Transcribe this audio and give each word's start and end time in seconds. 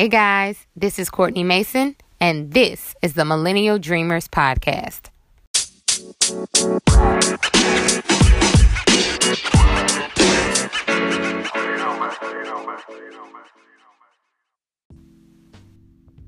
Hey 0.00 0.08
guys, 0.08 0.66
this 0.74 0.98
is 0.98 1.10
Courtney 1.10 1.44
Mason, 1.44 1.94
and 2.18 2.54
this 2.54 2.94
is 3.02 3.12
the 3.12 3.26
Millennial 3.26 3.78
Dreamers 3.78 4.28
Podcast. 4.28 5.10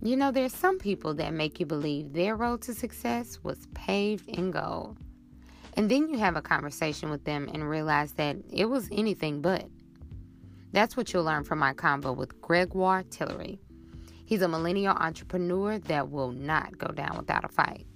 You 0.02 0.16
know, 0.16 0.30
there's 0.30 0.52
some 0.52 0.78
people 0.78 1.14
that 1.14 1.32
make 1.32 1.58
you 1.58 1.64
believe 1.64 2.12
their 2.12 2.36
road 2.36 2.60
to 2.64 2.74
success 2.74 3.38
was 3.42 3.66
paved 3.72 4.28
in 4.28 4.50
gold. 4.50 4.98
And 5.78 5.90
then 5.90 6.10
you 6.10 6.18
have 6.18 6.36
a 6.36 6.42
conversation 6.42 7.08
with 7.08 7.24
them 7.24 7.48
and 7.54 7.66
realize 7.66 8.12
that 8.12 8.36
it 8.52 8.66
was 8.66 8.90
anything 8.92 9.40
but. 9.40 9.64
That's 10.72 10.96
what 10.96 11.12
you'll 11.12 11.24
learn 11.24 11.44
from 11.44 11.58
my 11.58 11.74
convo 11.74 12.16
with 12.16 12.40
Gregoire 12.40 13.02
Tillery. 13.04 13.61
He's 14.32 14.40
a 14.40 14.48
millennial 14.48 14.94
entrepreneur 14.94 15.78
that 15.80 16.10
will 16.10 16.32
not 16.32 16.78
go 16.78 16.86
down 16.86 17.18
without 17.18 17.44
a 17.44 17.48
fight. 17.48 17.86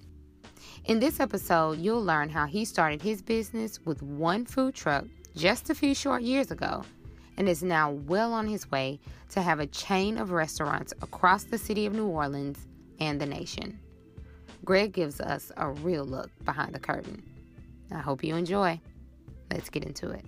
In 0.84 1.00
this 1.00 1.18
episode, 1.18 1.78
you'll 1.78 2.04
learn 2.04 2.28
how 2.28 2.44
he 2.44 2.66
started 2.66 3.00
his 3.00 3.22
business 3.22 3.80
with 3.86 4.02
one 4.02 4.44
food 4.44 4.74
truck 4.74 5.06
just 5.34 5.70
a 5.70 5.74
few 5.74 5.94
short 5.94 6.20
years 6.20 6.50
ago 6.50 6.84
and 7.38 7.48
is 7.48 7.62
now 7.62 7.92
well 7.92 8.34
on 8.34 8.46
his 8.46 8.70
way 8.70 9.00
to 9.30 9.40
have 9.40 9.60
a 9.60 9.66
chain 9.66 10.18
of 10.18 10.30
restaurants 10.30 10.92
across 11.00 11.44
the 11.44 11.56
city 11.56 11.86
of 11.86 11.94
New 11.94 12.06
Orleans 12.06 12.66
and 13.00 13.18
the 13.18 13.24
nation. 13.24 13.80
Greg 14.62 14.92
gives 14.92 15.22
us 15.22 15.50
a 15.56 15.70
real 15.70 16.04
look 16.04 16.28
behind 16.44 16.74
the 16.74 16.78
curtain. 16.78 17.22
I 17.90 18.00
hope 18.00 18.22
you 18.22 18.36
enjoy. 18.36 18.78
Let's 19.50 19.70
get 19.70 19.84
into 19.84 20.10
it. 20.10 20.26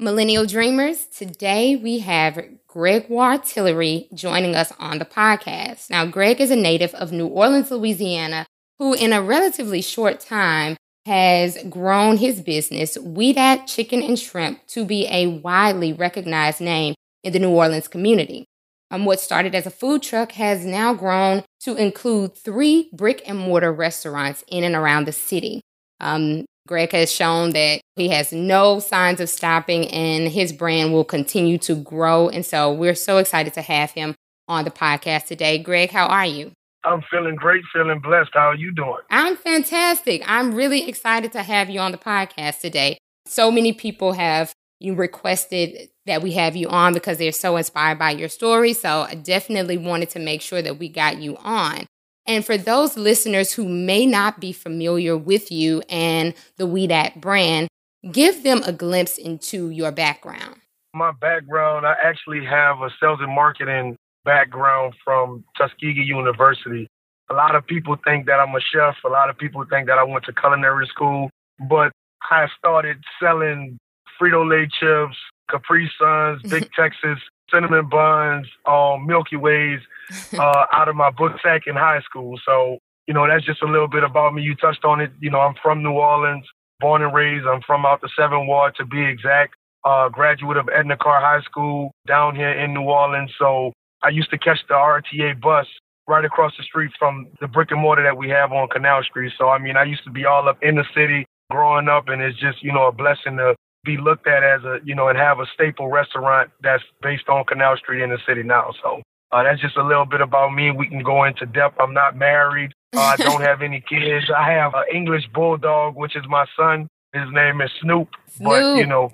Millennial 0.00 0.46
Dreamers, 0.46 1.04
today 1.04 1.76
we 1.76 1.98
have 1.98 2.42
Gregoire 2.66 3.36
Tillery 3.36 4.08
joining 4.14 4.56
us 4.56 4.72
on 4.78 4.98
the 4.98 5.04
podcast. 5.04 5.90
Now, 5.90 6.06
Greg 6.06 6.40
is 6.40 6.50
a 6.50 6.56
native 6.56 6.94
of 6.94 7.12
New 7.12 7.26
Orleans, 7.26 7.70
Louisiana, 7.70 8.46
who 8.78 8.94
in 8.94 9.12
a 9.12 9.20
relatively 9.20 9.82
short 9.82 10.18
time 10.18 10.78
has 11.04 11.58
grown 11.68 12.16
his 12.16 12.40
business, 12.40 12.96
We 12.96 13.34
Dat 13.34 13.66
Chicken 13.66 14.02
and 14.02 14.18
Shrimp, 14.18 14.66
to 14.68 14.86
be 14.86 15.06
a 15.10 15.26
widely 15.26 15.92
recognized 15.92 16.62
name 16.62 16.94
in 17.22 17.34
the 17.34 17.38
New 17.38 17.50
Orleans 17.50 17.86
community. 17.86 18.46
Um, 18.90 19.04
what 19.04 19.20
started 19.20 19.54
as 19.54 19.66
a 19.66 19.70
food 19.70 20.02
truck 20.02 20.32
has 20.32 20.64
now 20.64 20.94
grown 20.94 21.44
to 21.60 21.76
include 21.76 22.34
three 22.34 22.88
brick 22.94 23.22
and 23.26 23.36
mortar 23.36 23.70
restaurants 23.70 24.44
in 24.48 24.64
and 24.64 24.74
around 24.74 25.06
the 25.06 25.12
city. 25.12 25.60
Um, 26.00 26.46
Greg 26.70 26.92
has 26.92 27.10
shown 27.10 27.50
that 27.50 27.80
he 27.96 28.10
has 28.10 28.32
no 28.32 28.78
signs 28.78 29.18
of 29.18 29.28
stopping 29.28 29.88
and 29.88 30.28
his 30.28 30.52
brand 30.52 30.92
will 30.92 31.04
continue 31.04 31.58
to 31.58 31.74
grow. 31.74 32.28
And 32.28 32.46
so 32.46 32.72
we're 32.72 32.94
so 32.94 33.18
excited 33.18 33.54
to 33.54 33.62
have 33.62 33.90
him 33.90 34.14
on 34.46 34.64
the 34.64 34.70
podcast 34.70 35.26
today. 35.26 35.58
Greg, 35.58 35.90
how 35.90 36.06
are 36.06 36.26
you? 36.26 36.52
I'm 36.84 37.02
feeling 37.10 37.34
great, 37.34 37.64
feeling 37.72 37.98
blessed. 37.98 38.30
How 38.34 38.50
are 38.50 38.54
you 38.54 38.72
doing? 38.72 38.98
I'm 39.10 39.36
fantastic. 39.36 40.22
I'm 40.26 40.54
really 40.54 40.88
excited 40.88 41.32
to 41.32 41.42
have 41.42 41.68
you 41.68 41.80
on 41.80 41.90
the 41.90 41.98
podcast 41.98 42.60
today. 42.60 42.98
So 43.26 43.50
many 43.50 43.72
people 43.72 44.12
have 44.12 44.52
you 44.78 44.94
requested 44.94 45.88
that 46.06 46.22
we 46.22 46.32
have 46.32 46.54
you 46.54 46.68
on 46.68 46.94
because 46.94 47.18
they're 47.18 47.32
so 47.32 47.56
inspired 47.56 47.98
by 47.98 48.12
your 48.12 48.28
story. 48.28 48.74
So 48.74 49.02
I 49.08 49.16
definitely 49.16 49.76
wanted 49.76 50.10
to 50.10 50.20
make 50.20 50.40
sure 50.40 50.62
that 50.62 50.78
we 50.78 50.88
got 50.88 51.18
you 51.18 51.36
on. 51.38 51.86
And 52.30 52.46
for 52.46 52.56
those 52.56 52.96
listeners 52.96 53.52
who 53.52 53.68
may 53.68 54.06
not 54.06 54.38
be 54.38 54.52
familiar 54.52 55.16
with 55.16 55.50
you 55.50 55.82
and 55.90 56.32
the 56.58 56.66
We 56.66 56.86
Dat 56.86 57.20
brand, 57.20 57.66
give 58.12 58.44
them 58.44 58.62
a 58.64 58.70
glimpse 58.72 59.18
into 59.18 59.70
your 59.70 59.90
background. 59.90 60.54
My 60.94 61.10
background, 61.10 61.86
I 61.86 61.96
actually 62.00 62.44
have 62.44 62.82
a 62.82 62.90
sales 63.00 63.18
and 63.20 63.34
marketing 63.34 63.96
background 64.24 64.94
from 65.04 65.42
Tuskegee 65.58 66.04
University. 66.04 66.86
A 67.30 67.34
lot 67.34 67.56
of 67.56 67.66
people 67.66 67.96
think 68.04 68.26
that 68.26 68.38
I'm 68.38 68.54
a 68.54 68.60
chef. 68.60 68.94
A 69.04 69.08
lot 69.08 69.28
of 69.28 69.36
people 69.36 69.64
think 69.68 69.88
that 69.88 69.98
I 69.98 70.04
went 70.04 70.24
to 70.26 70.32
culinary 70.32 70.86
school, 70.86 71.30
but 71.68 71.90
I 72.30 72.46
started 72.56 73.02
selling 73.20 73.76
Frito 74.20 74.48
Lay 74.48 74.68
chips, 74.68 75.16
Capri 75.50 75.90
Suns, 75.98 76.42
Big 76.48 76.70
Texas, 76.78 77.18
cinnamon 77.52 77.88
buns, 77.88 78.46
um, 78.66 79.06
Milky 79.06 79.36
Ways 79.36 79.80
uh, 80.34 80.66
out 80.72 80.88
of 80.88 80.96
my 80.96 81.10
book 81.10 81.32
sack 81.42 81.62
in 81.66 81.74
high 81.74 82.00
school. 82.00 82.38
So, 82.44 82.78
you 83.06 83.14
know, 83.14 83.26
that's 83.26 83.44
just 83.44 83.62
a 83.62 83.66
little 83.66 83.88
bit 83.88 84.04
about 84.04 84.34
me. 84.34 84.42
You 84.42 84.54
touched 84.54 84.84
on 84.84 85.00
it. 85.00 85.12
You 85.20 85.30
know, 85.30 85.40
I'm 85.40 85.54
from 85.62 85.82
New 85.82 85.92
Orleans, 85.92 86.44
born 86.80 87.02
and 87.02 87.14
raised. 87.14 87.46
I'm 87.46 87.62
from 87.66 87.86
out 87.86 88.00
the 88.00 88.10
Seventh 88.16 88.46
Ward 88.46 88.74
to 88.76 88.84
be 88.84 89.04
exact. 89.04 89.54
Uh, 89.82 90.10
graduate 90.10 90.58
of 90.58 90.68
Edna 90.68 90.94
Karr 90.94 91.22
High 91.22 91.42
School 91.42 91.90
down 92.06 92.36
here 92.36 92.52
in 92.52 92.74
New 92.74 92.82
Orleans. 92.82 93.30
So 93.38 93.72
I 94.02 94.10
used 94.10 94.30
to 94.30 94.36
catch 94.36 94.58
the 94.68 94.74
RTA 94.74 95.40
bus 95.40 95.66
right 96.06 96.24
across 96.24 96.52
the 96.58 96.64
street 96.64 96.90
from 96.98 97.28
the 97.40 97.48
brick 97.48 97.70
and 97.70 97.80
mortar 97.80 98.02
that 98.02 98.16
we 98.16 98.28
have 98.28 98.52
on 98.52 98.68
Canal 98.68 99.02
Street. 99.04 99.32
So 99.38 99.48
I 99.48 99.58
mean, 99.58 99.76
I 99.76 99.84
used 99.84 100.04
to 100.04 100.10
be 100.10 100.26
all 100.26 100.48
up 100.48 100.58
in 100.60 100.74
the 100.74 100.84
city 100.94 101.24
growing 101.50 101.88
up, 101.88 102.08
and 102.08 102.20
it's 102.20 102.38
just 102.38 102.62
you 102.62 102.72
know 102.72 102.88
a 102.88 102.92
blessing 102.92 103.36
to 103.38 103.54
be 103.84 103.96
looked 103.96 104.26
at 104.26 104.42
as 104.42 104.62
a 104.64 104.78
you 104.84 104.94
know 104.94 105.08
and 105.08 105.18
have 105.18 105.40
a 105.40 105.46
staple 105.54 105.88
restaurant 105.88 106.50
that's 106.62 106.82
based 107.02 107.28
on 107.28 107.44
Canal 107.44 107.76
Street 107.76 108.02
in 108.02 108.10
the 108.10 108.18
city 108.26 108.42
now. 108.42 108.72
So 108.82 109.02
uh, 109.32 109.42
that's 109.42 109.60
just 109.60 109.76
a 109.76 109.82
little 109.84 110.06
bit 110.06 110.20
about 110.20 110.52
me. 110.52 110.70
We 110.70 110.88
can 110.88 111.02
go 111.02 111.24
into 111.24 111.46
depth. 111.46 111.76
I'm 111.80 111.94
not 111.94 112.16
married. 112.16 112.72
Uh, 112.94 113.00
I 113.00 113.16
don't 113.16 113.40
have 113.42 113.62
any 113.62 113.80
kids. 113.80 114.30
I 114.34 114.50
have 114.52 114.74
an 114.74 114.84
English 114.92 115.28
bulldog, 115.32 115.96
which 115.96 116.16
is 116.16 116.24
my 116.28 116.46
son. 116.56 116.88
His 117.12 117.28
name 117.32 117.60
is 117.60 117.70
Snoop, 117.80 118.08
Snoop. 118.28 118.48
but 118.48 118.76
you 118.76 118.86
know, 118.86 119.10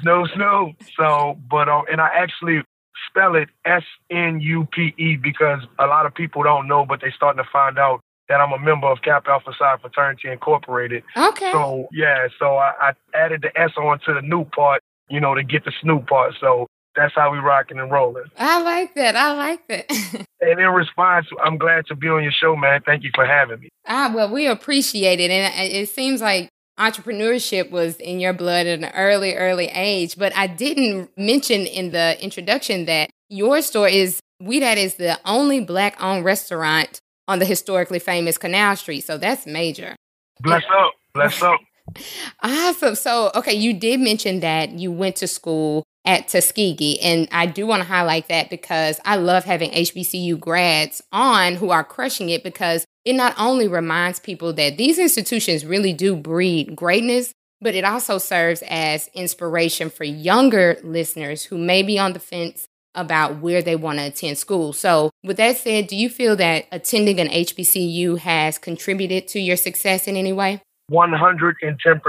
Snoop 0.00 0.28
Snoop. 0.34 0.76
So, 0.98 1.38
but 1.50 1.68
uh, 1.68 1.82
and 1.90 2.00
I 2.00 2.08
actually 2.14 2.62
spell 3.08 3.34
it 3.34 3.48
S 3.64 3.82
N 4.10 4.40
U 4.40 4.66
P 4.70 4.94
E 4.98 5.16
because 5.16 5.60
a 5.78 5.86
lot 5.86 6.06
of 6.06 6.14
people 6.14 6.42
don't 6.42 6.68
know, 6.68 6.84
but 6.84 7.00
they're 7.00 7.12
starting 7.16 7.42
to 7.42 7.48
find 7.50 7.78
out 7.78 8.00
that 8.30 8.40
I'm 8.40 8.52
a 8.52 8.58
member 8.58 8.86
of 8.86 9.02
Kappa 9.02 9.28
Alpha 9.28 9.52
Psi 9.58 9.76
Fraternity 9.82 10.28
Incorporated. 10.28 11.02
Okay. 11.16 11.50
So 11.50 11.88
yeah, 11.92 12.28
so 12.38 12.56
I, 12.56 12.72
I 12.80 12.92
added 13.12 13.42
the 13.42 13.60
S 13.60 13.72
on 13.76 13.98
to 14.06 14.14
the 14.14 14.22
new 14.22 14.44
part, 14.44 14.82
you 15.08 15.20
know, 15.20 15.34
to 15.34 15.42
get 15.42 15.64
the 15.64 15.72
Snoop 15.82 16.06
part. 16.06 16.34
So 16.40 16.68
that's 16.94 17.12
how 17.14 17.32
we 17.32 17.38
rocking 17.38 17.80
and 17.80 17.90
rolling. 17.90 18.24
I 18.38 18.62
like 18.62 18.94
that. 18.94 19.16
I 19.16 19.32
like 19.32 19.66
that. 19.66 19.90
and 20.40 20.60
in 20.60 20.68
response, 20.68 21.26
I'm 21.42 21.58
glad 21.58 21.86
to 21.86 21.96
be 21.96 22.08
on 22.08 22.22
your 22.22 22.32
show, 22.32 22.54
man. 22.54 22.80
Thank 22.86 23.02
you 23.02 23.10
for 23.14 23.26
having 23.26 23.60
me. 23.60 23.68
Ah, 23.88 24.12
well, 24.14 24.30
we 24.32 24.46
appreciate 24.46 25.18
it, 25.18 25.30
and 25.32 25.72
it 25.72 25.88
seems 25.88 26.20
like 26.20 26.48
entrepreneurship 26.78 27.70
was 27.70 27.96
in 27.96 28.20
your 28.20 28.32
blood 28.32 28.66
at 28.66 28.78
an 28.78 28.92
early, 28.94 29.34
early 29.34 29.66
age. 29.66 30.16
But 30.16 30.34
I 30.36 30.46
didn't 30.46 31.10
mention 31.18 31.66
in 31.66 31.90
the 31.90 32.16
introduction 32.22 32.84
that 32.84 33.10
your 33.28 33.60
store 33.60 33.88
is 33.88 34.20
WeDat 34.40 34.76
is 34.76 34.94
the 34.94 35.18
only 35.24 35.60
black 35.60 36.02
owned 36.02 36.24
restaurant 36.24 37.00
on 37.30 37.38
the 37.38 37.44
historically 37.44 38.00
famous 38.00 38.36
Canal 38.36 38.76
Street. 38.76 39.02
So 39.02 39.16
that's 39.16 39.46
major. 39.46 39.94
Bless 40.40 40.64
up. 40.70 40.92
Bless 41.14 41.40
up. 41.42 41.60
awesome. 42.42 42.96
So, 42.96 43.30
okay, 43.34 43.54
you 43.54 43.72
did 43.72 44.00
mention 44.00 44.40
that 44.40 44.72
you 44.72 44.90
went 44.90 45.16
to 45.16 45.28
school 45.28 45.84
at 46.04 46.28
Tuskegee. 46.28 46.98
And 47.00 47.28
I 47.30 47.46
do 47.46 47.66
want 47.66 47.82
to 47.82 47.88
highlight 47.88 48.28
that 48.28 48.50
because 48.50 48.98
I 49.04 49.16
love 49.16 49.44
having 49.44 49.70
HBCU 49.70 50.40
grads 50.40 51.02
on 51.12 51.54
who 51.54 51.70
are 51.70 51.84
crushing 51.84 52.30
it 52.30 52.42
because 52.42 52.84
it 53.04 53.12
not 53.14 53.34
only 53.38 53.68
reminds 53.68 54.18
people 54.18 54.52
that 54.54 54.76
these 54.76 54.98
institutions 54.98 55.64
really 55.64 55.92
do 55.92 56.16
breed 56.16 56.74
greatness, 56.74 57.32
but 57.60 57.74
it 57.74 57.84
also 57.84 58.18
serves 58.18 58.62
as 58.68 59.08
inspiration 59.14 59.90
for 59.90 60.04
younger 60.04 60.78
listeners 60.82 61.44
who 61.44 61.58
may 61.58 61.82
be 61.82 61.98
on 61.98 62.12
the 62.12 62.18
fence 62.18 62.66
about 62.94 63.40
where 63.40 63.62
they 63.62 63.76
want 63.76 63.98
to 63.98 64.06
attend 64.06 64.38
school. 64.38 64.72
So, 64.72 65.10
with 65.22 65.36
that 65.36 65.56
said, 65.56 65.86
do 65.86 65.96
you 65.96 66.08
feel 66.08 66.36
that 66.36 66.66
attending 66.72 67.20
an 67.20 67.28
HBCU 67.28 68.18
has 68.18 68.58
contributed 68.58 69.28
to 69.28 69.40
your 69.40 69.56
success 69.56 70.08
in 70.08 70.16
any 70.16 70.32
way? 70.32 70.62
110%. 70.90 72.00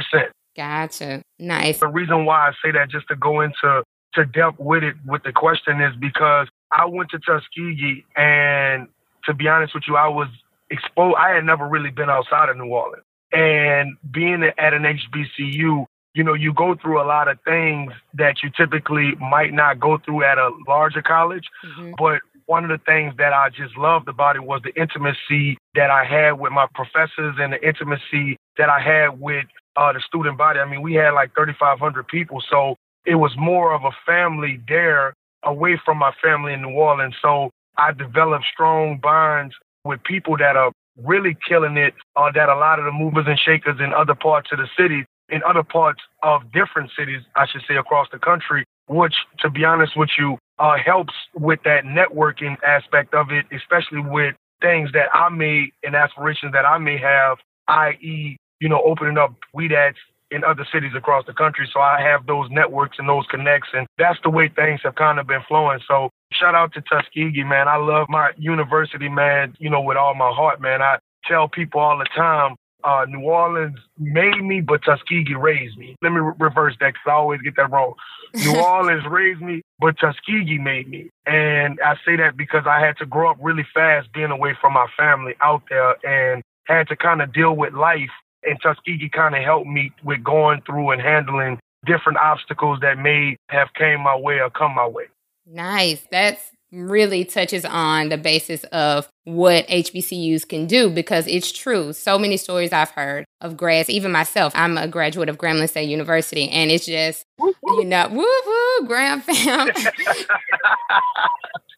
Gotcha. 0.56 1.22
Nice. 1.40 1.80
The 1.80 1.88
reason 1.88 2.26
why 2.26 2.50
I 2.50 2.52
say 2.64 2.72
that, 2.72 2.90
just 2.90 3.08
to 3.08 3.16
go 3.16 3.42
into 3.42 3.84
to 4.14 4.26
depth 4.26 4.60
with 4.60 4.84
it, 4.84 4.96
with 5.06 5.24
the 5.24 5.32
question, 5.32 5.82
is 5.82 5.96
because 5.96 6.48
I 6.72 6.86
went 6.86 7.10
to 7.12 7.20
Tuskegee, 7.20 8.06
and 8.16 8.88
to 9.26 9.34
be 9.34 9.48
honest 9.48 9.74
with 9.74 9.84
you, 9.88 9.96
I 9.96 10.08
was 10.08 10.28
exposed. 10.70 11.16
I 11.18 11.36
had 11.36 11.46
never 11.46 11.68
really 11.68 11.92
been 11.92 12.10
outside 12.10 12.50
of 12.50 12.58
New 12.58 12.66
Orleans, 12.66 13.04
and 13.32 13.96
being 14.12 14.44
at 14.44 14.74
an 14.74 14.84
HBCU, 14.84 15.86
you 16.14 16.24
know, 16.24 16.34
you 16.34 16.54
go 16.54 16.76
through 16.76 17.02
a 17.02 17.08
lot 17.08 17.28
of 17.28 17.38
things 17.46 17.94
that 18.14 18.44
you 18.44 18.50
typically 18.56 19.16
might 19.20 19.54
not 19.54 19.80
go 19.80 19.98
through 20.04 20.24
at 20.24 20.38
a 20.38 20.52
larger 20.68 21.02
college. 21.02 21.46
Mm-hmm. 21.66 21.94
But 21.98 22.22
one 22.46 22.64
of 22.64 22.70
the 22.70 22.84
things 22.86 23.14
that 23.18 23.34
I 23.34 23.50
just 23.50 23.78
loved 23.78 24.10
about 24.10 24.36
it 24.36 24.44
was 24.44 24.62
the 24.64 24.74
intimacy 24.80 25.58
that 25.76 25.90
I 25.90 26.04
had 26.04 26.32
with 26.34 26.52
my 26.52 26.68
professors 26.74 27.36
and 27.40 27.54
the 27.54 27.66
intimacy 27.66 28.38
that 28.58 28.70
I 28.70 28.82
had 28.82 29.22
with 29.22 29.46
uh, 29.78 29.94
the 29.94 30.02
student 30.06 30.38
body. 30.38 30.60
I 30.60 30.70
mean, 30.70 30.82
we 30.82 30.96
had 30.96 31.12
like 31.12 31.34
3,500 31.34 32.08
people, 32.08 32.44
so 32.50 32.76
it 33.06 33.16
was 33.16 33.32
more 33.38 33.74
of 33.74 33.84
a 33.86 33.92
family 34.06 34.60
there 34.68 35.14
away 35.44 35.80
from 35.84 35.98
my 35.98 36.12
family 36.22 36.54
in 36.54 36.62
New 36.62 36.72
Orleans. 36.72 37.16
So 37.22 37.52
I 37.78 37.94
developed 37.94 38.46
strong 38.52 39.00
bonds 39.02 39.56
with 39.86 40.04
people 40.04 40.38
that 40.38 40.58
are 40.58 40.72
really 40.98 41.38
killing 41.48 41.78
it, 41.78 41.94
uh, 42.16 42.32
that 42.36 42.50
a 42.50 42.56
lot 42.56 42.80
of 42.80 42.86
the 42.86 42.92
movers 42.92 43.26
and 43.28 43.40
shakers 43.40 43.80
in 43.80 43.94
other 43.94 44.14
parts 44.14 44.50
of 44.52 44.60
the 44.60 44.68
city 44.78 45.06
in 45.32 45.42
other 45.44 45.64
parts 45.64 46.02
of 46.22 46.52
different 46.52 46.92
cities, 46.98 47.22
I 47.36 47.48
should 47.48 47.62
say, 47.68 47.78
across 47.78 48.08
the 48.12 48.20
country, 48.20 48.66
which, 48.88 49.16
to 49.40 49.50
be 49.50 49.64
honest 49.66 49.94
with 49.96 50.10
you, 50.20 50.38
uh, 50.60 50.76
helps 50.84 51.14
with 51.34 51.60
that 51.64 51.86
networking 51.86 52.58
aspect 52.62 53.14
of 53.14 53.32
it, 53.32 53.46
especially 53.52 54.02
with 54.02 54.36
things 54.62 54.92
that 54.94 55.08
I 55.14 55.30
may 55.30 55.72
and 55.84 55.96
aspirations 55.96 56.52
that 56.54 56.66
I 56.66 56.78
may 56.78 56.98
have, 57.00 57.38
i.e., 57.68 58.38
you 58.60 58.70
know, 58.70 58.82
opening 58.86 59.18
up 59.18 59.34
WeDats 59.56 59.96
in 60.30 60.44
other 60.44 60.66
cities 60.72 60.92
across 60.96 61.26
the 61.26 61.34
country. 61.34 61.68
So 61.74 61.80
I 61.80 62.02
have 62.02 62.26
those 62.26 62.48
networks 62.52 62.98
and 63.00 63.10
those 63.10 63.26
connects, 63.30 63.70
and 63.74 63.88
that's 63.98 64.20
the 64.24 64.30
way 64.30 64.50
things 64.50 64.82
have 64.84 64.96
kind 64.96 65.20
of 65.20 65.28
been 65.28 65.42
flowing. 65.48 65.80
So 65.88 66.10
shout 66.32 66.56
out 66.56 66.74
to 66.74 66.82
Tuskegee, 66.82 67.44
man. 67.44 67.68
I 67.68 67.78
love 67.78 68.08
my 68.10 68.32
university, 68.38 69.10
man, 69.10 69.56
you 69.60 69.70
know, 69.70 69.82
with 69.82 69.98
all 69.98 70.14
my 70.16 70.32
heart, 70.32 70.62
man. 70.62 70.82
I 70.82 71.00
tell 71.26 71.48
people 71.48 71.82
all 71.82 71.98
the 71.98 72.08
time, 72.16 72.56
uh, 72.84 73.06
New 73.08 73.22
Orleans 73.22 73.78
made 73.98 74.44
me, 74.44 74.62
but 74.62 74.84
Tuskegee 74.84 75.36
raised 75.36 75.78
me. 75.78 75.96
Let 76.02 76.12
me 76.12 76.20
re- 76.20 76.34
reverse 76.40 76.76
that 76.80 76.94
because 76.94 77.08
I 77.08 77.12
always 77.12 77.42
get 77.42 77.56
that 77.58 77.72
wrong. 77.72 77.94
New 78.34 78.60
Orleans 78.62 79.04
raised 79.10 79.42
me, 79.42 79.62
but 79.80 79.98
Tuskegee 80.00 80.58
made 80.58 80.90
me. 80.90 81.10
And 81.26 81.80
I 81.86 81.96
say 82.06 82.16
that 82.18 82.38
because 82.38 82.64
I 82.66 82.80
had 82.80 82.98
to 82.98 83.06
grow 83.06 83.32
up 83.32 83.38
really 83.42 83.66
fast 83.74 84.12
being 84.14 84.32
away 84.32 84.58
from 84.60 84.74
my 84.74 84.88
family 84.98 85.34
out 85.42 85.64
there 85.70 85.96
and 86.06 86.44
had 86.66 86.88
to 86.88 86.96
kind 86.96 87.22
of 87.22 87.34
deal 87.34 87.56
with 87.56 87.74
life 87.74 88.12
and 88.44 88.60
Tuskegee 88.62 89.10
kind 89.10 89.36
of 89.36 89.44
helped 89.44 89.68
me 89.68 89.92
with 90.04 90.24
going 90.24 90.62
through 90.66 90.92
and 90.92 91.02
handling 91.02 91.60
different 91.86 92.18
obstacles 92.18 92.80
that 92.82 92.98
may 92.98 93.38
have 93.50 93.74
came 93.74 94.02
my 94.02 94.16
way 94.16 94.40
or 94.40 94.50
come 94.50 94.76
my 94.76 94.88
way. 94.88 95.06
Nice. 95.46 96.08
That's 96.12 96.52
really 96.72 97.26
touches 97.26 97.66
on 97.66 98.10
the 98.10 98.18
basis 98.18 98.64
of 98.66 99.08
what 99.26 99.68
HBCUs 99.68 100.48
can 100.48 100.66
do 100.68 100.90
because 100.90 101.28
it's 101.28 101.52
true. 101.52 101.94
So 101.94 102.18
many 102.18 102.38
stories 102.38 102.72
I've 102.72 102.92
heard 102.92 103.26
of 103.42 103.58
grads, 103.58 103.90
even 103.90 104.12
myself. 104.12 104.54
I'm 104.56 104.78
a 104.78 104.88
graduate 104.88 105.30
of 105.30 105.38
Grambling 105.38 105.70
State 105.70 105.90
University, 105.90 106.50
and 106.50 106.72
it's 106.72 106.86
just, 106.86 107.26
you 107.40 107.84
know, 107.86 108.08
woo 108.10 108.18
woo, 108.46 108.88
Gram 108.88 109.22
fam. 109.22 109.70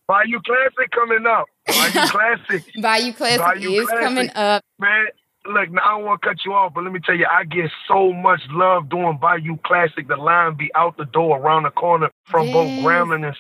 Bayou 0.08 0.40
Classic 0.46 0.92
coming 0.92 1.26
up. 1.26 1.46
Bayou 1.68 2.08
Classic. 2.10 2.64
Bayou 2.82 3.14
Classic 3.14 3.40
Bayou 3.40 3.72
is 3.72 3.88
Classic. 3.88 4.04
coming 4.06 4.30
up. 4.36 4.62
Man, 4.80 5.06
look, 5.46 5.72
now 5.72 5.82
I 5.84 5.98
don't 5.98 6.06
want 6.06 6.22
to 6.22 6.28
cut 6.28 6.38
you 6.46 6.54
off, 6.54 6.74
but 6.74 6.84
let 6.84 6.94
me 6.94 7.00
tell 7.00 7.16
you, 7.16 7.26
I 7.26 7.44
get 7.44 7.70
so 7.88 8.14
much 8.14 8.42
love 8.50 8.90
doing 8.90 9.18
Bayou 9.22 9.58
Classic. 9.66 10.08
The 10.08 10.16
line 10.16 10.56
be 10.56 10.72
out 10.76 10.98
the 10.98 11.06
door 11.06 11.40
around 11.40 11.64
the 11.64 11.72
corner 11.72 12.10
from 12.26 12.48
yes. 12.48 12.54
both 12.54 12.70
Grambling 12.84 13.26
and 13.26 13.36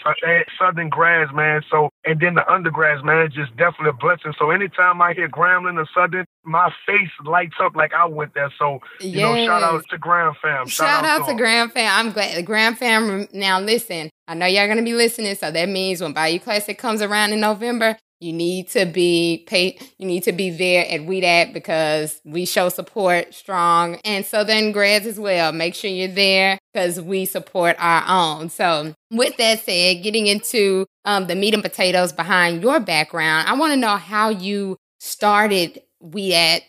Southern 0.59 0.89
grads, 0.89 1.31
man. 1.33 1.61
So, 1.69 1.89
and 2.05 2.19
then 2.19 2.35
the 2.35 2.49
undergrads, 2.51 3.03
man, 3.03 3.25
it's 3.25 3.35
just 3.35 3.55
definitely 3.55 3.89
a 3.89 3.93
blessing. 3.93 4.33
So 4.37 4.51
anytime 4.51 5.01
I 5.01 5.13
hear 5.13 5.29
Grambling 5.29 5.77
or 5.77 5.87
Southern, 5.93 6.25
my 6.43 6.71
face 6.85 7.11
lights 7.25 7.55
up 7.61 7.75
like 7.75 7.93
I 7.93 8.05
went 8.05 8.33
there. 8.33 8.51
So, 8.59 8.79
you 8.99 9.09
yes. 9.09 9.21
know, 9.21 9.45
shout 9.45 9.63
out 9.63 9.83
to 9.89 9.97
Gram 9.97 10.33
Fam. 10.41 10.67
Shout, 10.67 10.87
shout 10.87 11.05
out, 11.05 11.21
out, 11.21 11.27
to 11.27 11.35
Gram 11.35 11.69
Fam. 11.69 12.05
I'm 12.05 12.11
glad 12.11 12.37
the 12.37 12.43
Gram 12.43 12.75
Fam. 12.75 13.27
Now, 13.33 13.59
listen, 13.59 14.09
I 14.27 14.35
know 14.35 14.45
y'all 14.45 14.67
gonna 14.67 14.83
be 14.83 14.93
listening, 14.93 15.35
so 15.35 15.51
that 15.51 15.69
means 15.69 16.01
when 16.01 16.13
Bayou 16.13 16.39
Classic 16.39 16.77
comes 16.77 17.01
around 17.01 17.33
in 17.33 17.39
November, 17.39 17.97
you 18.23 18.33
need 18.33 18.69
to 18.69 18.85
be 18.85 19.43
paid. 19.47 19.81
You 19.97 20.07
need 20.07 20.23
to 20.23 20.31
be 20.31 20.49
there 20.49 20.85
at 20.89 21.01
WEDAT 21.01 21.53
because 21.53 22.21
we 22.23 22.45
show 22.45 22.69
support 22.69 23.33
strong 23.33 23.99
and 24.05 24.25
Southern 24.25 24.71
grads 24.71 25.05
as 25.05 25.19
well. 25.19 25.51
Make 25.51 25.75
sure 25.75 25.89
you're 25.89 26.07
there 26.07 26.57
because 26.73 27.01
we 27.01 27.25
support 27.25 27.75
our 27.79 28.03
own. 28.07 28.49
So, 28.49 28.95
with 29.11 29.37
that 29.37 29.59
said, 29.59 30.01
getting 30.01 30.27
into 30.27 30.85
um, 31.05 31.27
the 31.27 31.35
meat 31.35 31.53
and 31.53 31.61
potatoes 31.61 32.13
behind 32.13 32.63
your 32.63 32.79
background, 32.79 33.47
I 33.47 33.53
want 33.53 33.73
to 33.73 33.77
know 33.77 33.97
how 33.97 34.29
you 34.29 34.77
started 34.99 35.81
WEDAT 36.01 36.61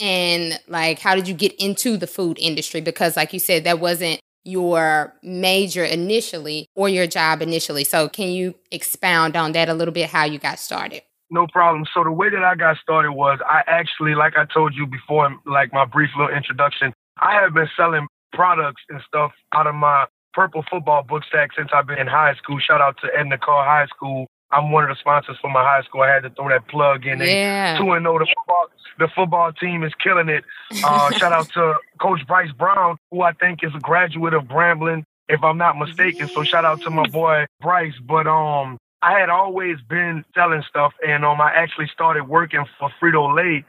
and 0.00 0.58
like 0.66 0.98
how 0.98 1.14
did 1.14 1.28
you 1.28 1.34
get 1.34 1.52
into 1.60 1.96
the 1.96 2.06
food 2.06 2.38
industry? 2.40 2.80
Because, 2.80 3.16
like 3.16 3.32
you 3.32 3.38
said, 3.38 3.64
that 3.64 3.78
wasn't 3.80 4.20
your 4.44 5.14
major 5.22 5.84
initially 5.84 6.68
or 6.74 6.88
your 6.88 7.06
job 7.06 7.42
initially. 7.42 7.84
So, 7.84 8.08
can 8.08 8.28
you 8.28 8.54
expound 8.70 9.36
on 9.36 9.52
that 9.52 9.68
a 9.68 9.74
little 9.74 9.94
bit, 9.94 10.10
how 10.10 10.24
you 10.24 10.38
got 10.38 10.58
started? 10.58 11.02
No 11.30 11.46
problem. 11.46 11.84
So, 11.92 12.04
the 12.04 12.12
way 12.12 12.28
that 12.30 12.42
I 12.44 12.54
got 12.54 12.76
started 12.78 13.12
was 13.12 13.38
I 13.46 13.62
actually, 13.66 14.14
like 14.14 14.36
I 14.36 14.44
told 14.44 14.74
you 14.74 14.86
before, 14.86 15.34
like 15.46 15.72
my 15.72 15.84
brief 15.84 16.10
little 16.16 16.34
introduction, 16.34 16.92
I 17.20 17.34
have 17.34 17.54
been 17.54 17.68
selling 17.76 18.06
products 18.32 18.82
and 18.88 19.00
stuff 19.06 19.32
out 19.54 19.66
of 19.66 19.74
my 19.74 20.06
purple 20.32 20.64
football 20.70 21.02
book 21.02 21.22
sack 21.30 21.50
since 21.56 21.70
I've 21.72 21.86
been 21.86 21.98
in 21.98 22.06
high 22.06 22.34
school. 22.34 22.58
Shout 22.58 22.80
out 22.80 22.96
to 23.02 23.08
Edna 23.16 23.38
Karr 23.38 23.64
High 23.64 23.86
School. 23.86 24.26
I'm 24.52 24.70
one 24.70 24.84
of 24.84 24.90
the 24.90 24.96
sponsors 24.96 25.36
for 25.40 25.50
my 25.50 25.62
high 25.62 25.82
school. 25.82 26.02
I 26.02 26.08
had 26.08 26.22
to 26.24 26.30
throw 26.30 26.48
that 26.50 26.68
plug 26.68 27.06
in. 27.06 27.20
Yeah. 27.20 27.78
Two 27.78 27.92
and 27.92 28.04
zero. 28.04 28.16
Oh, 28.16 28.18
the 28.18 28.26
football, 28.26 28.66
the 28.98 29.08
football 29.14 29.52
team 29.52 29.82
is 29.82 29.92
killing 30.02 30.28
it. 30.28 30.44
Uh, 30.84 31.10
shout 31.18 31.32
out 31.32 31.48
to 31.52 31.76
Coach 32.00 32.26
Bryce 32.26 32.52
Brown, 32.52 32.98
who 33.10 33.22
I 33.22 33.32
think 33.32 33.60
is 33.62 33.72
a 33.74 33.80
graduate 33.80 34.34
of 34.34 34.44
Grambling, 34.44 35.04
if 35.28 35.42
I'm 35.42 35.58
not 35.58 35.78
mistaken. 35.78 36.28
So 36.28 36.44
shout 36.44 36.64
out 36.64 36.82
to 36.82 36.90
my 36.90 37.08
boy 37.08 37.46
Bryce. 37.60 37.94
But 38.06 38.26
um, 38.26 38.78
I 39.02 39.18
had 39.18 39.30
always 39.30 39.78
been 39.88 40.24
selling 40.34 40.62
stuff, 40.68 40.92
and 41.06 41.24
um, 41.24 41.40
I 41.40 41.52
actually 41.54 41.88
started 41.92 42.28
working 42.28 42.64
for 42.78 42.90
Frito 43.00 43.34
Lay, 43.34 43.64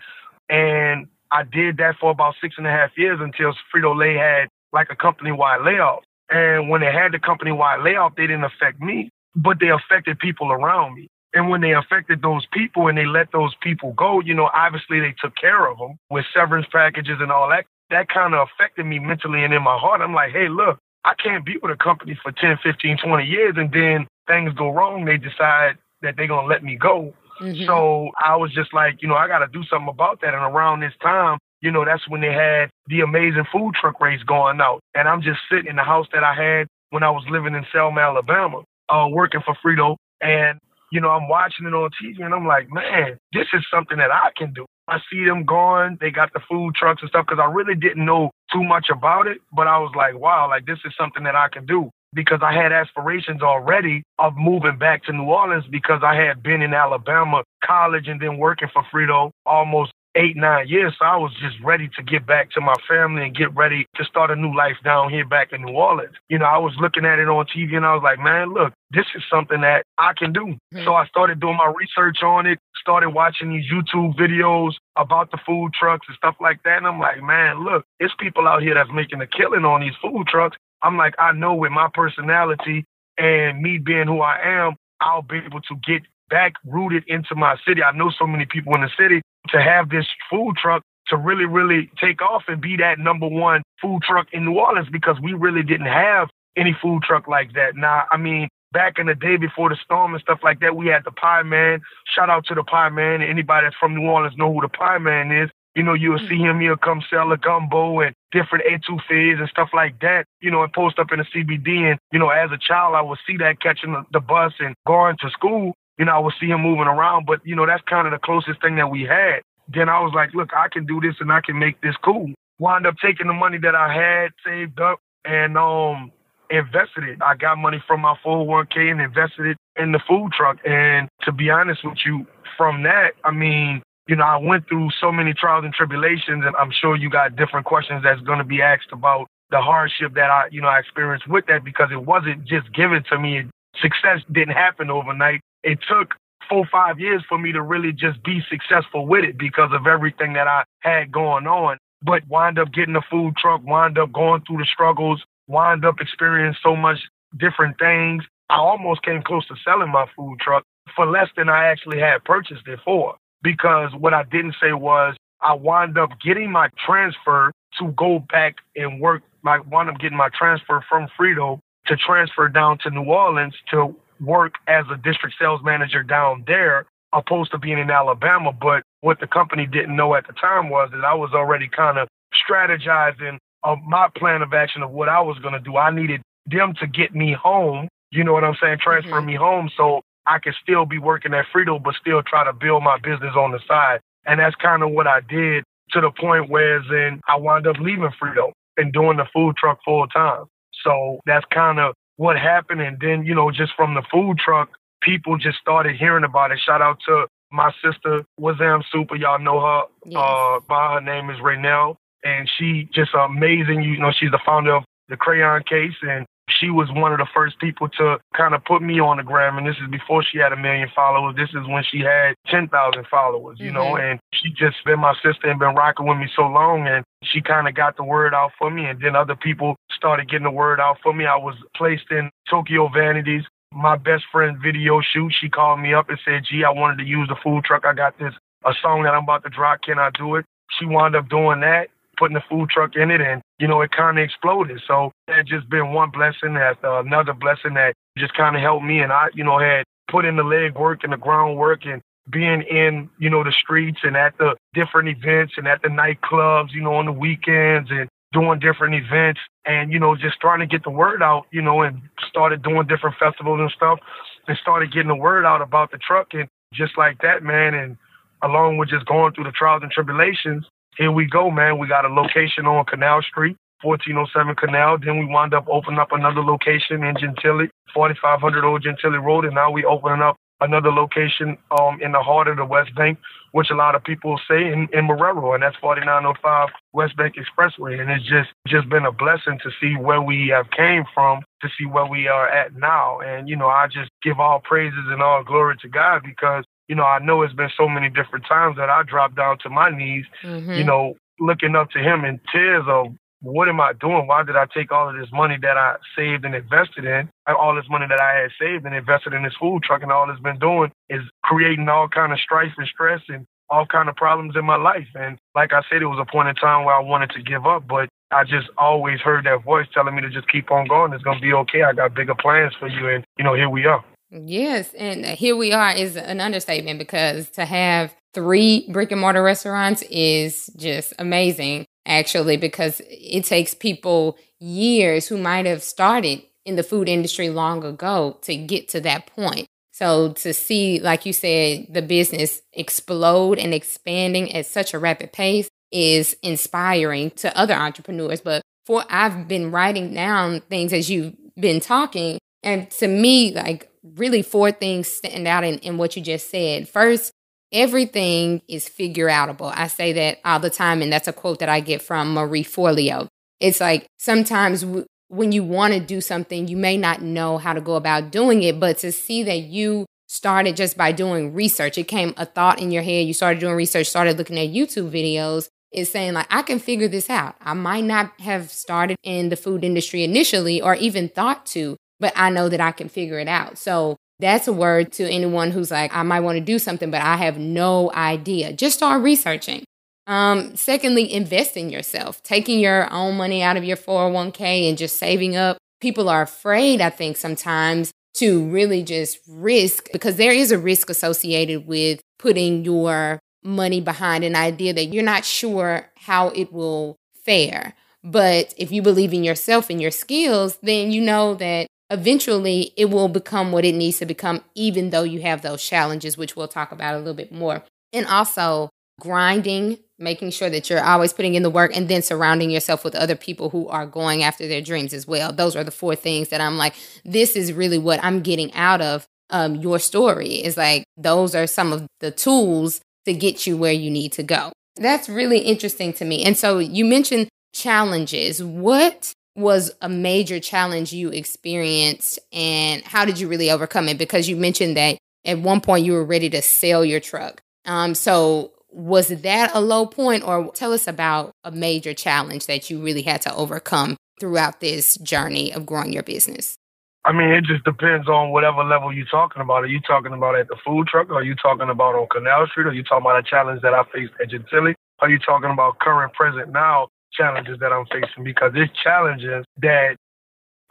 and 0.49 1.07
I 1.31 1.43
did 1.43 1.77
that 1.77 1.95
for 1.99 2.11
about 2.11 2.35
six 2.41 2.55
and 2.57 2.67
a 2.67 2.69
half 2.69 2.91
years 2.97 3.19
until 3.21 3.53
Frito 3.73 3.97
Lay 3.97 4.15
had 4.15 4.49
like 4.73 4.87
a 4.91 4.95
company 4.95 5.31
wide 5.31 5.61
layoff. 5.61 6.03
And 6.29 6.69
when 6.69 6.81
they 6.81 6.91
had 6.91 7.11
the 7.11 7.19
company 7.19 7.51
wide 7.51 7.81
layoff, 7.81 8.15
they 8.15 8.27
didn't 8.27 8.43
affect 8.43 8.79
me, 8.81 9.09
but 9.35 9.59
they 9.59 9.69
affected 9.69 10.19
people 10.19 10.51
around 10.51 10.95
me. 10.95 11.09
And 11.33 11.49
when 11.49 11.61
they 11.61 11.73
affected 11.73 12.21
those 12.21 12.45
people 12.51 12.87
and 12.87 12.97
they 12.97 13.05
let 13.05 13.31
those 13.31 13.55
people 13.61 13.93
go, 13.93 14.21
you 14.21 14.33
know, 14.35 14.49
obviously 14.53 14.99
they 14.99 15.15
took 15.19 15.35
care 15.35 15.65
of 15.67 15.79
them 15.79 15.97
with 16.09 16.25
severance 16.33 16.67
packages 16.71 17.17
and 17.19 17.31
all 17.31 17.49
that. 17.49 17.65
That 17.89 18.07
kind 18.07 18.35
of 18.35 18.47
affected 18.47 18.85
me 18.85 18.99
mentally 18.99 19.43
and 19.43 19.53
in 19.53 19.63
my 19.63 19.77
heart. 19.77 20.01
I'm 20.01 20.13
like, 20.13 20.31
hey, 20.31 20.47
look, 20.47 20.77
I 21.05 21.13
can't 21.15 21.45
be 21.45 21.57
with 21.61 21.71
a 21.71 21.75
company 21.75 22.17
for 22.21 22.31
10, 22.31 22.59
15, 22.63 22.97
20 23.03 23.25
years 23.25 23.55
and 23.57 23.71
then 23.71 24.07
things 24.27 24.53
go 24.53 24.69
wrong. 24.69 25.05
They 25.05 25.17
decide 25.17 25.77
that 26.01 26.15
they're 26.17 26.27
going 26.27 26.43
to 26.43 26.47
let 26.47 26.63
me 26.63 26.75
go. 26.75 27.13
Mm-hmm. 27.41 27.65
So 27.65 28.11
I 28.23 28.35
was 28.35 28.53
just 28.53 28.73
like, 28.73 29.01
you 29.01 29.07
know, 29.07 29.15
I 29.15 29.27
got 29.27 29.39
to 29.39 29.47
do 29.47 29.63
something 29.63 29.89
about 29.89 30.21
that. 30.21 30.35
And 30.35 30.43
around 30.43 30.81
this 30.81 30.93
time, 31.01 31.39
you 31.61 31.71
know, 31.71 31.83
that's 31.83 32.07
when 32.07 32.21
they 32.21 32.31
had 32.31 32.69
the 32.87 33.01
amazing 33.01 33.45
food 33.51 33.73
truck 33.73 33.99
race 33.99 34.21
going 34.23 34.61
out. 34.61 34.81
And 34.93 35.07
I'm 35.07 35.21
just 35.21 35.39
sitting 35.49 35.67
in 35.67 35.77
the 35.77 35.83
house 35.83 36.07
that 36.13 36.23
I 36.23 36.33
had 36.33 36.67
when 36.91 37.03
I 37.03 37.09
was 37.09 37.23
living 37.29 37.55
in 37.55 37.65
Selma, 37.71 38.01
Alabama, 38.01 38.63
uh, 38.89 39.07
working 39.09 39.41
for 39.45 39.55
Frito. 39.63 39.95
And 40.21 40.59
you 40.91 41.01
know, 41.01 41.09
I'm 41.09 41.27
watching 41.27 41.65
it 41.65 41.73
on 41.73 41.89
TV 41.99 42.23
and 42.23 42.35
I'm 42.35 42.45
like, 42.45 42.71
man, 42.71 43.17
this 43.33 43.47
is 43.53 43.65
something 43.73 43.97
that 43.97 44.11
I 44.11 44.29
can 44.37 44.53
do. 44.53 44.65
I 44.87 44.99
see 45.11 45.25
them 45.25 45.43
going. 45.43 45.97
They 45.99 46.11
got 46.11 46.31
the 46.33 46.41
food 46.47 46.75
trucks 46.75 47.01
and 47.01 47.09
stuff 47.09 47.25
because 47.27 47.41
I 47.41 47.51
really 47.51 47.73
didn't 47.73 48.05
know 48.05 48.29
too 48.51 48.63
much 48.63 48.87
about 48.91 49.25
it. 49.25 49.39
But 49.51 49.67
I 49.67 49.79
was 49.79 49.91
like, 49.95 50.19
wow, 50.19 50.47
like 50.47 50.67
this 50.67 50.77
is 50.85 50.93
something 50.95 51.23
that 51.23 51.35
I 51.35 51.47
can 51.49 51.65
do 51.65 51.89
because 52.13 52.41
I 52.43 52.53
had 52.53 52.71
aspirations 52.71 53.41
already 53.41 54.03
of 54.19 54.33
moving 54.37 54.77
back 54.77 55.03
to 55.05 55.13
New 55.13 55.23
Orleans 55.23 55.65
because 55.71 56.01
I 56.05 56.15
had 56.15 56.43
been 56.43 56.61
in 56.61 56.75
Alabama 56.75 57.43
college 57.65 58.07
and 58.07 58.21
then 58.21 58.37
working 58.37 58.69
for 58.71 58.83
Frito 58.93 59.31
almost 59.47 59.93
eight, 60.15 60.35
nine 60.35 60.67
years. 60.67 60.95
So 60.99 61.05
I 61.05 61.17
was 61.17 61.31
just 61.41 61.55
ready 61.63 61.89
to 61.95 62.03
get 62.03 62.25
back 62.25 62.51
to 62.51 62.61
my 62.61 62.75
family 62.87 63.23
and 63.23 63.35
get 63.35 63.55
ready 63.55 63.85
to 63.95 64.05
start 64.05 64.31
a 64.31 64.35
new 64.35 64.55
life 64.55 64.77
down 64.83 65.09
here 65.09 65.27
back 65.27 65.51
in 65.51 65.63
New 65.63 65.73
Orleans. 65.73 66.13
You 66.29 66.39
know, 66.39 66.45
I 66.45 66.57
was 66.57 66.73
looking 66.79 67.05
at 67.05 67.19
it 67.19 67.27
on 67.27 67.45
TV 67.45 67.75
and 67.75 67.85
I 67.85 67.93
was 67.93 68.03
like, 68.03 68.19
man, 68.19 68.53
look, 68.53 68.73
this 68.91 69.05
is 69.15 69.23
something 69.29 69.61
that 69.61 69.83
I 69.97 70.13
can 70.17 70.33
do. 70.33 70.45
Mm-hmm. 70.45 70.85
So 70.85 70.93
I 70.93 71.07
started 71.07 71.39
doing 71.39 71.57
my 71.57 71.73
research 71.75 72.23
on 72.23 72.45
it, 72.45 72.59
started 72.79 73.09
watching 73.09 73.49
these 73.49 73.65
YouTube 73.71 74.15
videos 74.15 74.73
about 74.95 75.31
the 75.31 75.39
food 75.45 75.71
trucks 75.73 76.07
and 76.07 76.17
stuff 76.17 76.35
like 76.39 76.61
that. 76.63 76.77
And 76.77 76.87
I'm 76.87 76.99
like, 76.99 77.21
man, 77.21 77.63
look, 77.63 77.85
it's 77.99 78.13
people 78.19 78.47
out 78.47 78.61
here 78.61 78.75
that's 78.75 78.91
making 78.93 79.21
a 79.21 79.27
killing 79.27 79.65
on 79.65 79.81
these 79.81 79.95
food 80.01 80.27
trucks. 80.27 80.57
I'm 80.81 80.97
like, 80.97 81.15
I 81.17 81.31
know 81.31 81.55
with 81.55 81.71
my 81.71 81.89
personality 81.93 82.85
and 83.17 83.61
me 83.61 83.77
being 83.77 84.07
who 84.07 84.21
I 84.21 84.39
am, 84.43 84.75
I'll 85.01 85.21
be 85.21 85.37
able 85.37 85.61
to 85.61 85.75
get 85.85 86.03
back 86.29 86.53
rooted 86.65 87.03
into 87.07 87.35
my 87.35 87.55
city. 87.67 87.83
I 87.83 87.95
know 87.95 88.11
so 88.17 88.27
many 88.27 88.45
people 88.45 88.73
in 88.75 88.81
the 88.81 88.89
city 88.97 89.21
to 89.49 89.61
have 89.61 89.89
this 89.89 90.07
food 90.29 90.55
truck 90.55 90.83
to 91.07 91.17
really, 91.17 91.45
really 91.45 91.91
take 92.01 92.21
off 92.21 92.43
and 92.47 92.61
be 92.61 92.77
that 92.77 92.99
number 92.99 93.27
one 93.27 93.61
food 93.81 94.01
truck 94.03 94.27
in 94.31 94.45
New 94.45 94.57
Orleans 94.57 94.87
because 94.91 95.17
we 95.21 95.33
really 95.33 95.63
didn't 95.63 95.87
have 95.87 96.29
any 96.55 96.75
food 96.81 97.03
truck 97.03 97.27
like 97.27 97.53
that. 97.53 97.75
Now, 97.75 98.03
I 98.11 98.17
mean, 98.17 98.47
back 98.71 98.97
in 98.97 99.07
the 99.07 99.15
day 99.15 99.37
before 99.37 99.69
the 99.69 99.77
storm 99.83 100.13
and 100.13 100.21
stuff 100.21 100.39
like 100.43 100.59
that, 100.61 100.75
we 100.75 100.87
had 100.87 101.03
the 101.05 101.11
Pie 101.11 101.43
Man. 101.43 101.81
Shout 102.15 102.29
out 102.29 102.45
to 102.47 102.55
the 102.55 102.63
Pie 102.63 102.89
Man. 102.89 103.21
Anybody 103.21 103.67
that's 103.67 103.75
from 103.79 103.95
New 103.95 104.09
Orleans 104.09 104.37
know 104.37 104.53
who 104.53 104.61
the 104.61 104.69
Pie 104.69 104.99
Man 104.99 105.31
is. 105.31 105.49
You 105.75 105.81
know, 105.81 105.95
you'll 105.95 106.19
see 106.29 106.37
him, 106.37 106.59
he'll 106.59 106.77
come 106.77 107.01
sell 107.09 107.31
a 107.31 107.37
gumbo 107.37 107.99
and 108.01 108.13
different 108.31 108.63
etouffees 108.65 109.39
and 109.39 109.49
stuff 109.49 109.69
like 109.73 109.99
that, 110.01 110.25
you 110.39 110.51
know, 110.51 110.61
and 110.61 110.71
post 110.71 110.99
up 110.99 111.11
in 111.11 111.17
the 111.17 111.25
CBD. 111.25 111.89
And, 111.89 111.99
you 112.11 112.19
know, 112.19 112.29
as 112.29 112.51
a 112.51 112.59
child, 112.59 112.93
I 112.93 113.01
would 113.01 113.17
see 113.25 113.37
that 113.37 113.59
catching 113.59 113.93
the, 113.93 114.05
the 114.13 114.19
bus 114.19 114.53
and 114.59 114.75
going 114.85 115.17
to 115.21 115.31
school 115.31 115.73
you 115.97 116.05
know, 116.05 116.11
I 116.11 116.19
would 116.19 116.33
see 116.39 116.47
him 116.47 116.61
moving 116.61 116.87
around, 116.87 117.25
but 117.25 117.39
you 117.45 117.55
know, 117.55 117.65
that's 117.65 117.83
kind 117.89 118.07
of 118.07 118.13
the 118.13 118.19
closest 118.19 118.61
thing 118.61 118.75
that 118.77 118.89
we 118.89 119.03
had. 119.03 119.41
Then 119.67 119.89
I 119.89 119.99
was 120.01 120.11
like, 120.13 120.33
look, 120.33 120.49
I 120.55 120.67
can 120.71 120.85
do 120.85 120.99
this 120.99 121.15
and 121.19 121.31
I 121.31 121.41
can 121.41 121.57
make 121.57 121.81
this 121.81 121.95
cool. 122.03 122.31
Wind 122.59 122.85
up 122.85 122.95
taking 123.01 123.27
the 123.27 123.33
money 123.33 123.57
that 123.59 123.75
I 123.75 123.93
had 123.93 124.31
saved 124.45 124.79
up 124.79 124.99
and 125.25 125.57
um 125.57 126.11
invested 126.49 127.03
it. 127.05 127.19
I 127.21 127.35
got 127.35 127.57
money 127.57 127.81
from 127.87 128.01
my 128.01 128.15
401k 128.23 128.91
and 128.91 129.01
invested 129.01 129.47
it 129.47 129.57
in 129.75 129.91
the 129.91 129.99
food 130.07 130.31
truck. 130.37 130.57
And 130.65 131.09
to 131.23 131.31
be 131.31 131.49
honest 131.49 131.83
with 131.83 131.97
you, 132.05 132.25
from 132.57 132.83
that, 132.83 133.13
I 133.23 133.31
mean, 133.31 133.81
you 134.07 134.15
know, 134.15 134.23
I 134.23 134.37
went 134.37 134.67
through 134.67 134.89
so 134.99 135.11
many 135.11 135.33
trials 135.33 135.63
and 135.63 135.73
tribulations, 135.73 136.43
and 136.45 136.55
I'm 136.57 136.71
sure 136.71 136.95
you 136.95 137.09
got 137.09 137.35
different 137.35 137.65
questions 137.65 138.03
that's 138.03 138.21
going 138.21 138.37
to 138.37 138.43
be 138.43 138.61
asked 138.61 138.91
about 138.91 139.27
the 139.49 139.61
hardship 139.61 140.13
that 140.15 140.29
I, 140.29 140.47
you 140.51 140.61
know, 140.61 140.67
I 140.67 140.79
experienced 140.79 141.27
with 141.27 141.45
that 141.47 141.63
because 141.63 141.89
it 141.91 142.03
wasn't 142.05 142.45
just 142.45 142.73
given 142.73 143.03
to 143.09 143.19
me. 143.19 143.43
Success 143.81 144.21
didn't 144.31 144.53
happen 144.53 144.89
overnight. 144.89 145.41
It 145.63 145.79
took 145.87 146.15
four, 146.49 146.65
five 146.71 146.99
years 146.99 147.23
for 147.27 147.37
me 147.37 147.51
to 147.51 147.61
really 147.61 147.91
just 147.91 148.23
be 148.23 148.41
successful 148.49 149.07
with 149.07 149.23
it 149.23 149.37
because 149.37 149.71
of 149.73 149.87
everything 149.87 150.33
that 150.33 150.47
I 150.47 150.63
had 150.79 151.11
going 151.11 151.47
on. 151.47 151.77
But 152.01 152.27
wind 152.27 152.59
up 152.59 152.73
getting 152.73 152.95
a 152.95 153.01
food 153.09 153.35
truck, 153.37 153.61
wind 153.63 153.97
up 153.97 154.11
going 154.11 154.43
through 154.45 154.57
the 154.57 154.65
struggles, 154.65 155.23
wind 155.47 155.85
up 155.85 156.01
experiencing 156.01 156.59
so 156.61 156.75
much 156.75 156.99
different 157.37 157.79
things. 157.79 158.23
I 158.49 158.57
almost 158.57 159.03
came 159.03 159.23
close 159.23 159.47
to 159.47 159.55
selling 159.63 159.89
my 159.89 160.05
food 160.15 160.39
truck 160.39 160.63
for 160.95 161.05
less 161.05 161.29
than 161.37 161.49
I 161.49 161.65
actually 161.65 161.99
had 161.99 162.23
purchased 162.25 162.67
it 162.67 162.79
for. 162.83 163.15
Because 163.41 163.91
what 163.97 164.13
I 164.13 164.23
didn't 164.23 164.55
say 164.61 164.73
was 164.73 165.15
I 165.41 165.53
wind 165.53 165.97
up 165.97 166.09
getting 166.23 166.51
my 166.51 166.69
transfer 166.85 167.51
to 167.79 167.91
go 167.91 168.19
back 168.31 168.55
and 168.75 168.99
work. 168.99 169.23
I 169.45 169.59
wound 169.59 169.89
up 169.89 169.99
getting 169.99 170.17
my 170.17 170.29
transfer 170.37 170.83
from 170.87 171.07
Frito 171.19 171.59
to 171.87 171.97
transfer 171.97 172.49
down 172.49 172.77
to 172.79 172.89
New 172.89 173.03
Orleans 173.03 173.55
to 173.71 173.95
work 174.21 174.55
as 174.67 174.85
a 174.91 174.97
district 174.97 175.35
sales 175.39 175.61
manager 175.63 176.03
down 176.03 176.43
there, 176.47 176.85
opposed 177.11 177.51
to 177.51 177.57
being 177.57 177.79
in 177.79 177.89
Alabama. 177.89 178.51
But 178.51 178.83
what 179.01 179.19
the 179.19 179.27
company 179.27 179.65
didn't 179.65 179.95
know 179.95 180.15
at 180.15 180.27
the 180.27 180.33
time 180.33 180.69
was 180.69 180.89
that 180.91 181.03
I 181.03 181.13
was 181.13 181.31
already 181.33 181.67
kind 181.67 181.97
of 181.97 182.07
strategizing 182.33 183.37
of 183.63 183.79
my 183.87 184.09
plan 184.15 184.41
of 184.41 184.53
action 184.53 184.83
of 184.83 184.91
what 184.91 185.09
I 185.09 185.21
was 185.21 185.37
going 185.39 185.53
to 185.53 185.59
do. 185.59 185.77
I 185.77 185.91
needed 185.91 186.21
them 186.45 186.73
to 186.79 186.87
get 186.87 187.15
me 187.15 187.33
home. 187.33 187.87
You 188.11 188.23
know 188.23 188.33
what 188.33 188.43
I'm 188.43 188.55
saying? 188.61 188.79
Transfer 188.81 189.11
mm-hmm. 189.11 189.25
me 189.25 189.35
home 189.35 189.69
so 189.75 190.01
I 190.25 190.39
could 190.39 190.55
still 190.61 190.85
be 190.85 190.99
working 190.99 191.33
at 191.33 191.45
Frito, 191.53 191.81
but 191.81 191.95
still 191.95 192.21
try 192.23 192.43
to 192.43 192.53
build 192.53 192.83
my 192.83 192.97
business 192.97 193.35
on 193.35 193.51
the 193.51 193.59
side. 193.67 193.99
And 194.25 194.39
that's 194.39 194.55
kind 194.55 194.83
of 194.83 194.91
what 194.91 195.07
I 195.07 195.21
did 195.21 195.63
to 195.91 196.01
the 196.01 196.11
point 196.11 196.49
where 196.49 196.81
then 196.89 197.21
I 197.27 197.37
wound 197.37 197.67
up 197.67 197.77
leaving 197.79 198.11
Frito 198.21 198.51
and 198.77 198.91
doing 198.93 199.17
the 199.17 199.27
food 199.33 199.55
truck 199.57 199.79
full 199.83 200.07
time. 200.07 200.45
So 200.83 201.19
that's 201.25 201.45
kind 201.51 201.79
of 201.79 201.95
what 202.17 202.37
happened. 202.37 202.81
And 202.81 202.97
then, 202.99 203.25
you 203.25 203.35
know, 203.35 203.51
just 203.51 203.73
from 203.75 203.93
the 203.93 204.03
food 204.11 204.37
truck, 204.37 204.69
people 205.01 205.37
just 205.37 205.57
started 205.59 205.95
hearing 205.95 206.23
about 206.23 206.51
it. 206.51 206.59
Shout 206.59 206.81
out 206.81 206.99
to 207.07 207.27
my 207.51 207.71
sister, 207.83 208.23
Wazam 208.39 208.83
Super. 208.91 209.15
Y'all 209.15 209.39
know 209.39 209.59
her. 209.61 209.83
Yes. 210.05 210.21
Uh, 210.21 210.59
by 210.67 210.93
her 210.93 211.01
name 211.01 211.29
is 211.29 211.37
Raynell. 211.37 211.95
And 212.23 212.49
she 212.57 212.89
just 212.93 213.11
amazing. 213.13 213.83
You 213.83 213.99
know, 213.99 214.11
she's 214.17 214.31
the 214.31 214.39
founder 214.45 214.75
of 214.75 214.83
the 215.09 215.17
Crayon 215.17 215.63
Case. 215.63 215.95
And 216.01 216.25
she 216.49 216.69
was 216.69 216.89
one 216.91 217.11
of 217.11 217.19
the 217.19 217.27
first 217.33 217.59
people 217.59 217.87
to 217.89 218.17
kind 218.35 218.53
of 218.53 218.63
put 218.65 218.81
me 218.81 218.99
on 218.99 219.17
the 219.17 219.23
gram. 219.23 219.57
And 219.57 219.65
this 219.65 219.77
is 219.81 219.89
before 219.89 220.23
she 220.23 220.37
had 220.37 220.51
a 220.51 220.57
million 220.57 220.89
followers. 220.95 221.35
This 221.35 221.49
is 221.49 221.67
when 221.67 221.83
she 221.89 221.99
had 221.99 222.35
10,000 222.47 222.69
followers, 223.09 223.57
you 223.59 223.71
mm-hmm. 223.71 223.75
know, 223.75 223.95
and 223.95 224.19
she 224.33 224.49
just 224.49 224.77
been 224.85 224.99
my 224.99 225.13
sister 225.23 225.49
and 225.49 225.59
been 225.59 225.75
rocking 225.75 226.07
with 226.07 226.17
me 226.17 226.27
so 226.35 226.43
long. 226.43 226.87
And 226.87 227.03
she 227.23 227.41
kind 227.41 227.67
of 227.67 227.75
got 227.75 227.95
the 227.97 228.03
word 228.03 228.33
out 228.33 228.51
for 228.57 228.69
me. 228.69 228.85
And 228.85 229.01
then 229.01 229.15
other 229.15 229.35
people 229.35 229.75
started 229.91 230.29
getting 230.29 230.43
the 230.43 230.51
word 230.51 230.79
out 230.79 230.97
for 231.01 231.13
me. 231.13 231.25
I 231.25 231.37
was 231.37 231.55
placed 231.75 232.11
in 232.11 232.29
Tokyo 232.49 232.89
Vanity's. 232.93 233.43
My 233.71 233.95
best 233.97 234.23
friend 234.31 234.57
video 234.61 235.01
shoot, 235.01 235.33
she 235.39 235.49
called 235.49 235.79
me 235.79 235.93
up 235.93 236.09
and 236.09 236.19
said, 236.23 236.43
gee, 236.49 236.63
I 236.63 236.69
wanted 236.69 236.99
to 236.99 237.09
use 237.09 237.27
the 237.27 237.35
food 237.43 237.63
truck. 237.63 237.85
I 237.85 237.93
got 237.93 238.19
this, 238.19 238.33
a 238.65 238.73
song 238.81 239.03
that 239.03 239.15
I'm 239.15 239.23
about 239.23 239.43
to 239.43 239.49
drop. 239.49 239.81
Can 239.81 239.97
I 239.97 240.11
do 240.13 240.35
it? 240.35 240.45
She 240.77 240.85
wound 240.85 241.15
up 241.15 241.27
doing 241.29 241.61
that 241.61 241.87
putting 242.17 242.35
the 242.35 242.43
food 242.49 242.69
truck 242.69 242.95
in 242.95 243.11
it, 243.11 243.21
and 243.21 243.41
you 243.59 243.67
know 243.67 243.81
it 243.81 243.91
kind 243.91 244.17
of 244.17 244.23
exploded. 244.23 244.81
So 244.87 245.11
it 245.27 245.47
just 245.47 245.69
been 245.69 245.93
one 245.93 246.11
blessing 246.11 246.57
after 246.57 246.99
another 246.99 247.33
blessing 247.33 247.73
that 247.75 247.93
just 248.17 248.33
kind 248.33 248.55
of 248.55 248.61
helped 248.61 248.85
me, 248.85 248.99
and 248.99 249.11
I, 249.11 249.27
you 249.33 249.43
know, 249.43 249.59
had 249.59 249.83
put 250.09 250.25
in 250.25 250.35
the 250.35 250.43
leg 250.43 250.75
work 250.77 251.03
and 251.03 251.13
the 251.13 251.17
groundwork 251.17 251.85
and 251.85 252.01
being 252.31 252.61
in, 252.63 253.09
you 253.19 253.29
know, 253.29 253.43
the 253.43 253.51
streets 253.51 253.99
and 254.03 254.15
at 254.15 254.37
the 254.37 254.55
different 254.73 255.09
events 255.09 255.53
and 255.57 255.67
at 255.67 255.81
the 255.81 255.89
nightclubs, 255.89 256.71
you 256.71 256.81
know, 256.81 256.95
on 256.95 257.05
the 257.05 257.11
weekends 257.11 257.89
and 257.91 258.07
doing 258.31 258.59
different 258.59 258.95
events 258.95 259.39
and, 259.65 259.91
you 259.91 259.99
know, 259.99 260.15
just 260.15 260.39
trying 260.39 260.59
to 260.59 260.65
get 260.65 260.83
the 260.83 260.89
word 260.89 261.21
out, 261.21 261.45
you 261.51 261.61
know, 261.61 261.81
and 261.81 262.01
started 262.27 262.63
doing 262.63 262.87
different 262.87 263.15
festivals 263.19 263.59
and 263.59 263.71
stuff 263.71 263.99
and 264.47 264.57
started 264.57 264.93
getting 264.93 265.09
the 265.09 265.15
word 265.15 265.45
out 265.45 265.61
about 265.61 265.91
the 265.91 265.97
truck 265.97 266.27
and 266.33 266.47
just 266.73 266.97
like 266.97 267.17
that, 267.21 267.43
man. 267.43 267.73
And 267.73 267.97
along 268.41 268.77
with 268.77 268.89
just 268.89 269.05
going 269.05 269.33
through 269.33 269.45
the 269.45 269.51
trials 269.51 269.83
and 269.83 269.91
tribulations, 269.91 270.65
here 270.97 271.11
we 271.11 271.25
go, 271.25 271.49
man. 271.49 271.79
We 271.79 271.87
got 271.87 272.05
a 272.05 272.13
location 272.13 272.65
on 272.65 272.85
Canal 272.85 273.21
Street, 273.21 273.57
1407 273.81 274.55
Canal. 274.55 274.97
Then 275.03 275.19
we 275.19 275.25
wind 275.25 275.53
up 275.53 275.67
opening 275.69 275.99
up 275.99 276.11
another 276.11 276.41
location 276.41 277.03
in 277.03 277.15
Gentilly, 277.15 277.69
4500 277.93 278.65
Old 278.65 278.83
Gentilly 278.83 279.17
Road. 279.17 279.45
And 279.45 279.55
now 279.55 279.71
we 279.71 279.83
opening 279.85 280.21
up 280.21 280.37
another 280.61 280.91
location 280.91 281.57
um, 281.77 281.99
in 282.01 282.13
the 282.13 282.21
heart 282.21 282.47
of 282.47 282.57
the 282.57 282.65
West 282.65 282.95
Bank, 282.95 283.19
which 283.51 283.69
a 283.69 283.75
lot 283.75 283.95
of 283.95 284.03
people 284.03 284.39
say 284.47 284.71
in, 284.71 284.87
in 284.93 285.07
Marrero, 285.07 285.53
and 285.53 285.61
that's 285.61 285.75
4905 285.81 286.69
West 286.93 287.17
Bank 287.17 287.35
Expressway. 287.35 287.99
And 287.99 288.09
it's 288.09 288.23
just 288.23 288.49
just 288.67 288.89
been 288.89 289.05
a 289.05 289.11
blessing 289.11 289.59
to 289.63 289.69
see 289.81 289.95
where 289.99 290.21
we 290.21 290.47
have 290.55 290.69
came 290.71 291.03
from 291.13 291.41
to 291.61 291.69
see 291.77 291.85
where 291.85 292.05
we 292.05 292.27
are 292.27 292.47
at 292.47 292.75
now. 292.75 293.19
And 293.19 293.49
you 293.49 293.55
know, 293.55 293.67
I 293.67 293.87
just 293.87 294.09
give 294.23 294.39
all 294.39 294.61
praises 294.63 295.05
and 295.07 295.21
all 295.21 295.43
glory 295.43 295.75
to 295.81 295.89
God 295.89 296.21
because 296.23 296.63
you 296.87 296.95
know, 296.95 297.03
I 297.03 297.19
know 297.19 297.41
it's 297.41 297.53
been 297.53 297.71
so 297.77 297.87
many 297.87 298.09
different 298.09 298.45
times 298.45 298.77
that 298.77 298.89
I 298.89 299.03
dropped 299.03 299.35
down 299.35 299.57
to 299.59 299.69
my 299.69 299.89
knees, 299.89 300.25
mm-hmm. 300.43 300.73
you 300.73 300.83
know, 300.83 301.15
looking 301.39 301.75
up 301.75 301.89
to 301.91 301.99
him 301.99 302.25
in 302.25 302.39
tears 302.51 302.85
of 302.87 303.07
what 303.41 303.67
am 303.67 303.81
I 303.81 303.91
doing? 303.93 304.25
Why 304.25 304.43
did 304.43 304.55
I 304.55 304.65
take 304.73 304.91
all 304.91 305.09
of 305.09 305.15
this 305.15 305.29
money 305.33 305.57
that 305.61 305.77
I 305.77 305.95
saved 306.15 306.45
and 306.45 306.55
invested 306.55 307.03
in, 307.03 307.29
all 307.47 307.75
this 307.75 307.89
money 307.89 308.05
that 308.07 308.19
I 308.19 308.41
had 308.41 308.51
saved 308.59 308.85
and 308.85 308.95
invested 308.95 309.33
in 309.33 309.43
this 309.43 309.53
food 309.59 309.83
truck, 309.83 310.01
and 310.01 310.11
all 310.11 310.29
it's 310.31 310.39
been 310.39 310.59
doing 310.59 310.91
is 311.09 311.21
creating 311.43 311.89
all 311.89 312.07
kind 312.07 312.31
of 312.31 312.39
strife 312.39 312.71
and 312.77 312.87
stress 312.87 313.21
and 313.27 313.45
all 313.69 313.85
kind 313.85 314.07
of 314.07 314.15
problems 314.15 314.55
in 314.55 314.63
my 314.63 314.77
life. 314.77 315.07
And 315.15 315.37
like 315.55 315.73
I 315.73 315.81
said, 315.89 316.01
it 316.01 316.07
was 316.07 316.19
a 316.21 316.31
point 316.31 316.47
in 316.47 316.55
time 316.55 316.85
where 316.85 316.95
I 316.95 317.01
wanted 317.01 317.31
to 317.31 317.41
give 317.41 317.65
up, 317.65 317.85
but 317.85 318.07
I 318.31 318.45
just 318.45 318.69
always 318.77 319.19
heard 319.19 319.45
that 319.45 319.63
voice 319.63 319.87
telling 319.93 320.15
me 320.15 320.21
to 320.21 320.29
just 320.29 320.49
keep 320.49 320.71
on 320.71 320.87
going. 320.87 321.11
It's 321.11 321.23
gonna 321.23 321.39
be 321.39 321.53
okay. 321.53 321.83
I 321.83 321.91
got 321.91 322.15
bigger 322.15 322.35
plans 322.35 322.73
for 322.79 322.87
you, 322.87 323.09
and 323.09 323.25
you 323.37 323.43
know, 323.43 323.55
here 323.55 323.69
we 323.69 323.85
are. 323.85 324.03
Yes, 324.35 324.91
and 324.95 325.25
here 325.25 325.55
we 325.55 325.73
are 325.73 325.91
is 325.91 326.15
an 326.15 326.41
understatement 326.41 326.97
because 326.97 327.51
to 327.51 327.65
have 327.65 328.15
three 328.33 328.89
brick 328.91 329.11
and 329.11 329.21
mortar 329.21 329.43
restaurants 329.43 330.01
is 330.09 330.71
just 330.75 331.13
amazing, 331.19 331.85
actually, 332.07 332.57
because 332.57 332.99
it 333.09 333.45
takes 333.45 333.75
people 333.75 334.39
years 334.59 335.27
who 335.27 335.37
might 335.37 335.67
have 335.67 335.83
started 335.83 336.41
in 336.65 336.75
the 336.75 336.83
food 336.83 337.07
industry 337.07 337.49
long 337.49 337.83
ago 337.83 338.39
to 338.41 338.55
get 338.55 338.87
to 338.89 339.01
that 339.01 339.27
point. 339.27 339.67
So 339.91 340.33
to 340.33 340.51
see, 340.51 340.99
like 340.99 341.27
you 341.27 341.33
said, 341.33 341.87
the 341.91 342.01
business 342.01 342.63
explode 342.73 343.59
and 343.59 343.71
expanding 343.71 344.51
at 344.55 344.65
such 344.65 344.95
a 344.95 344.99
rapid 344.99 345.31
pace 345.31 345.69
is 345.91 346.35
inspiring 346.41 347.29
to 347.31 347.55
other 347.55 347.75
entrepreneurs. 347.75 348.41
But 348.41 348.63
for 348.87 349.03
I've 349.11 349.47
been 349.47 349.69
writing 349.69 350.11
down 350.11 350.61
things 350.61 350.91
as 350.91 351.11
you've 351.11 351.35
been 351.55 351.79
talking, 351.79 352.39
and 352.63 352.89
to 352.91 353.07
me, 353.07 353.53
like 353.53 353.91
really 354.03 354.41
four 354.41 354.71
things 354.71 355.07
stand 355.07 355.47
out 355.47 355.63
in, 355.63 355.79
in 355.79 355.97
what 355.97 356.15
you 356.15 356.21
just 356.21 356.49
said. 356.49 356.87
First, 356.87 357.31
everything 357.71 358.61
is 358.67 358.87
figure 358.87 359.27
outable. 359.27 359.71
I 359.75 359.87
say 359.87 360.13
that 360.13 360.39
all 360.45 360.59
the 360.59 360.69
time, 360.69 361.01
and 361.01 361.11
that's 361.11 361.27
a 361.27 361.33
quote 361.33 361.59
that 361.59 361.69
I 361.69 361.79
get 361.79 362.01
from 362.01 362.33
Marie 362.33 362.63
Forleo. 362.63 363.27
It's 363.59 363.79
like 363.79 364.07
sometimes 364.17 364.81
w- 364.81 365.05
when 365.29 365.51
you 365.51 365.63
want 365.63 365.93
to 365.93 365.99
do 365.99 366.21
something, 366.21 366.67
you 366.67 366.77
may 366.77 366.97
not 366.97 367.21
know 367.21 367.57
how 367.57 367.73
to 367.73 367.81
go 367.81 367.95
about 367.95 368.31
doing 368.31 368.61
it, 368.61 368.79
but 368.79 368.99
to 368.99 369.11
see 369.11 369.41
that 369.43 369.61
you 369.61 370.05
started 370.27 370.75
just 370.75 370.97
by 370.97 371.11
doing 371.11 371.53
research, 371.53 371.97
it 371.97 372.07
came 372.07 372.33
a 372.37 372.45
thought 372.45 372.79
in 372.79 372.91
your 372.91 373.03
head, 373.03 373.25
you 373.25 373.33
started 373.33 373.59
doing 373.59 373.75
research, 373.75 374.07
started 374.07 374.37
looking 374.37 374.59
at 374.59 374.69
YouTube 374.69 375.11
videos, 375.11 375.69
is 375.91 376.09
saying 376.09 376.33
like 376.33 376.47
I 376.49 376.63
can 376.63 376.79
figure 376.79 377.07
this 377.07 377.29
out. 377.29 377.55
I 377.61 377.73
might 377.73 378.03
not 378.03 378.39
have 378.41 378.71
started 378.71 379.17
in 379.23 379.49
the 379.49 379.55
food 379.55 379.83
industry 379.83 380.23
initially 380.23 380.81
or 380.81 380.95
even 380.95 381.29
thought 381.29 381.65
to, 381.67 381.95
but 382.19 382.33
I 382.35 382.49
know 382.49 382.69
that 382.69 382.81
I 382.81 382.91
can 382.91 383.09
figure 383.09 383.39
it 383.39 383.47
out. 383.47 383.77
So 383.77 384.17
that's 384.39 384.67
a 384.67 384.73
word 384.73 385.11
to 385.13 385.29
anyone 385.29 385.71
who's 385.71 385.91
like, 385.91 386.15
I 386.15 386.23
might 386.23 386.41
want 386.41 386.57
to 386.57 386.63
do 386.63 386.79
something, 386.79 387.11
but 387.11 387.21
I 387.21 387.37
have 387.37 387.57
no 387.57 388.11
idea. 388.13 388.73
Just 388.73 388.97
start 388.97 389.21
researching. 389.21 389.83
Um, 390.25 390.75
secondly, 390.75 391.31
invest 391.31 391.75
in 391.75 391.89
yourself, 391.89 392.41
taking 392.43 392.79
your 392.79 393.11
own 393.11 393.35
money 393.35 393.61
out 393.61 393.77
of 393.77 393.83
your 393.83 393.97
401k 393.97 394.89
and 394.89 394.97
just 394.97 395.17
saving 395.17 395.55
up. 395.55 395.77
People 395.99 396.29
are 396.29 396.41
afraid, 396.41 397.01
I 397.01 397.09
think, 397.09 397.37
sometimes 397.37 398.11
to 398.35 398.65
really 398.69 399.03
just 399.03 399.39
risk 399.47 400.09
because 400.11 400.37
there 400.37 400.51
is 400.51 400.71
a 400.71 400.77
risk 400.77 401.09
associated 401.09 401.85
with 401.85 402.19
putting 402.39 402.83
your 402.83 403.39
money 403.63 404.01
behind 404.01 404.43
an 404.43 404.55
idea 404.55 404.93
that 404.93 405.05
you're 405.05 405.23
not 405.23 405.45
sure 405.45 406.09
how 406.15 406.49
it 406.49 406.73
will 406.73 407.15
fare. 407.45 407.93
But 408.23 408.73
if 408.77 408.91
you 408.91 409.01
believe 409.01 409.33
in 409.33 409.43
yourself 409.43 409.89
and 409.89 410.01
your 410.01 410.11
skills, 410.11 410.77
then 410.81 411.11
you 411.11 411.21
know 411.21 411.53
that 411.55 411.87
eventually 412.13 412.93
it 412.95 413.05
will 413.05 413.27
become 413.27 413.71
what 413.71 413.85
it 413.85 413.95
needs 413.95 414.19
to 414.19 414.25
become, 414.25 414.63
even 414.75 415.09
though 415.09 415.23
you 415.23 415.41
have 415.41 415.61
those 415.61 415.83
challenges, 415.83 416.37
which 416.37 416.55
we'll 416.55 416.67
talk 416.67 416.91
about 416.91 417.15
a 417.15 417.17
little 417.17 417.33
bit 417.33 417.51
more. 417.51 417.83
And 418.13 418.25
also 418.27 418.89
grinding, 419.19 419.99
making 420.19 420.51
sure 420.51 420.69
that 420.69 420.89
you're 420.89 421.03
always 421.03 421.33
putting 421.33 421.55
in 421.55 421.63
the 421.63 421.69
work, 421.69 421.95
and 421.95 422.07
then 422.07 422.21
surrounding 422.21 422.69
yourself 422.69 423.03
with 423.03 423.15
other 423.15 423.35
people 423.35 423.69
who 423.69 423.87
are 423.89 424.05
going 424.05 424.43
after 424.43 424.67
their 424.67 424.81
dreams 424.81 425.13
as 425.13 425.27
well. 425.27 425.51
Those 425.51 425.75
are 425.75 425.83
the 425.83 425.91
four 425.91 426.15
things 426.15 426.49
that 426.49 426.61
I'm 426.61 426.77
like, 426.77 426.93
this 427.25 427.55
is 427.55 427.73
really 427.73 427.97
what 427.97 428.23
I'm 428.23 428.41
getting 428.41 428.73
out 428.73 429.01
of 429.01 429.25
um, 429.49 429.75
your 429.75 429.99
story. 429.99 430.63
Is 430.63 430.77
like, 430.77 431.03
those 431.17 431.55
are 431.55 431.67
some 431.67 431.91
of 431.91 432.07
the 432.19 432.31
tools 432.31 433.01
to 433.25 433.33
get 433.33 433.65
you 433.65 433.77
where 433.77 433.93
you 433.93 434.11
need 434.11 434.31
to 434.33 434.43
go. 434.43 434.71
That's 434.95 435.27
really 435.27 435.59
interesting 435.59 436.13
to 436.13 436.25
me. 436.25 436.43
And 436.43 436.55
so 436.57 436.77
you 436.79 437.05
mentioned 437.05 437.49
challenges. 437.73 438.63
What 438.63 439.33
was 439.55 439.91
a 440.01 440.09
major 440.09 440.59
challenge 440.59 441.13
you 441.13 441.29
experienced 441.29 442.39
and 442.51 443.03
how 443.03 443.25
did 443.25 443.39
you 443.39 443.47
really 443.47 443.69
overcome 443.69 444.07
it? 444.07 444.17
Because 444.17 444.49
you 444.49 444.55
mentioned 444.55 444.97
that 444.97 445.17
at 445.45 445.59
one 445.59 445.81
point 445.81 446.05
you 446.05 446.13
were 446.13 446.25
ready 446.25 446.49
to 446.49 446.61
sell 446.61 447.05
your 447.05 447.19
truck. 447.19 447.61
Um, 447.85 448.15
so 448.15 448.71
was 448.89 449.29
that 449.29 449.71
a 449.73 449.81
low 449.81 450.05
point 450.05 450.43
or 450.43 450.71
tell 450.71 450.93
us 450.93 451.07
about 451.07 451.51
a 451.63 451.71
major 451.71 452.13
challenge 452.13 452.67
that 452.67 452.89
you 452.89 453.03
really 453.03 453.23
had 453.23 453.41
to 453.41 453.53
overcome 453.53 454.17
throughout 454.39 454.79
this 454.79 455.15
journey 455.17 455.71
of 455.71 455.85
growing 455.85 456.13
your 456.13 456.23
business? 456.23 456.77
I 457.25 457.31
mean, 457.31 457.49
it 457.49 457.63
just 457.63 457.85
depends 457.85 458.27
on 458.27 458.51
whatever 458.51 458.83
level 458.83 459.13
you're 459.13 459.25
talking 459.27 459.61
about. 459.61 459.83
Are 459.83 459.87
you 459.87 460.01
talking 460.01 460.33
about 460.33 460.55
at 460.55 460.67
the 460.67 460.75
food 460.85 461.07
truck? 461.07 461.29
Are 461.29 461.43
you 461.43 461.55
talking 461.55 461.89
about 461.89 462.15
on 462.15 462.27
Canal 462.27 462.67
Street? 462.67 462.87
Are 462.87 462.93
you 462.93 463.03
talking 463.03 463.25
about 463.25 463.39
a 463.39 463.43
challenge 463.43 463.81
that 463.81 463.93
I 463.93 464.03
faced 464.11 464.33
at 464.41 464.49
Gentilly? 464.49 464.93
Are 465.19 465.29
you 465.29 465.39
talking 465.39 465.71
about 465.71 465.99
current, 465.99 466.33
present, 466.33 466.73
now 466.73 467.07
challenges 467.33 467.79
that 467.79 467.91
I'm 467.91 468.05
facing? 468.05 468.43
Because 468.43 468.71
it's 468.75 468.93
challenges 469.01 469.65
that 469.81 470.17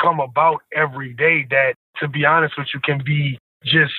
come 0.00 0.20
about 0.20 0.62
every 0.74 1.14
day 1.14 1.46
that, 1.50 1.74
to 2.00 2.08
be 2.08 2.24
honest 2.24 2.54
with 2.58 2.68
you, 2.74 2.80
can 2.80 3.02
be 3.04 3.38
just 3.64 3.92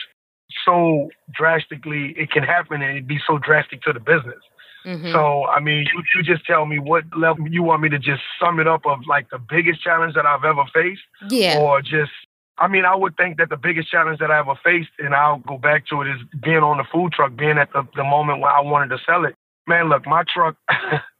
so 0.65 1.09
drastically, 1.33 2.13
it 2.17 2.31
can 2.31 2.43
happen 2.43 2.81
and 2.81 2.97
it 2.97 3.07
be 3.07 3.19
so 3.25 3.37
drastic 3.37 3.81
to 3.83 3.93
the 3.93 3.99
business. 3.99 4.41
Mm-hmm. 4.85 5.11
So, 5.11 5.45
I 5.45 5.59
mean, 5.59 5.87
you, 5.93 6.03
you 6.15 6.23
just 6.23 6.45
tell 6.45 6.65
me 6.65 6.77
what 6.77 7.05
level 7.17 7.47
you 7.47 7.63
want 7.63 7.81
me 7.81 7.89
to 7.89 7.99
just 7.99 8.21
sum 8.39 8.59
it 8.59 8.67
up 8.67 8.85
of 8.85 8.99
like 9.07 9.29
the 9.29 9.39
biggest 9.39 9.81
challenge 9.81 10.13
that 10.15 10.25
I've 10.25 10.43
ever 10.43 10.65
faced. 10.73 11.01
Yeah. 11.29 11.59
Or 11.59 11.81
just, 11.81 12.11
I 12.57 12.67
mean, 12.67 12.85
I 12.85 12.95
would 12.95 13.15
think 13.15 13.37
that 13.37 13.49
the 13.49 13.57
biggest 13.57 13.89
challenge 13.89 14.19
that 14.19 14.29
I 14.29 14.39
ever 14.39 14.55
faced, 14.63 14.91
and 14.99 15.15
I'll 15.15 15.39
go 15.39 15.57
back 15.57 15.87
to 15.87 16.01
it, 16.01 16.09
is 16.09 16.21
being 16.41 16.57
on 16.57 16.77
the 16.77 16.83
food 16.91 17.13
truck, 17.13 17.35
being 17.35 17.57
at 17.57 17.71
the, 17.71 17.87
the 17.95 18.03
moment 18.03 18.41
when 18.41 18.51
I 18.51 18.61
wanted 18.61 18.89
to 18.89 19.01
sell 19.05 19.25
it. 19.25 19.35
Man, 19.67 19.87
look, 19.87 20.05
my 20.05 20.23
truck, 20.31 20.57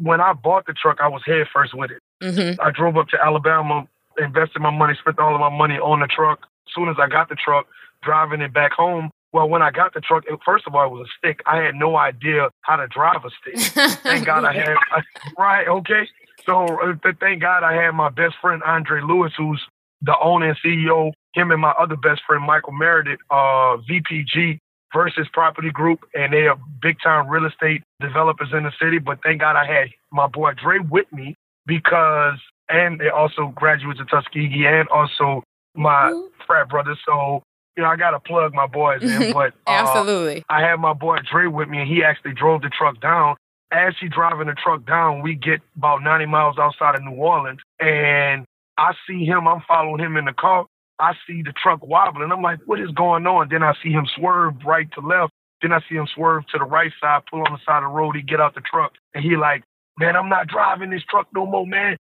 when 0.00 0.20
I 0.20 0.32
bought 0.32 0.66
the 0.66 0.72
truck, 0.72 0.98
I 1.00 1.08
was 1.08 1.22
head 1.26 1.46
first 1.52 1.74
with 1.74 1.90
it. 1.90 2.02
Mm-hmm. 2.22 2.60
I 2.60 2.70
drove 2.70 2.96
up 2.96 3.08
to 3.08 3.18
Alabama, 3.24 3.86
invested 4.18 4.60
my 4.60 4.70
money, 4.70 4.94
spent 4.98 5.18
all 5.18 5.34
of 5.34 5.40
my 5.40 5.54
money 5.54 5.78
on 5.78 6.00
the 6.00 6.06
truck. 6.06 6.40
As 6.66 6.74
soon 6.74 6.88
as 6.88 6.96
I 6.98 7.08
got 7.08 7.28
the 7.28 7.34
truck, 7.36 7.66
driving 8.02 8.40
it 8.40 8.52
back 8.52 8.72
home. 8.72 9.10
Well, 9.32 9.48
when 9.48 9.60
I 9.60 9.70
got 9.70 9.92
the 9.94 10.00
truck, 10.00 10.24
it, 10.26 10.38
first 10.44 10.66
of 10.66 10.74
all, 10.74 10.86
it 10.86 10.90
was 10.90 11.06
a 11.06 11.12
stick. 11.18 11.40
I 11.46 11.58
had 11.58 11.74
no 11.74 11.96
idea 11.96 12.48
how 12.62 12.76
to 12.76 12.86
drive 12.86 13.24
a 13.24 13.30
stick. 13.30 13.72
thank 14.02 14.24
God 14.26 14.44
I 14.44 14.54
had, 14.54 14.76
right, 15.38 15.68
okay. 15.68 16.08
So 16.46 16.64
uh, 16.80 16.94
thank 17.20 17.42
God 17.42 17.62
I 17.62 17.74
had 17.74 17.90
my 17.90 18.08
best 18.08 18.36
friend, 18.40 18.62
Andre 18.62 19.02
Lewis, 19.02 19.32
who's 19.36 19.62
the 20.00 20.14
owner 20.22 20.48
and 20.50 20.58
CEO, 20.64 21.12
him 21.34 21.50
and 21.50 21.60
my 21.60 21.72
other 21.72 21.96
best 21.96 22.22
friend, 22.26 22.42
Michael 22.44 22.72
Meredith, 22.72 23.18
uh, 23.30 23.76
VPG 23.88 24.60
versus 24.92 25.26
Property 25.32 25.70
Group, 25.70 26.00
and 26.14 26.32
they 26.32 26.46
are 26.46 26.58
big 26.80 26.96
time 27.02 27.28
real 27.28 27.46
estate 27.46 27.82
developers 28.00 28.48
in 28.52 28.64
the 28.64 28.72
city. 28.80 28.98
But 28.98 29.18
thank 29.22 29.40
God 29.40 29.56
I 29.56 29.66
had 29.66 29.88
my 30.12 30.26
boy 30.26 30.52
Dre 30.52 30.78
with 30.78 31.12
me 31.12 31.34
because, 31.66 32.38
and 32.68 33.00
they 33.00 33.08
also 33.08 33.52
graduates 33.54 34.00
of 34.00 34.08
Tuskegee 34.08 34.66
and 34.66 34.88
also 34.88 35.42
my 35.74 36.10
mm-hmm. 36.10 36.42
frat 36.46 36.68
brother. 36.68 36.96
So 37.06 37.42
you 37.76 37.84
know, 37.84 37.90
I 37.90 37.96
gotta 37.96 38.18
plug 38.18 38.52
my 38.54 38.66
boys 38.66 39.02
in, 39.02 39.32
but 39.32 39.54
uh, 39.66 39.70
absolutely, 39.70 40.44
I 40.48 40.62
had 40.62 40.76
my 40.76 40.92
boy 40.92 41.18
Dre 41.30 41.46
with 41.46 41.68
me, 41.68 41.78
and 41.78 41.88
he 41.88 42.02
actually 42.02 42.34
drove 42.34 42.62
the 42.62 42.70
truck 42.70 43.00
down. 43.00 43.36
As 43.70 43.94
he 44.00 44.08
driving 44.08 44.46
the 44.46 44.54
truck 44.54 44.86
down, 44.86 45.20
we 45.20 45.34
get 45.34 45.60
about 45.76 46.02
90 46.02 46.24
miles 46.24 46.56
outside 46.58 46.94
of 46.94 47.04
New 47.04 47.12
Orleans, 47.12 47.60
and 47.78 48.46
I 48.78 48.94
see 49.06 49.24
him. 49.24 49.46
I'm 49.46 49.62
following 49.68 50.00
him 50.00 50.16
in 50.16 50.24
the 50.24 50.32
car. 50.32 50.66
I 50.98 51.14
see 51.26 51.42
the 51.42 51.52
truck 51.52 51.86
wobbling. 51.86 52.32
I'm 52.32 52.42
like, 52.42 52.60
what 52.66 52.80
is 52.80 52.90
going 52.90 53.26
on? 53.26 53.48
Then 53.50 53.62
I 53.62 53.74
see 53.82 53.90
him 53.90 54.06
swerve 54.16 54.54
right 54.64 54.90
to 54.92 55.00
left. 55.00 55.32
Then 55.62 55.72
I 55.72 55.80
see 55.88 55.96
him 55.96 56.08
swerve 56.14 56.46
to 56.48 56.58
the 56.58 56.64
right 56.64 56.92
side, 57.00 57.22
pull 57.30 57.40
on 57.40 57.52
the 57.52 57.58
side 57.64 57.82
of 57.82 57.90
the 57.90 57.96
road. 57.96 58.16
He 58.16 58.22
get 58.22 58.40
out 58.40 58.54
the 58.54 58.60
truck, 58.60 58.92
and 59.14 59.24
he 59.24 59.36
like, 59.36 59.64
man, 59.98 60.16
I'm 60.16 60.28
not 60.28 60.46
driving 60.46 60.90
this 60.90 61.02
truck 61.08 61.26
no 61.34 61.46
more, 61.46 61.66
man. 61.66 61.96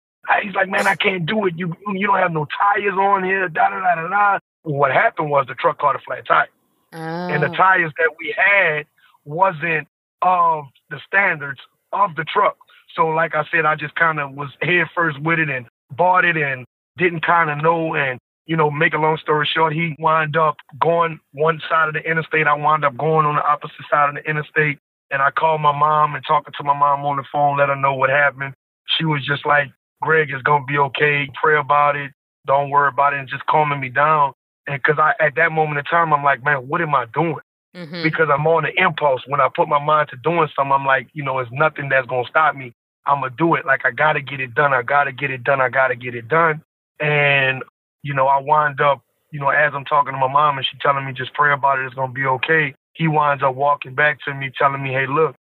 He's 0.42 0.56
like, 0.56 0.70
man, 0.70 0.88
I 0.88 0.96
can't 0.96 1.26
do 1.26 1.46
it. 1.46 1.54
You 1.58 1.76
you 1.94 2.08
don't 2.08 2.18
have 2.18 2.32
no 2.32 2.48
tires 2.58 2.98
on 2.98 3.24
here. 3.24 3.50
Da 3.50 3.70
da 3.70 3.80
da 3.80 3.96
da 3.96 4.08
da 4.08 4.40
what 4.64 4.92
happened 4.92 5.30
was 5.30 5.46
the 5.48 5.56
truck 5.56 5.80
caught 5.80 5.96
a 5.96 6.00
flat 6.00 6.26
tire. 6.26 6.48
Oh. 6.94 6.98
And 6.98 7.44
the 7.44 7.50
oh. 7.50 7.54
tires 7.54 7.92
that 7.98 8.10
we 8.20 8.34
had 8.36 8.86
wasn't 9.26 9.88
of 10.22 10.66
the 10.90 11.00
standards 11.06 11.60
of 11.92 12.16
the 12.16 12.24
truck. 12.24 12.58
So 12.96 13.08
like 13.08 13.36
I 13.36 13.44
said, 13.52 13.66
I 13.66 13.76
just 13.76 13.96
kind 13.96 14.20
of 14.20 14.34
was 14.34 14.50
head 14.62 14.88
first 14.96 15.22
with 15.22 15.40
it 15.40 15.50
and 15.50 15.66
bought 15.92 16.26
it 16.26 16.38
and 16.38 16.66
didn't 16.98 17.26
kind 17.26 17.50
of 17.50 17.62
know. 17.62 17.96
And, 17.96 18.20
you 18.46 18.58
know, 18.58 18.70
make 18.70 18.94
a 18.94 18.98
long 18.98 19.18
story 19.18 19.48
short, 19.52 19.74
he 19.74 19.96
wound 20.00 20.36
up 20.36 20.58
going 20.82 21.20
one 21.32 21.62
side 21.70 21.88
of 21.88 21.94
the 21.94 22.02
interstate. 22.02 22.48
I 22.48 22.54
wound 22.54 22.84
up 22.84 22.98
going 22.98 23.26
on 23.26 23.36
the 23.36 23.46
opposite 23.46 23.86
side 23.90 24.10
of 24.10 24.16
the 24.16 24.30
interstate. 24.30 24.80
And 25.12 25.22
I 25.22 25.32
called 25.32 25.62
my 25.62 25.72
mom 25.72 26.16
and 26.16 26.24
talking 26.28 26.54
to 26.58 26.64
my 26.64 26.78
mom 26.78 27.06
on 27.06 27.18
the 27.18 27.24
phone, 27.32 27.58
let 27.58 27.70
her 27.70 27.76
know 27.76 27.94
what 27.94 28.10
happened. 28.10 28.56
She 28.98 29.06
was 29.06 29.26
just 29.26 29.46
like, 29.46 29.72
Greg 30.02 30.30
is 30.34 30.42
going 30.42 30.64
to 30.64 30.66
be 30.66 30.78
okay. 30.78 31.30
Pray 31.42 31.58
about 31.58 31.96
it. 31.96 32.12
Don't 32.46 32.70
worry 32.70 32.90
about 32.90 33.14
it. 33.14 33.20
And 33.20 33.30
just 33.30 33.46
calming 33.46 33.80
me 33.80 33.90
down. 33.90 34.34
And 34.68 34.82
because 34.82 35.00
I, 35.00 35.14
at 35.24 35.36
that 35.36 35.52
moment 35.52 35.80
in 35.80 35.86
time, 35.86 36.14
I'm 36.14 36.24
like, 36.24 36.44
man, 36.44 36.68
what 36.68 36.82
am 36.82 36.96
I 36.96 37.06
doing? 37.14 37.38
Mm-hmm. 37.76 38.04
Because 38.04 38.28
I'm 38.32 38.46
on 38.48 38.64
the 38.64 38.82
impulse. 38.82 39.22
When 39.28 39.42
I 39.42 39.50
put 39.56 39.68
my 39.68 39.84
mind 39.84 40.10
to 40.10 40.18
doing 40.18 40.48
something, 40.56 40.72
I'm 40.72 40.86
like, 40.86 41.08
you 41.14 41.24
know, 41.24 41.40
it's 41.40 41.52
nothing 41.52 41.90
that's 41.90 42.08
gonna 42.08 42.28
stop 42.30 42.56
me. 42.56 42.72
I'm 43.08 43.22
gonna 43.22 43.34
do 43.36 43.56
it. 43.56 43.66
Like 43.66 43.82
I 43.84 43.92
gotta 43.92 44.22
get 44.22 44.40
it 44.40 44.54
done. 44.54 44.74
I 44.74 44.84
gotta 44.84 45.12
get 45.12 45.32
it 45.32 45.44
done. 45.44 45.60
I 45.60 45.70
gotta 45.70 45.96
get 45.96 46.14
it 46.14 46.28
done. 46.28 46.62
And 47.00 47.64
you 48.04 48.14
know, 48.14 48.28
I 48.28 48.40
wind 48.40 48.82
up, 48.82 49.02
you 49.32 49.40
know, 49.40 49.50
as 49.50 49.74
I'm 49.74 49.86
talking 49.86 50.14
to 50.14 50.20
my 50.20 50.32
mom 50.32 50.58
and 50.58 50.66
she 50.66 50.78
telling 50.80 51.06
me 51.06 51.14
just 51.14 51.34
pray 51.34 51.54
about 51.54 51.80
it. 51.80 51.86
It's 51.86 51.96
gonna 51.96 52.14
be 52.14 52.26
okay. 52.26 52.76
He 52.94 53.08
winds 53.08 53.44
up 53.44 53.56
walking 53.56 53.96
back 53.96 54.20
to 54.26 54.34
me, 54.34 54.52
telling 54.58 54.84
me, 54.84 54.92
hey, 54.92 55.08
look, 55.08 55.36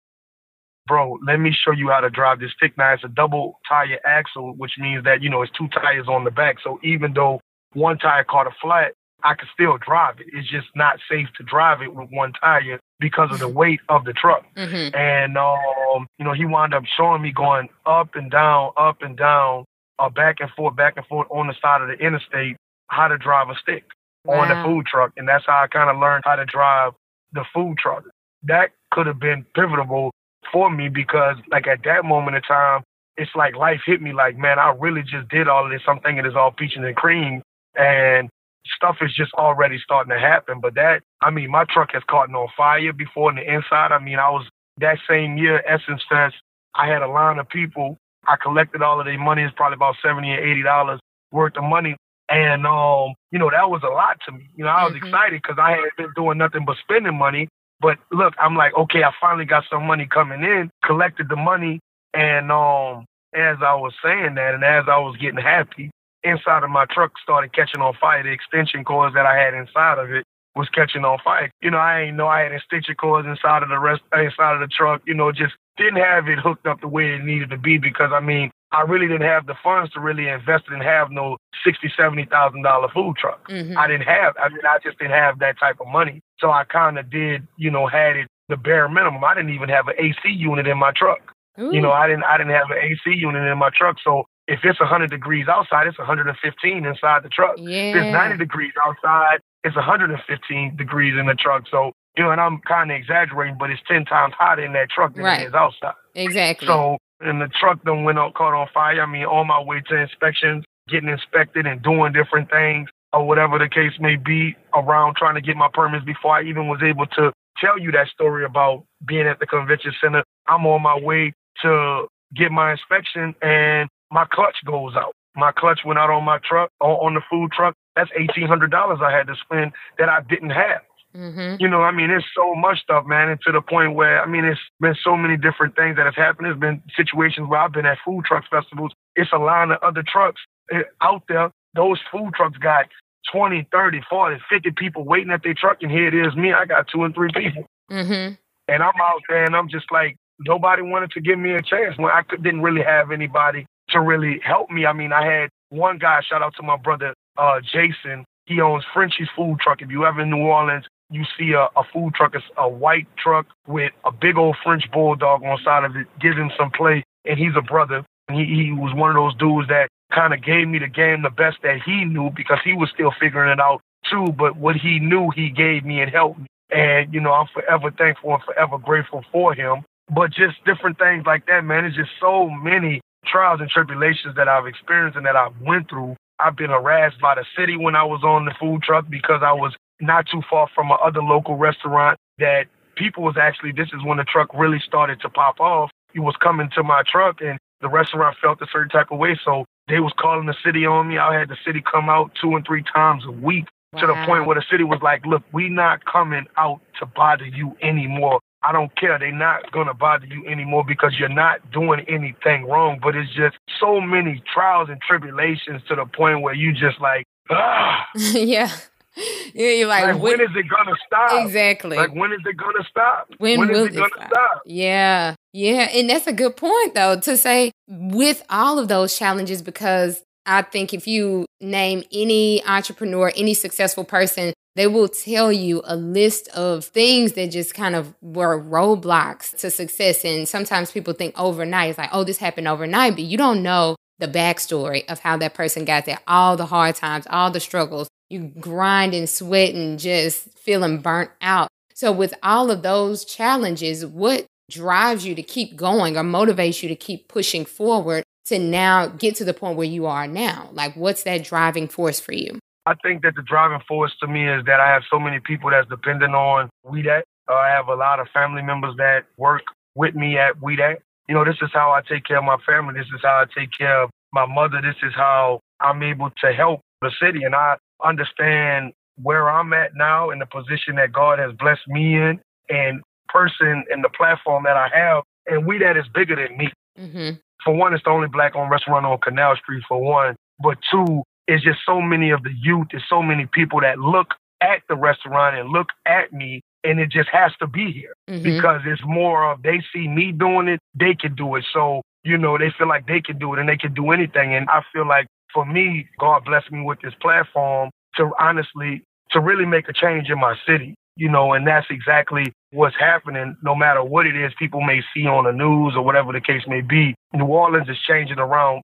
bro, 0.86 1.18
let 1.24 1.38
me 1.38 1.52
show 1.52 1.70
you 1.70 1.88
how 1.88 2.00
to 2.00 2.10
drive 2.10 2.40
this 2.40 2.52
stick. 2.52 2.76
Now 2.76 2.92
it's 2.94 3.04
a 3.04 3.08
double 3.08 3.60
tire 3.68 4.00
axle, 4.04 4.54
which 4.56 4.72
means 4.78 5.04
that 5.04 5.22
you 5.22 5.30
know 5.30 5.42
it's 5.42 5.52
two 5.56 5.68
tires 5.68 6.08
on 6.08 6.24
the 6.24 6.30
back. 6.30 6.56
So 6.62 6.80
even 6.82 7.14
though 7.14 7.40
one 7.74 7.98
tire 7.98 8.24
caught 8.24 8.46
a 8.46 8.54
flat, 8.60 8.92
I 9.22 9.34
can 9.34 9.48
still 9.52 9.78
drive 9.78 10.20
it. 10.20 10.26
It's 10.32 10.48
just 10.48 10.68
not 10.74 10.98
safe 11.10 11.28
to 11.36 11.42
drive 11.42 11.82
it 11.82 11.94
with 11.94 12.08
one 12.10 12.32
tire 12.32 12.80
because 13.00 13.30
of 13.32 13.38
the 13.38 13.48
weight 13.48 13.80
of 13.88 14.04
the 14.04 14.12
truck. 14.12 14.44
Mm-hmm. 14.56 14.96
And 14.96 15.36
um, 15.36 16.06
you 16.18 16.24
know, 16.24 16.32
he 16.32 16.44
wound 16.44 16.74
up 16.74 16.84
showing 16.96 17.22
me 17.22 17.32
going 17.32 17.68
up 17.86 18.14
and 18.14 18.30
down, 18.30 18.72
up 18.76 19.02
and 19.02 19.16
down, 19.16 19.64
uh, 19.98 20.08
back 20.08 20.36
and 20.40 20.50
forth, 20.50 20.76
back 20.76 20.94
and 20.96 21.06
forth 21.06 21.28
on 21.30 21.46
the 21.46 21.54
side 21.60 21.82
of 21.82 21.88
the 21.88 21.94
interstate, 21.94 22.56
how 22.88 23.08
to 23.08 23.18
drive 23.18 23.48
a 23.48 23.54
stick 23.54 23.84
wow. 24.24 24.40
on 24.40 24.48
the 24.48 24.62
food 24.64 24.86
truck. 24.86 25.12
And 25.16 25.28
that's 25.28 25.44
how 25.46 25.60
I 25.62 25.66
kind 25.66 25.90
of 25.90 25.98
learned 25.98 26.24
how 26.26 26.36
to 26.36 26.44
drive 26.44 26.92
the 27.32 27.44
food 27.54 27.78
truck. 27.78 28.04
That 28.44 28.70
could 28.92 29.06
have 29.06 29.18
been 29.18 29.44
pivotal 29.54 30.10
for 30.52 30.70
me 30.70 30.88
because, 30.88 31.36
like, 31.50 31.66
at 31.66 31.84
that 31.84 32.04
moment 32.04 32.36
in 32.36 32.42
time, 32.42 32.82
it's 33.16 33.30
like 33.34 33.56
life 33.56 33.80
hit 33.84 34.00
me 34.00 34.12
like, 34.12 34.38
man, 34.38 34.58
I 34.58 34.72
really 34.78 35.02
just 35.02 35.28
did 35.28 35.48
all 35.48 35.64
of 35.64 35.70
this. 35.70 35.82
I'm 35.88 36.00
thinking 36.00 36.24
it's 36.24 36.36
all 36.36 36.52
peaches 36.52 36.82
and 36.84 36.96
cream. 36.96 37.42
And 37.74 38.30
stuff 38.76 38.96
is 39.00 39.14
just 39.14 39.32
already 39.34 39.78
starting 39.82 40.10
to 40.10 40.20
happen. 40.20 40.60
But 40.60 40.74
that, 40.74 41.02
I 41.20 41.30
mean, 41.30 41.50
my 41.50 41.64
truck 41.68 41.90
has 41.92 42.02
caught 42.08 42.32
on 42.32 42.48
fire 42.56 42.92
before 42.92 43.30
on 43.30 43.36
the 43.36 43.42
inside. 43.42 43.92
I 43.92 43.98
mean, 43.98 44.18
I 44.18 44.30
was 44.30 44.46
that 44.78 44.98
same 45.08 45.36
year, 45.36 45.62
Essence 45.66 46.02
Fest, 46.08 46.36
I 46.74 46.86
had 46.86 47.02
a 47.02 47.08
line 47.08 47.38
of 47.38 47.48
people. 47.48 47.98
I 48.28 48.36
collected 48.36 48.82
all 48.82 49.00
of 49.00 49.06
their 49.06 49.18
money. 49.18 49.42
It's 49.42 49.54
probably 49.56 49.76
about 49.76 49.96
seventy 50.04 50.30
or 50.32 50.44
eighty 50.44 50.62
dollars 50.62 51.00
worth 51.32 51.56
of 51.56 51.64
money. 51.64 51.96
And 52.28 52.66
um, 52.66 53.14
you 53.32 53.38
know, 53.38 53.50
that 53.50 53.70
was 53.70 53.82
a 53.82 53.92
lot 53.92 54.18
to 54.26 54.32
me. 54.32 54.50
You 54.54 54.64
know, 54.64 54.70
I 54.70 54.84
was 54.84 54.94
mm-hmm. 54.94 55.06
excited 55.06 55.42
because 55.42 55.58
I 55.58 55.72
had 55.72 55.90
been 55.96 56.12
doing 56.14 56.38
nothing 56.38 56.64
but 56.64 56.76
spending 56.82 57.16
money. 57.16 57.48
But 57.80 57.98
look, 58.10 58.34
I'm 58.38 58.56
like, 58.56 58.74
okay, 58.76 59.02
I 59.04 59.12
finally 59.20 59.44
got 59.44 59.64
some 59.70 59.86
money 59.86 60.06
coming 60.06 60.42
in, 60.42 60.70
collected 60.84 61.28
the 61.28 61.36
money, 61.36 61.80
and 62.12 62.50
um, 62.50 63.06
as 63.34 63.58
I 63.62 63.74
was 63.74 63.94
saying 64.02 64.34
that, 64.34 64.54
and 64.54 64.64
as 64.64 64.84
I 64.88 64.98
was 64.98 65.16
getting 65.16 65.40
happy, 65.40 65.90
inside 66.22 66.64
of 66.64 66.70
my 66.70 66.86
truck 66.90 67.12
started 67.22 67.52
catching 67.52 67.80
on 67.80 67.94
fire. 68.00 68.22
The 68.22 68.30
extension 68.30 68.84
cords 68.84 69.14
that 69.14 69.26
I 69.26 69.36
had 69.36 69.54
inside 69.54 69.98
of 69.98 70.10
it 70.10 70.24
was 70.56 70.68
catching 70.70 71.04
on 71.04 71.18
fire. 71.22 71.50
You 71.62 71.70
know, 71.70 71.78
I 71.78 72.02
ain't 72.02 72.16
know 72.16 72.26
I 72.26 72.42
had 72.42 72.52
extension 72.52 72.96
cords 72.96 73.28
inside 73.28 73.62
of 73.62 73.68
the 73.68 73.78
rest 73.78 74.02
inside 74.12 74.54
of 74.54 74.60
the 74.60 74.68
truck. 74.68 75.02
You 75.06 75.14
know, 75.14 75.30
just 75.32 75.54
didn't 75.78 76.02
have 76.02 76.28
it 76.28 76.38
hooked 76.38 76.66
up 76.66 76.80
the 76.80 76.88
way 76.88 77.14
it 77.14 77.24
needed 77.24 77.50
to 77.50 77.58
be 77.58 77.78
because 77.78 78.10
I 78.12 78.20
mean, 78.20 78.50
I 78.70 78.82
really 78.82 79.06
didn't 79.06 79.26
have 79.26 79.46
the 79.46 79.54
funds 79.62 79.90
to 79.92 80.00
really 80.00 80.28
invest 80.28 80.64
and 80.68 80.82
have 80.82 81.10
no 81.10 81.38
sixty, 81.64 81.90
seventy 81.96 82.26
thousand 82.26 82.62
dollar 82.62 82.88
food 82.88 83.16
truck. 83.16 83.48
Mm-hmm. 83.48 83.78
I 83.78 83.86
didn't 83.86 84.06
have. 84.06 84.34
I 84.36 84.48
mean, 84.50 84.66
I 84.68 84.78
just 84.82 84.98
didn't 84.98 85.12
have 85.14 85.38
that 85.38 85.58
type 85.58 85.80
of 85.80 85.86
money. 85.86 86.20
So 86.38 86.50
I 86.50 86.64
kind 86.64 86.98
of 86.98 87.10
did, 87.10 87.46
you 87.56 87.70
know, 87.70 87.86
had 87.86 88.16
it 88.16 88.28
the 88.48 88.56
bare 88.56 88.88
minimum. 88.88 89.24
I 89.24 89.34
didn't 89.34 89.54
even 89.54 89.68
have 89.68 89.88
an 89.88 89.94
AC 89.98 90.28
unit 90.28 90.66
in 90.66 90.78
my 90.78 90.92
truck. 90.94 91.32
Ooh. 91.58 91.74
You 91.74 91.80
know, 91.80 91.92
I 91.92 92.06
didn't. 92.06 92.24
I 92.24 92.36
didn't 92.36 92.52
have 92.52 92.70
an 92.70 92.78
AC 92.78 93.16
unit 93.16 93.42
in 93.42 93.58
my 93.58 93.70
truck, 93.70 93.96
so 94.04 94.24
if 94.48 94.60
it's 94.64 94.80
100 94.80 95.10
degrees 95.10 95.46
outside, 95.46 95.86
it's 95.86 95.98
115 95.98 96.86
inside 96.86 97.22
the 97.22 97.28
truck. 97.28 97.56
Yeah. 97.58 97.90
If 97.90 97.96
it's 97.96 98.12
90 98.12 98.38
degrees 98.38 98.72
outside, 98.84 99.40
it's 99.62 99.76
115 99.76 100.76
degrees 100.76 101.14
in 101.18 101.26
the 101.26 101.34
truck. 101.34 101.64
So, 101.70 101.92
you 102.18 102.24
know, 102.24 102.32
and 102.32 102.40
I'm 102.40 102.58
kind 102.66 102.90
of 102.90 102.96
exaggerating, 102.96 103.56
but 103.58 103.70
it's 103.70 103.80
10 103.86 104.04
times 104.04 104.34
hotter 104.36 104.64
in 104.64 104.72
that 104.72 104.90
truck 104.90 105.14
than 105.14 105.24
right. 105.24 105.42
it 105.42 105.48
is 105.48 105.54
outside. 105.54 105.94
Exactly. 106.16 106.66
So, 106.66 106.98
and 107.20 107.40
the 107.40 107.48
truck 107.48 107.78
then 107.84 108.02
went 108.02 108.18
out, 108.18 108.34
caught 108.34 108.54
on 108.54 108.66
fire. 108.74 109.00
I 109.00 109.06
mean, 109.06 109.24
on 109.24 109.46
my 109.46 109.62
way 109.62 109.80
to 109.88 109.96
inspections, 109.96 110.64
getting 110.88 111.08
inspected 111.08 111.64
and 111.66 111.80
doing 111.80 112.12
different 112.12 112.50
things 112.50 112.88
or 113.12 113.26
whatever 113.26 113.58
the 113.58 113.68
case 113.68 113.92
may 114.00 114.16
be 114.16 114.56
around 114.74 115.14
trying 115.16 115.36
to 115.36 115.40
get 115.40 115.56
my 115.56 115.68
permits 115.72 116.04
before 116.04 116.36
I 116.36 116.42
even 116.42 116.66
was 116.66 116.80
able 116.82 117.06
to 117.06 117.32
tell 117.58 117.78
you 117.78 117.92
that 117.92 118.08
story 118.08 118.44
about 118.44 118.84
being 119.06 119.26
at 119.26 119.38
the 119.38 119.46
convention 119.46 119.92
center. 120.00 120.24
I'm 120.46 120.66
on 120.66 120.82
my 120.82 120.98
way 120.98 121.32
to 121.62 122.06
get 122.34 122.50
my 122.50 122.72
inspection 122.72 123.34
and 123.42 123.88
my 124.10 124.26
clutch 124.30 124.56
goes 124.66 124.94
out. 124.96 125.12
My 125.36 125.52
clutch 125.52 125.80
went 125.86 125.98
out 125.98 126.10
on 126.10 126.24
my 126.24 126.38
truck, 126.44 126.70
on 126.80 127.14
the 127.14 127.20
food 127.30 127.52
truck. 127.52 127.74
That's 127.94 128.10
$1,800 128.18 129.02
I 129.02 129.16
had 129.16 129.28
to 129.28 129.36
spend 129.44 129.72
that 129.98 130.08
I 130.08 130.20
didn't 130.28 130.50
have. 130.50 130.82
Mm-hmm. 131.16 131.56
You 131.60 131.68
know, 131.68 131.82
I 131.82 131.90
mean, 131.90 132.08
there's 132.08 132.26
so 132.36 132.54
much 132.54 132.80
stuff, 132.80 133.06
man, 133.06 133.30
and 133.30 133.40
to 133.46 133.52
the 133.52 133.62
point 133.62 133.94
where, 133.94 134.22
I 134.22 134.26
mean, 134.26 134.44
it's 134.44 134.60
been 134.80 134.96
so 135.02 135.16
many 135.16 135.36
different 135.36 135.74
things 135.74 135.96
that 135.96 136.06
has 136.06 136.14
happened. 136.14 136.46
There's 136.46 136.58
been 136.58 136.82
situations 136.96 137.48
where 137.48 137.60
I've 137.60 137.72
been 137.72 137.86
at 137.86 137.98
food 138.04 138.24
truck 138.24 138.44
festivals. 138.50 138.92
It's 139.16 139.32
a 139.32 139.38
line 139.38 139.70
of 139.70 139.78
other 139.82 140.04
trucks 140.06 140.40
eh, 140.70 140.82
out 141.00 141.22
there. 141.28 141.50
Those 141.74 141.98
food 142.12 142.34
trucks 142.34 142.58
got 142.58 142.86
20, 143.32 143.68
30, 143.72 144.00
40, 144.08 144.40
50 144.50 144.70
people 144.72 145.04
waiting 145.04 145.30
at 145.30 145.42
their 145.42 145.54
truck, 145.54 145.78
and 145.82 145.90
here 145.90 146.08
it 146.08 146.14
is 146.14 146.36
me. 146.36 146.52
I 146.52 146.66
got 146.66 146.88
two 146.88 147.04
and 147.04 147.14
three 147.14 147.30
people. 147.34 147.64
Mm-hmm. 147.90 148.34
And 148.68 148.82
I'm 148.82 149.00
out 149.00 149.22
there, 149.28 149.44
and 149.44 149.56
I'm 149.56 149.68
just 149.68 149.90
like, 149.90 150.16
nobody 150.40 150.82
wanted 150.82 151.10
to 151.12 151.20
give 151.20 151.38
me 151.38 151.52
a 151.52 151.62
chance 151.62 151.96
when 151.96 152.10
I 152.10 152.22
could, 152.22 152.42
didn't 152.42 152.60
really 152.60 152.82
have 152.82 153.10
anybody 153.10 153.66
to 153.90 154.00
really 154.00 154.40
help 154.44 154.70
me. 154.70 154.84
I 154.86 154.92
mean, 154.92 155.12
I 155.12 155.24
had 155.24 155.48
one 155.70 155.98
guy, 155.98 156.20
shout 156.28 156.42
out 156.42 156.54
to 156.56 156.62
my 156.62 156.76
brother, 156.76 157.14
uh, 157.38 157.60
Jason. 157.60 158.24
He 158.46 158.60
owns 158.60 158.84
Frenchie's 158.94 159.28
Food 159.36 159.58
Truck. 159.60 159.82
If 159.82 159.90
you 159.90 160.04
ever 160.06 160.20
in 160.20 160.30
New 160.30 160.46
Orleans, 160.46 160.84
you 161.10 161.24
see 161.38 161.52
a, 161.52 161.68
a 161.78 161.84
food 161.92 162.14
truck, 162.14 162.34
it's 162.34 162.44
a 162.56 162.68
white 162.68 163.06
truck 163.16 163.46
with 163.66 163.92
a 164.04 164.12
big 164.12 164.36
old 164.36 164.56
French 164.62 164.84
bulldog 164.92 165.42
on 165.42 165.58
side 165.64 165.84
of 165.84 165.96
it. 165.96 166.06
Him 166.20 166.50
some 166.58 166.70
play, 166.70 167.04
and 167.24 167.38
he's 167.38 167.56
a 167.56 167.62
brother. 167.62 168.04
And 168.28 168.38
he, 168.38 168.44
he 168.44 168.72
was 168.72 168.94
one 168.94 169.10
of 169.10 169.16
those 169.16 169.34
dudes 169.36 169.68
that 169.68 169.88
kind 170.12 170.34
of 170.34 170.42
gave 170.42 170.68
me 170.68 170.78
the 170.78 170.88
game 170.88 171.22
the 171.22 171.30
best 171.30 171.58
that 171.62 171.80
he 171.84 172.04
knew 172.04 172.30
because 172.36 172.58
he 172.64 172.74
was 172.74 172.90
still 172.92 173.12
figuring 173.18 173.50
it 173.50 173.60
out 173.60 173.80
too. 174.10 174.32
But 174.36 174.56
what 174.56 174.76
he 174.76 174.98
knew, 174.98 175.30
he 175.34 175.50
gave 175.50 175.84
me 175.84 176.00
and 176.00 176.10
helped 176.10 176.40
me. 176.40 176.46
And, 176.70 177.12
you 177.12 177.20
know, 177.20 177.32
I'm 177.32 177.46
forever 177.52 177.90
thankful 177.90 178.34
and 178.34 178.42
forever 178.42 178.78
grateful 178.78 179.24
for 179.32 179.54
him. 179.54 179.84
But 180.14 180.30
just 180.30 180.62
different 180.64 180.98
things 180.98 181.24
like 181.26 181.46
that, 181.46 181.64
man. 181.64 181.84
It's 181.84 181.96
just 181.96 182.10
so 182.20 182.48
many 182.50 183.00
trials 183.26 183.60
and 183.60 183.70
tribulations 183.70 184.36
that 184.36 184.48
I've 184.48 184.66
experienced 184.66 185.16
and 185.16 185.26
that 185.26 185.36
I've 185.36 185.58
went 185.60 185.88
through. 185.88 186.16
I've 186.38 186.56
been 186.56 186.70
harassed 186.70 187.20
by 187.20 187.34
the 187.34 187.44
city 187.56 187.76
when 187.76 187.96
I 187.96 188.04
was 188.04 188.22
on 188.22 188.44
the 188.44 188.54
food 188.60 188.82
truck 188.82 189.06
because 189.08 189.40
I 189.42 189.52
was 189.52 189.74
not 190.00 190.26
too 190.30 190.42
far 190.48 190.68
from 190.74 190.90
a 190.90 190.94
other 190.94 191.22
local 191.22 191.56
restaurant 191.56 192.18
that 192.38 192.66
people 192.96 193.22
was 193.22 193.36
actually 193.36 193.72
this 193.72 193.88
is 193.88 194.04
when 194.04 194.18
the 194.18 194.24
truck 194.24 194.52
really 194.54 194.80
started 194.84 195.20
to 195.20 195.28
pop 195.28 195.60
off. 195.60 195.90
He 196.12 196.20
was 196.20 196.34
coming 196.42 196.68
to 196.74 196.82
my 196.82 197.02
truck 197.06 197.40
and 197.40 197.58
the 197.80 197.88
restaurant 197.88 198.36
felt 198.40 198.60
a 198.60 198.66
certain 198.72 198.88
type 198.88 199.10
of 199.10 199.18
way. 199.18 199.38
So 199.44 199.64
they 199.88 200.00
was 200.00 200.12
calling 200.18 200.46
the 200.46 200.56
city 200.64 200.84
on 200.84 201.08
me. 201.08 201.18
I 201.18 201.38
had 201.38 201.48
the 201.48 201.56
city 201.64 201.82
come 201.82 202.08
out 202.08 202.32
two 202.40 202.56
and 202.56 202.66
three 202.66 202.82
times 202.82 203.24
a 203.26 203.30
week 203.30 203.66
wow. 203.92 204.00
to 204.00 204.06
the 204.08 204.14
point 204.26 204.46
where 204.46 204.56
the 204.56 204.64
city 204.70 204.84
was 204.84 205.00
like, 205.02 205.24
look, 205.26 205.42
we 205.52 205.68
not 205.68 206.04
coming 206.04 206.46
out 206.56 206.80
to 206.98 207.06
bother 207.06 207.46
you 207.46 207.76
anymore. 207.82 208.40
I 208.62 208.72
don't 208.72 208.94
care. 208.96 209.18
They're 209.18 209.30
not 209.30 209.70
going 209.70 209.86
to 209.86 209.94
bother 209.94 210.26
you 210.26 210.44
anymore 210.46 210.84
because 210.86 211.14
you're 211.18 211.28
not 211.28 211.70
doing 211.70 212.04
anything 212.08 212.64
wrong. 212.64 212.98
But 213.00 213.14
it's 213.14 213.32
just 213.32 213.56
so 213.80 214.00
many 214.00 214.42
trials 214.52 214.88
and 214.90 215.00
tribulations 215.00 215.82
to 215.88 215.94
the 215.94 216.06
point 216.06 216.42
where 216.42 216.54
you 216.54 216.72
just 216.72 217.00
like, 217.00 217.24
ah. 217.50 218.06
yeah. 218.16 218.70
Yeah, 219.54 219.70
you're 219.70 219.88
like, 219.88 220.04
like 220.04 220.22
when, 220.22 220.38
when 220.38 220.40
is 220.42 220.54
it 220.54 220.66
gonna 220.68 220.96
stop? 221.06 221.44
Exactly. 221.44 221.96
Like 221.96 222.14
when 222.14 222.32
is 222.32 222.40
it 222.44 222.56
gonna 222.56 222.84
stop? 222.88 223.28
When, 223.38 223.58
when 223.58 223.68
will 223.70 223.86
is 223.86 223.94
it 223.94 223.98
gonna 223.98 224.10
stop? 224.14 224.30
stop? 224.30 224.62
Yeah, 224.66 225.34
yeah, 225.52 225.88
and 225.92 226.08
that's 226.08 226.26
a 226.26 226.32
good 226.32 226.56
point 226.56 226.94
though 226.94 227.18
to 227.20 227.36
say 227.36 227.72
with 227.88 228.44
all 228.50 228.78
of 228.78 228.88
those 228.88 229.18
challenges 229.18 229.62
because 229.62 230.22
I 230.46 230.62
think 230.62 230.94
if 230.94 231.06
you 231.06 231.46
name 231.60 232.04
any 232.12 232.64
entrepreneur, 232.64 233.32
any 233.36 233.54
successful 233.54 234.04
person, 234.04 234.52
they 234.76 234.86
will 234.86 235.08
tell 235.08 235.52
you 235.52 235.82
a 235.84 235.96
list 235.96 236.48
of 236.50 236.84
things 236.84 237.32
that 237.32 237.50
just 237.50 237.74
kind 237.74 237.94
of 237.96 238.14
were 238.22 238.62
roadblocks 238.62 239.56
to 239.58 239.70
success. 239.70 240.24
And 240.24 240.48
sometimes 240.48 240.92
people 240.92 241.14
think 241.14 241.38
overnight, 241.38 241.90
it's 241.90 241.98
like, 241.98 242.10
oh, 242.12 242.24
this 242.24 242.38
happened 242.38 242.68
overnight, 242.68 243.14
but 243.14 243.24
you 243.24 243.36
don't 243.36 243.62
know 243.62 243.96
the 244.20 244.28
backstory 244.28 245.04
of 245.08 245.20
how 245.20 245.36
that 245.36 245.54
person 245.54 245.84
got 245.84 246.06
there, 246.06 246.20
all 246.26 246.56
the 246.56 246.66
hard 246.66 246.94
times, 246.94 247.26
all 247.28 247.50
the 247.50 247.60
struggles, 247.60 248.08
you 248.30 248.52
grind 248.60 249.14
and 249.14 249.28
sweat 249.28 249.74
and 249.74 249.98
just 249.98 250.48
feeling 250.58 250.98
burnt 250.98 251.30
out. 251.40 251.68
So, 251.94 252.12
with 252.12 252.34
all 252.42 252.70
of 252.70 252.82
those 252.82 253.24
challenges, 253.24 254.04
what 254.06 254.46
drives 254.70 255.26
you 255.26 255.34
to 255.34 255.42
keep 255.42 255.76
going 255.76 256.16
or 256.16 256.22
motivates 256.22 256.82
you 256.82 256.88
to 256.88 256.96
keep 256.96 257.28
pushing 257.28 257.64
forward 257.64 258.22
to 258.46 258.58
now 258.58 259.06
get 259.06 259.34
to 259.36 259.44
the 259.44 259.54
point 259.54 259.76
where 259.76 259.86
you 259.86 260.06
are 260.06 260.26
now? 260.26 260.70
Like, 260.72 260.94
what's 260.94 261.24
that 261.24 261.44
driving 261.44 261.88
force 261.88 262.20
for 262.20 262.32
you? 262.32 262.58
I 262.86 262.94
think 263.02 263.22
that 263.22 263.34
the 263.34 263.42
driving 263.42 263.80
force 263.86 264.14
to 264.20 264.26
me 264.26 264.48
is 264.48 264.64
that 264.66 264.80
I 264.80 264.88
have 264.88 265.02
so 265.10 265.18
many 265.18 265.40
people 265.40 265.70
that's 265.70 265.88
dependent 265.88 266.34
on 266.34 266.70
WeDat. 266.86 267.22
Uh, 267.48 267.54
I 267.54 267.68
have 267.68 267.88
a 267.88 267.94
lot 267.94 268.20
of 268.20 268.28
family 268.32 268.62
members 268.62 268.94
that 268.96 269.24
work 269.36 269.62
with 269.94 270.14
me 270.14 270.38
at 270.38 270.58
WeDat. 270.60 270.96
You 271.28 271.34
know, 271.34 271.44
this 271.44 271.56
is 271.60 271.70
how 271.72 271.90
I 271.90 272.00
take 272.08 272.24
care 272.24 272.38
of 272.38 272.44
my 272.44 272.56
family. 272.66 272.94
This 272.94 273.08
is 273.14 273.20
how 273.22 273.42
I 273.42 273.44
take 273.58 273.70
care 273.76 274.02
of 274.02 274.10
my 274.32 274.46
mother. 274.46 274.80
This 274.80 274.96
is 275.02 275.12
how 275.14 275.60
I'm 275.80 276.02
able 276.02 276.30
to 276.42 276.52
help 276.52 276.80
the 277.02 277.10
city. 277.20 277.44
And 277.44 277.54
I 277.54 277.76
understand 278.04 278.92
where 279.22 279.50
I'm 279.50 279.72
at 279.72 279.96
now 279.96 280.30
in 280.30 280.38
the 280.38 280.46
position 280.46 280.96
that 280.96 281.12
God 281.12 281.38
has 281.38 281.52
blessed 281.58 281.86
me 281.88 282.14
in 282.14 282.40
and 282.68 283.02
person 283.28 283.84
and 283.90 284.02
the 284.02 284.08
platform 284.08 284.64
that 284.64 284.76
I 284.76 284.88
have. 284.94 285.24
And 285.46 285.64
WeDat 285.64 285.98
is 285.98 286.06
bigger 286.14 286.36
than 286.36 286.56
me. 286.56 286.72
Mm-hmm. 286.98 287.36
For 287.64 287.74
one, 287.74 287.94
it's 287.94 288.04
the 288.04 288.10
only 288.10 288.28
black 288.28 288.54
owned 288.54 288.70
restaurant 288.70 289.06
on 289.06 289.18
Canal 289.18 289.56
Street, 289.56 289.82
for 289.88 290.00
one. 290.00 290.36
But 290.62 290.78
two, 290.90 291.22
it's 291.46 291.64
just 291.64 291.80
so 291.84 292.00
many 292.00 292.30
of 292.30 292.42
the 292.42 292.52
youth, 292.52 292.88
there's 292.90 293.04
so 293.08 293.22
many 293.22 293.46
people 293.52 293.80
that 293.80 293.98
look 293.98 294.34
at 294.60 294.82
the 294.88 294.96
restaurant 294.96 295.56
and 295.56 295.70
look 295.70 295.88
at 296.06 296.32
me 296.32 296.60
and 296.84 297.00
it 297.00 297.10
just 297.10 297.28
has 297.30 297.52
to 297.60 297.66
be 297.66 297.92
here 297.92 298.14
mm-hmm. 298.28 298.42
because 298.42 298.82
it's 298.84 299.02
more 299.04 299.50
of 299.50 299.62
they 299.62 299.82
see 299.92 300.08
me 300.08 300.32
doing 300.32 300.68
it, 300.68 300.80
they 300.94 301.14
can 301.14 301.34
do 301.34 301.56
it. 301.56 301.64
So, 301.72 302.02
you 302.24 302.38
know, 302.38 302.58
they 302.58 302.72
feel 302.76 302.88
like 302.88 303.06
they 303.06 303.20
can 303.20 303.38
do 303.38 303.54
it 303.54 303.60
and 303.60 303.68
they 303.68 303.76
can 303.76 303.94
do 303.94 304.10
anything. 304.10 304.54
And 304.54 304.68
I 304.68 304.82
feel 304.92 305.06
like 305.06 305.26
for 305.52 305.64
me, 305.64 306.08
God 306.18 306.44
blessed 306.44 306.70
me 306.72 306.82
with 306.82 307.00
this 307.02 307.14
platform 307.20 307.90
to 308.16 308.30
honestly, 308.38 309.02
to 309.30 309.40
really 309.40 309.66
make 309.66 309.88
a 309.88 309.92
change 309.92 310.28
in 310.30 310.38
my 310.38 310.54
city, 310.66 310.94
you 311.16 311.28
know, 311.28 311.52
and 311.52 311.66
that's 311.66 311.86
exactly 311.90 312.52
what's 312.72 312.96
happening 312.98 313.56
no 313.62 313.74
matter 313.74 314.02
what 314.02 314.26
it 314.26 314.36
is 314.36 314.52
people 314.58 314.80
may 314.80 315.00
see 315.14 315.26
on 315.26 315.44
the 315.44 315.52
news 315.52 315.94
or 315.96 316.04
whatever 316.04 316.32
the 316.32 316.40
case 316.40 316.62
may 316.66 316.80
be. 316.80 317.14
New 317.32 317.46
Orleans 317.46 317.88
is 317.88 317.98
changing 318.06 318.38
around. 318.38 318.82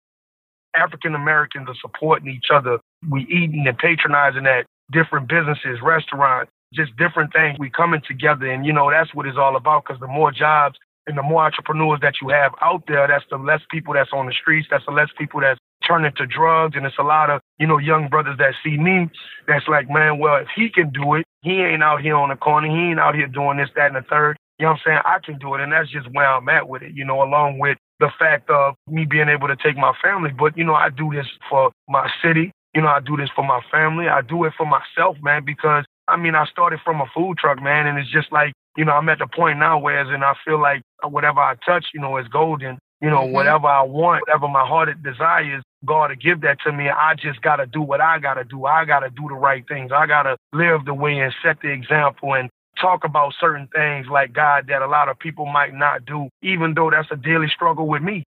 African 0.77 1.15
Americans 1.15 1.69
are 1.69 1.77
supporting 1.81 2.29
each 2.29 2.47
other. 2.53 2.79
We 3.09 3.23
eating 3.23 3.65
and 3.67 3.79
patronizing 3.79 4.47
at 4.47 4.67
different 4.91 5.29
businesses, 5.29 5.79
restaurants, 5.83 6.51
just 6.73 6.97
different 6.97 7.33
things. 7.33 7.57
We 7.59 7.71
coming 7.71 8.03
together 8.07 8.51
and, 8.51 8.67
you 8.67 8.73
know, 8.73 8.91
that's 8.91 9.15
what 9.15 9.27
it's 9.27 9.39
all 9.39 9.57
about 9.57 9.85
because 9.85 10.01
the 10.01 10.09
more 10.09 10.33
jobs 10.33 10.77
and 11.07 11.19
the 11.19 11.23
more 11.23 11.45
entrepreneurs 11.45 12.01
that 12.03 12.15
you 12.23 12.29
have 12.29 12.53
out 12.63 12.85
there, 12.89 13.07
that's 13.07 13.25
the 13.31 13.37
less 13.37 13.61
people 13.71 13.95
that's 13.95 14.13
on 14.13 14.27
the 14.27 14.33
streets. 14.33 14.69
That's 14.71 14.85
the 14.87 14.93
less 14.93 15.09
people 15.19 15.41
that's 15.41 15.61
turning 15.87 16.13
to 16.17 16.27
drugs. 16.27 16.77
And 16.77 16.87
it's 16.87 16.99
a 16.99 17.03
lot 17.03 17.31
of, 17.31 17.41
you 17.59 17.67
know, 17.67 17.79
young 17.79 18.09
brothers 18.09 18.39
that 18.39 18.55
see 18.65 18.79
me 18.79 19.11
that's 19.47 19.69
like, 19.69 19.91
man, 19.91 20.19
well, 20.19 20.37
if 20.37 20.49
he 20.55 20.71
can 20.71 20.91
do 20.91 21.15
it, 21.15 21.25
he 21.43 21.61
ain't 21.61 21.83
out 21.83 22.01
here 22.01 22.17
on 22.17 22.31
the 22.31 22.37
corner. 22.37 22.69
He 22.69 22.91
ain't 22.91 23.01
out 23.01 23.15
here 23.15 23.27
doing 23.27 23.59
this, 23.59 23.69
that, 23.77 23.89
and 23.89 23.97
the 23.97 24.09
third. 24.09 24.37
You 24.59 24.67
know 24.67 24.73
what 24.73 24.79
I'm 24.79 24.83
saying? 24.87 25.01
I 25.05 25.19
can 25.25 25.39
do 25.39 25.55
it. 25.55 25.61
And 25.61 25.73
that's 25.73 25.91
just 25.91 26.11
where 26.13 26.27
I'm 26.27 26.49
at 26.49 26.69
with 26.69 26.83
it, 26.83 26.93
you 26.95 27.05
know, 27.05 27.23
along 27.23 27.59
with 27.59 27.77
the 28.01 28.11
fact 28.19 28.49
of 28.51 28.75
me 28.89 29.05
being 29.05 29.29
able 29.29 29.49
to 29.49 29.57
take 29.57 29.77
my 29.77 29.93
family. 30.03 30.31
But, 30.31 30.57
you 30.57 30.65
know, 30.65 30.75
I 30.75 30.91
do 30.91 31.11
this 31.13 31.27
for 31.51 31.71
my 31.89 32.09
city. 32.23 32.53
You 32.75 32.83
know, 32.83 32.89
I 32.89 33.01
do 33.01 33.17
this 33.17 33.31
for 33.35 33.45
my 33.45 33.61
family. 33.71 34.09
I 34.09 34.23
do 34.23 34.45
it 34.45 34.53
for 34.57 34.67
myself, 34.67 35.17
man, 35.23 35.45
because 35.45 35.85
I 36.09 36.17
mean, 36.17 36.35
I 36.35 36.45
started 36.47 36.81
from 36.85 37.01
a 37.01 37.07
food 37.15 37.39
truck, 37.39 37.63
man, 37.63 37.87
and 37.87 37.99
it's 37.99 38.11
just 38.11 38.31
like, 38.33 38.53
you 38.77 38.85
know, 38.85 38.93
I'm 38.93 39.09
at 39.09 39.19
the 39.19 39.27
point 39.27 39.59
now 39.59 39.79
where, 39.79 40.01
as 40.01 40.09
and 40.09 40.25
I 40.25 40.35
feel 40.45 40.61
like 40.61 40.83
whatever 41.03 41.41
I 41.41 41.55
touch, 41.67 41.87
you 41.95 42.01
know, 42.01 42.17
is 42.19 42.29
golden. 42.29 42.79
You 43.01 43.11
know, 43.11 43.21
mm-hmm. 43.21 43.33
whatever 43.33 43.67
I 43.67 43.83
want, 43.83 44.23
whatever 44.27 44.49
my 44.49 44.67
heart 44.67 44.89
desires, 45.03 45.63
God 45.85 46.09
to 46.09 46.17
give 46.17 46.41
that 46.41 46.59
to 46.65 46.73
me. 46.73 46.89
I 46.89 47.15
just 47.15 47.43
got 47.43 47.57
to 47.57 47.67
do 47.67 47.83
what 47.83 48.01
I 48.01 48.19
got 48.19 48.35
to 48.35 48.45
do. 48.45 48.65
I 48.65 48.85
got 48.87 49.01
to 49.01 49.11
do 49.11 49.29
the 49.29 49.35
right 49.35 49.65
things. 49.69 49.93
I 49.95 50.07
got 50.07 50.23
to 50.23 50.37
live 50.53 50.87
the 50.87 50.95
way 50.95 51.19
and 51.19 51.35
set 51.43 51.61
the 51.61 51.71
example 51.71 52.35
and 52.35 52.49
talk 52.81 53.05
about 53.05 53.35
certain 53.39 53.69
things 53.75 54.07
like 54.11 54.33
God 54.33 54.67
that 54.69 54.81
a 54.81 54.87
lot 54.87 55.09
of 55.09 55.19
people 55.19 55.45
might 55.45 55.75
not 55.75 56.07
do, 56.07 56.29
even 56.43 56.75
though 56.75 56.91
that's 56.91 57.09
a 57.11 57.17
daily 57.17 57.49
struggle 57.49 57.87
with 57.87 58.03
me 58.03 58.25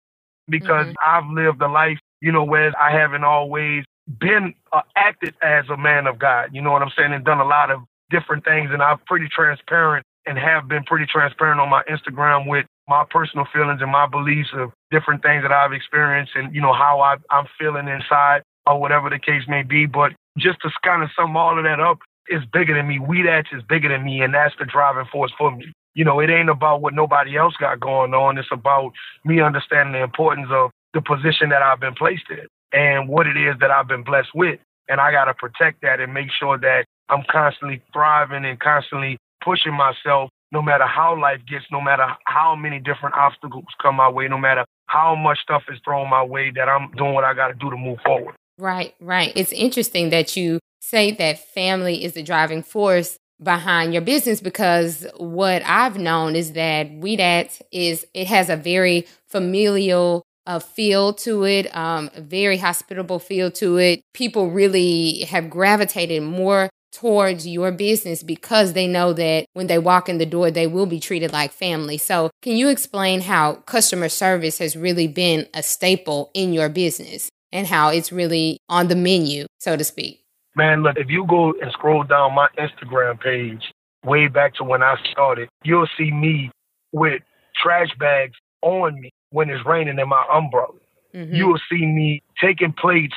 because 0.48 0.86
mm-hmm. 0.86 1.06
I've 1.06 1.30
lived 1.30 1.62
a 1.62 1.68
life, 1.68 1.98
you 2.20 2.32
know, 2.32 2.44
where 2.44 2.72
I 2.78 2.90
haven't 2.90 3.24
always 3.24 3.84
been 4.18 4.54
uh, 4.72 4.82
acted 4.96 5.34
as 5.42 5.64
a 5.70 5.76
man 5.76 6.06
of 6.06 6.18
God. 6.18 6.50
You 6.52 6.62
know 6.62 6.72
what 6.72 6.82
I'm 6.82 6.92
saying? 6.96 7.12
And 7.12 7.24
done 7.24 7.40
a 7.40 7.46
lot 7.46 7.70
of 7.70 7.80
different 8.10 8.44
things. 8.44 8.70
And 8.72 8.82
I'm 8.82 8.98
pretty 9.06 9.28
transparent 9.28 10.04
and 10.26 10.38
have 10.38 10.68
been 10.68 10.84
pretty 10.84 11.06
transparent 11.06 11.60
on 11.60 11.68
my 11.68 11.82
Instagram 11.90 12.48
with 12.48 12.66
my 12.88 13.04
personal 13.10 13.46
feelings 13.52 13.80
and 13.80 13.90
my 13.90 14.06
beliefs 14.06 14.50
of 14.54 14.70
different 14.90 15.22
things 15.22 15.42
that 15.42 15.52
I've 15.52 15.72
experienced 15.72 16.32
and, 16.34 16.54
you 16.54 16.60
know, 16.60 16.72
how 16.72 17.00
I, 17.00 17.16
I'm 17.30 17.46
feeling 17.58 17.88
inside 17.88 18.42
or 18.66 18.80
whatever 18.80 19.10
the 19.10 19.18
case 19.18 19.42
may 19.48 19.62
be. 19.62 19.86
But 19.86 20.12
just 20.38 20.60
to 20.62 20.70
kind 20.82 21.02
of 21.02 21.10
sum 21.16 21.36
all 21.36 21.58
of 21.58 21.64
that 21.64 21.80
up, 21.80 21.98
it's 22.26 22.44
bigger 22.52 22.74
than 22.74 22.88
me. 22.88 22.98
WeDat's 22.98 23.52
is 23.52 23.62
bigger 23.68 23.88
than 23.88 24.04
me, 24.04 24.22
and 24.22 24.32
that's 24.32 24.54
the 24.58 24.64
driving 24.64 25.04
force 25.12 25.32
for 25.36 25.54
me. 25.54 25.72
You 25.94 26.04
know, 26.04 26.20
it 26.20 26.30
ain't 26.30 26.48
about 26.48 26.80
what 26.80 26.94
nobody 26.94 27.36
else 27.36 27.54
got 27.58 27.80
going 27.80 28.14
on. 28.14 28.38
It's 28.38 28.48
about 28.50 28.92
me 29.24 29.40
understanding 29.40 29.92
the 29.92 30.02
importance 30.02 30.48
of 30.50 30.70
the 30.92 31.02
position 31.02 31.50
that 31.50 31.62
I've 31.62 31.80
been 31.80 31.94
placed 31.94 32.24
in 32.30 32.46
and 32.72 33.08
what 33.08 33.26
it 33.26 33.36
is 33.36 33.54
that 33.60 33.70
I've 33.70 33.88
been 33.88 34.02
blessed 34.02 34.34
with. 34.34 34.58
And 34.88 35.00
I 35.00 35.12
got 35.12 35.26
to 35.26 35.34
protect 35.34 35.82
that 35.82 36.00
and 36.00 36.12
make 36.12 36.28
sure 36.30 36.58
that 36.58 36.84
I'm 37.08 37.24
constantly 37.30 37.82
thriving 37.92 38.44
and 38.44 38.58
constantly 38.58 39.18
pushing 39.44 39.74
myself 39.74 40.30
no 40.52 40.62
matter 40.62 40.86
how 40.86 41.20
life 41.20 41.40
gets, 41.48 41.64
no 41.72 41.80
matter 41.80 42.06
how 42.24 42.54
many 42.54 42.78
different 42.78 43.14
obstacles 43.16 43.64
come 43.82 43.96
my 43.96 44.08
way, 44.08 44.28
no 44.28 44.38
matter 44.38 44.64
how 44.86 45.14
much 45.14 45.38
stuff 45.40 45.62
is 45.68 45.78
thrown 45.84 46.08
my 46.08 46.22
way, 46.22 46.52
that 46.54 46.68
I'm 46.68 46.90
doing 46.92 47.12
what 47.12 47.24
I 47.24 47.34
got 47.34 47.48
to 47.48 47.54
do 47.54 47.70
to 47.70 47.76
move 47.76 47.98
forward. 48.04 48.34
Right, 48.58 48.94
right. 49.00 49.32
It's 49.34 49.52
interesting 49.52 50.10
that 50.10 50.36
you 50.36 50.60
say 50.80 51.10
that 51.12 51.52
family 51.52 52.04
is 52.04 52.12
the 52.12 52.22
driving 52.22 52.62
force 52.62 53.16
behind 53.42 53.92
your 53.92 54.02
business 54.02 54.40
because 54.40 55.06
what 55.16 55.62
I've 55.66 55.98
known 55.98 56.36
is 56.36 56.52
that 56.52 56.88
WeDat 56.92 57.60
is 57.72 58.06
it 58.14 58.28
has 58.28 58.48
a 58.48 58.56
very 58.56 59.06
familial 59.26 60.22
uh, 60.46 60.58
feel 60.58 61.14
to 61.14 61.44
it, 61.44 61.74
um, 61.74 62.10
very 62.16 62.58
hospitable 62.58 63.18
feel 63.18 63.50
to 63.52 63.78
it. 63.78 64.02
People 64.12 64.50
really 64.50 65.22
have 65.22 65.50
gravitated 65.50 66.22
more 66.22 66.68
towards 66.94 67.46
your 67.46 67.72
business 67.72 68.22
because 68.22 68.72
they 68.72 68.86
know 68.86 69.12
that 69.12 69.46
when 69.52 69.66
they 69.66 69.78
walk 69.78 70.08
in 70.08 70.18
the 70.18 70.26
door, 70.26 70.50
they 70.50 70.66
will 70.66 70.86
be 70.86 71.00
treated 71.00 71.32
like 71.32 71.52
family. 71.52 71.98
So, 71.98 72.30
can 72.40 72.56
you 72.56 72.68
explain 72.68 73.20
how 73.20 73.54
customer 73.66 74.08
service 74.08 74.58
has 74.58 74.76
really 74.76 75.08
been 75.08 75.46
a 75.52 75.62
staple 75.62 76.30
in 76.34 76.52
your 76.52 76.68
business 76.68 77.28
and 77.52 77.66
how 77.66 77.88
it's 77.88 78.12
really 78.12 78.58
on 78.68 78.88
the 78.88 78.96
menu, 78.96 79.46
so 79.58 79.76
to 79.76 79.84
speak? 79.84 80.24
Man, 80.56 80.84
look, 80.84 80.96
if 80.96 81.08
you 81.08 81.26
go 81.26 81.52
and 81.60 81.72
scroll 81.72 82.04
down 82.04 82.34
my 82.34 82.48
Instagram 82.58 83.20
page 83.20 83.72
way 84.04 84.28
back 84.28 84.54
to 84.54 84.64
when 84.64 84.82
I 84.82 84.94
started, 85.10 85.48
you'll 85.64 85.88
see 85.98 86.12
me 86.12 86.50
with 86.92 87.22
trash 87.60 87.88
bags 87.98 88.34
on 88.62 89.00
me 89.00 89.10
when 89.30 89.50
it's 89.50 89.66
raining 89.66 89.98
in 89.98 90.08
my 90.08 90.24
umbrella. 90.32 90.78
Mm-hmm. 91.12 91.34
You 91.34 91.48
will 91.48 91.60
see 91.68 91.84
me 91.84 92.22
taking 92.40 92.72
plates 92.72 93.14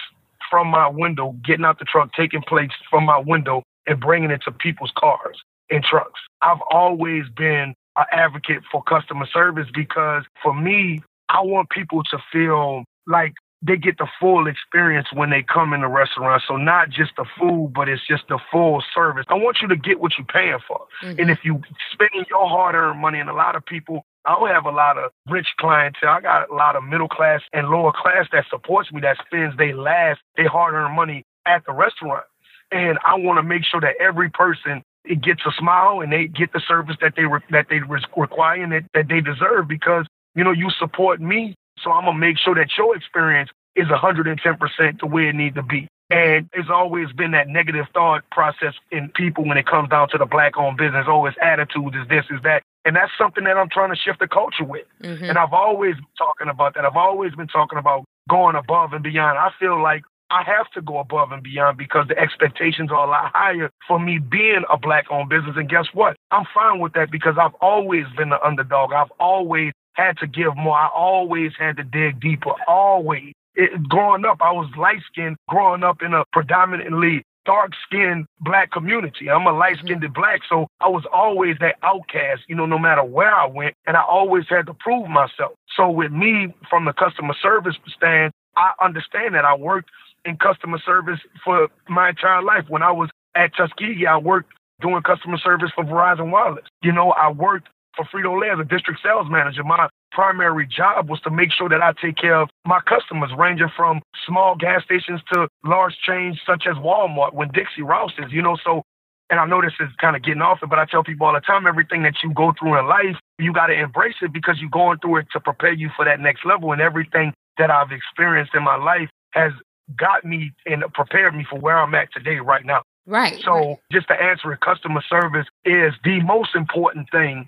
from 0.50 0.68
my 0.68 0.88
window, 0.88 1.36
getting 1.46 1.66
out 1.66 1.80
the 1.80 1.86
truck, 1.86 2.12
taking 2.14 2.42
plates 2.42 2.74
from 2.90 3.06
my 3.06 3.20
window 3.20 3.64
and 3.86 4.00
bringing 4.00 4.32
it 4.32 4.42
to 4.44 4.52
people's 4.52 4.92
cars 4.98 5.38
and 5.70 5.84
trucks. 5.84 6.20
I've 6.42 6.62
always 6.72 7.24
been 7.36 7.74
an 7.96 8.06
advocate 8.12 8.64
for 8.72 8.84
customer 8.84 9.28
service 9.34 9.68
because 9.74 10.24
for 10.44 10.54
me, 10.54 11.02
I 11.30 11.42
want 11.42 11.70
people 11.70 12.04
to 12.04 12.18
feel 12.32 12.84
like 13.06 13.34
they 13.62 13.76
get 13.76 13.98
the 13.98 14.08
full 14.20 14.48
experience 14.48 15.08
when 15.14 15.30
they 15.30 15.44
come 15.44 15.74
in 15.74 15.82
the 15.82 15.88
restaurant. 15.88 16.44
So 16.48 16.58
not 16.58 16.90
just 16.90 17.12
the 17.18 17.26
food, 17.40 17.72
but 17.74 17.90
it's 17.90 18.06
just 18.08 18.24
the 18.30 18.40
full 18.52 18.84
service. 18.94 19.26
I 19.30 19.34
want 19.34 19.58
you 19.62 19.68
to 19.70 19.76
get 19.76 20.00
what 20.00 20.14
you're 20.18 20.28
paying 20.28 20.60
for. 20.68 20.86
Mm-hmm. 21.04 21.20
And 21.20 21.32
if 21.32 21.40
you 21.44 21.62
spending 21.92 22.26
your 22.30 22.48
hard 22.48 22.76
earned 22.76 23.02
money, 23.02 23.20
and 23.20 23.30
a 23.30 23.34
lot 23.34 23.56
of 23.56 23.66
people 23.66 24.06
I 24.28 24.36
don't 24.36 24.50
have 24.50 24.66
a 24.66 24.72
lot 24.72 24.98
of 24.98 25.12
rich 25.30 25.48
clientele. 25.58 26.10
I 26.10 26.22
got 26.22 26.50
a 26.50 26.54
lot 26.54 26.76
of 26.76 26.84
middle 26.84 27.08
class 27.08 27.42
and 27.54 27.70
lower 27.70 27.94
class 27.94 28.28
that 28.34 28.46
supports 28.50 28.92
me, 28.92 29.00
that 29.02 29.18
spends 29.26 29.56
their 29.58 29.76
last, 29.76 30.20
their 30.36 30.50
hard 30.50 30.74
earned 30.76 30.96
money 30.96 31.24
at 31.48 31.66
the 31.66 31.74
restaurant. 31.74 32.26
And 32.72 33.00
I 33.06 33.16
want 33.16 33.38
to 33.38 33.44
make 33.44 33.64
sure 33.64 33.80
that 33.80 33.96
every 34.02 34.30
person 34.30 34.84
it 35.06 35.22
gets 35.22 35.42
a 35.46 35.52
smile 35.58 36.02
and 36.02 36.12
they 36.12 36.28
get 36.28 36.52
the 36.52 36.62
service 36.68 36.98
that 37.02 37.14
they 37.16 37.24
re- 37.24 37.40
that 37.52 37.68
they 37.70 37.80
require 38.18 38.62
and 38.62 38.74
that, 38.74 38.84
that 38.94 39.08
they 39.08 39.22
deserve 39.22 39.70
because 39.70 40.06
you 40.36 40.44
know 40.44 40.52
you 40.52 40.70
support 40.78 41.22
me, 41.22 41.56
so 41.80 41.92
I'm 41.92 42.04
gonna 42.04 42.18
make 42.18 42.38
sure 42.38 42.56
that 42.56 42.68
your 42.78 42.96
experience 42.96 43.50
is 43.78 43.88
110% 43.88 45.00
the 45.00 45.06
way 45.06 45.30
it 45.30 45.36
needs 45.36 45.56
to 45.56 45.64
be. 45.64 45.88
And 46.10 46.50
it's 46.54 46.70
always 46.70 47.12
been 47.14 47.32
that 47.32 47.48
negative 47.48 47.86
thought 47.94 48.24
process 48.32 48.74
in 48.92 49.10
people 49.10 49.46
when 49.46 49.58
it 49.58 49.66
comes 49.66 49.90
down 49.90 50.10
to 50.10 50.18
the 50.18 50.26
black 50.26 50.58
owned 50.58 50.78
business. 50.78 51.06
Oh, 51.08 51.14
Always 51.14 51.36
attitudes 51.42 51.96
is 51.96 52.08
this, 52.10 52.26
is 52.30 52.42
that. 52.44 52.64
And 52.88 52.96
that's 52.96 53.12
something 53.18 53.44
that 53.44 53.58
I'm 53.58 53.68
trying 53.68 53.90
to 53.90 54.00
shift 54.00 54.20
the 54.20 54.30
culture 54.30 54.64
with. 54.64 54.88
Mm-hmm. 55.04 55.26
And 55.26 55.38
I've 55.38 55.52
always 55.52 55.96
been 55.96 56.06
talking 56.18 56.48
about 56.48 56.74
that. 56.76 56.86
I've 56.86 56.96
always 56.96 57.36
been 57.36 57.50
talking 57.50 57.78
about 57.78 58.06
going 58.30 58.56
above 58.56 58.94
and 58.94 59.04
beyond. 59.04 59.38
I 59.38 59.50
feel 59.60 59.84
like 59.84 60.04
I 60.30 60.42
have 60.44 60.72
to 60.72 60.82
go 60.82 61.00
above 61.00 61.34
and 61.34 61.44
beyond 61.44 61.78
because 61.78 62.08
the 62.08 62.18
expectations 62.18 62.90
are 62.90 63.06
a 63.06 63.10
lot 63.10 63.32
higher 63.34 63.70
for 63.90 64.00
me 64.00 64.20
being 64.20 64.64
a 64.72 64.78
black 64.78 65.12
owned 65.12 65.28
business. 65.28 65.58
And 65.58 65.68
guess 65.68 65.88
what? 65.94 66.16
I'm 66.32 66.46
fine 66.54 66.80
with 66.80 66.94
that 66.94 67.12
because 67.12 67.36
I've 67.38 67.56
always 67.60 68.06
been 68.16 68.30
the 68.30 68.42
underdog. 68.42 68.94
I've 68.94 69.12
always 69.20 69.74
had 69.92 70.18
to 70.20 70.28
give 70.28 70.56
more. 70.56 70.78
I 70.78 70.88
always 70.88 71.52
had 71.60 71.76
to 71.76 71.84
dig 71.84 72.22
deeper. 72.22 72.54
Always. 72.70 73.34
It, 73.56 73.84
growing 73.90 74.24
up, 74.24 74.38
I 74.40 74.54
was 74.54 74.72
light 74.78 75.02
skinned, 75.12 75.36
growing 75.50 75.84
up 75.84 76.02
in 76.02 76.14
a 76.14 76.24
predominantly 76.32 77.26
dark 77.48 77.72
skinned 77.88 78.28
black 78.42 78.72
community. 78.72 79.30
I'm 79.30 79.48
a 79.48 79.54
light 79.54 79.78
skinned 79.84 80.04
mm-hmm. 80.04 80.14
black, 80.14 80.42
so 80.48 80.68
I 80.82 80.90
was 80.90 81.04
always 81.12 81.56
that 81.62 81.78
outcast, 81.82 82.42
you 82.48 82.56
know, 82.56 82.68
no 82.68 82.78
matter 82.78 83.04
where 83.04 83.34
I 83.34 83.48
went, 83.48 83.74
and 83.88 83.98
I 83.98 84.04
always 84.04 84.44
had 84.50 84.68
to 84.68 84.76
prove 84.76 85.10
myself. 85.10 85.54
So 85.76 85.90
with 85.90 86.12
me, 86.12 86.54
from 86.70 86.86
the 86.86 86.94
customer 86.94 87.34
service 87.42 87.76
stand, 87.96 88.34
I 88.58 88.74
understand 88.84 89.34
that 89.34 89.46
I 89.46 89.56
worked 89.56 89.90
in 90.26 90.36
customer 90.38 90.78
service 90.86 91.20
for 91.44 91.70
my 91.88 92.10
entire 92.10 92.44
life. 92.44 92.66
When 92.68 92.84
I 92.84 92.92
was 92.92 93.10
at 93.36 93.56
Tuskegee, 93.56 94.06
I 94.06 94.18
worked 94.18 94.52
doing 94.82 95.02
customer 95.02 95.38
service 95.38 95.72
for 95.74 95.86
Verizon 95.86 96.30
Wireless. 96.30 96.66
You 96.84 96.92
know, 96.92 97.12
I 97.12 97.32
worked 97.32 97.70
for 97.96 98.06
Frito 98.06 98.40
Lay 98.40 98.50
as 98.50 98.60
a 98.60 98.64
district 98.64 99.00
sales 99.04 99.28
manager. 99.30 99.64
My 99.64 99.88
primary 100.12 100.68
job 100.68 101.10
was 101.10 101.22
to 101.22 101.32
make 101.32 101.52
sure 101.52 101.70
that 101.70 101.82
I 101.82 101.94
take 102.02 102.18
care 102.18 102.36
of 102.36 102.50
my 102.68 102.82
customers, 102.82 103.32
ranging 103.38 103.72
from 103.76 104.02
small 104.26 104.56
gas 104.56 104.84
stations 104.84 105.22
to 105.34 105.48
large 105.64 105.98
chains 106.06 106.40
such 106.46 106.66
as 106.70 106.76
Walmart, 106.78 107.34
Winn-Dixie 107.34 107.82
Rouse's, 107.82 108.32
you 108.32 108.42
know. 108.42 108.58
So, 108.64 108.84
and 109.30 109.40
I 109.40 109.46
know 109.46 109.62
this 109.62 109.74
is 109.80 109.90
kind 110.00 110.16
of 110.16 110.24
getting 110.24 110.42
off 110.42 110.60
it, 110.62 110.70
but 110.70 110.80
I 110.80 110.86
tell 110.86 111.04
people 111.04 111.28
all 111.28 111.34
the 111.34 111.40
time 111.40 111.68
everything 111.68 112.04
that 112.04 112.16
you 112.24 112.34
go 112.34 112.54
through 112.60 112.78
in 112.78 112.88
life, 112.88 113.16
you 113.40 113.54
got 113.54 113.68
to 113.68 113.74
embrace 113.74 114.16
it 114.22 114.34
because 114.34 114.58
you're 114.60 114.70
going 114.70 115.00
through 115.00 115.18
it 115.18 115.28
to 115.34 115.40
prepare 115.40 115.74
you 115.74 115.90
for 115.96 116.06
that 116.06 116.20
next 116.20 116.46
level. 116.46 116.72
And 116.72 116.82
everything 116.82 117.34
that 117.58 117.72
I've 117.72 117.92
experienced 117.92 118.54
in 118.54 118.64
my 118.64 118.78
life 118.78 119.10
has 119.32 119.52
got 119.98 120.26
me 120.26 120.52
and 120.66 120.84
prepared 120.94 121.36
me 121.36 121.46
for 121.50 121.60
where 121.60 121.78
I'm 121.78 121.96
at 121.96 122.12
today, 122.14 122.38
right 122.38 122.66
now. 122.66 122.84
Right. 123.06 123.40
So, 123.44 123.54
right. 123.54 123.78
just 123.92 124.08
to 124.10 124.14
answer 124.14 124.52
it, 124.52 124.60
customer 124.60 125.02
service 125.10 125.48
is 125.64 125.94
the 126.04 126.22
most 126.24 126.56
important 126.56 127.08
thing 127.12 127.48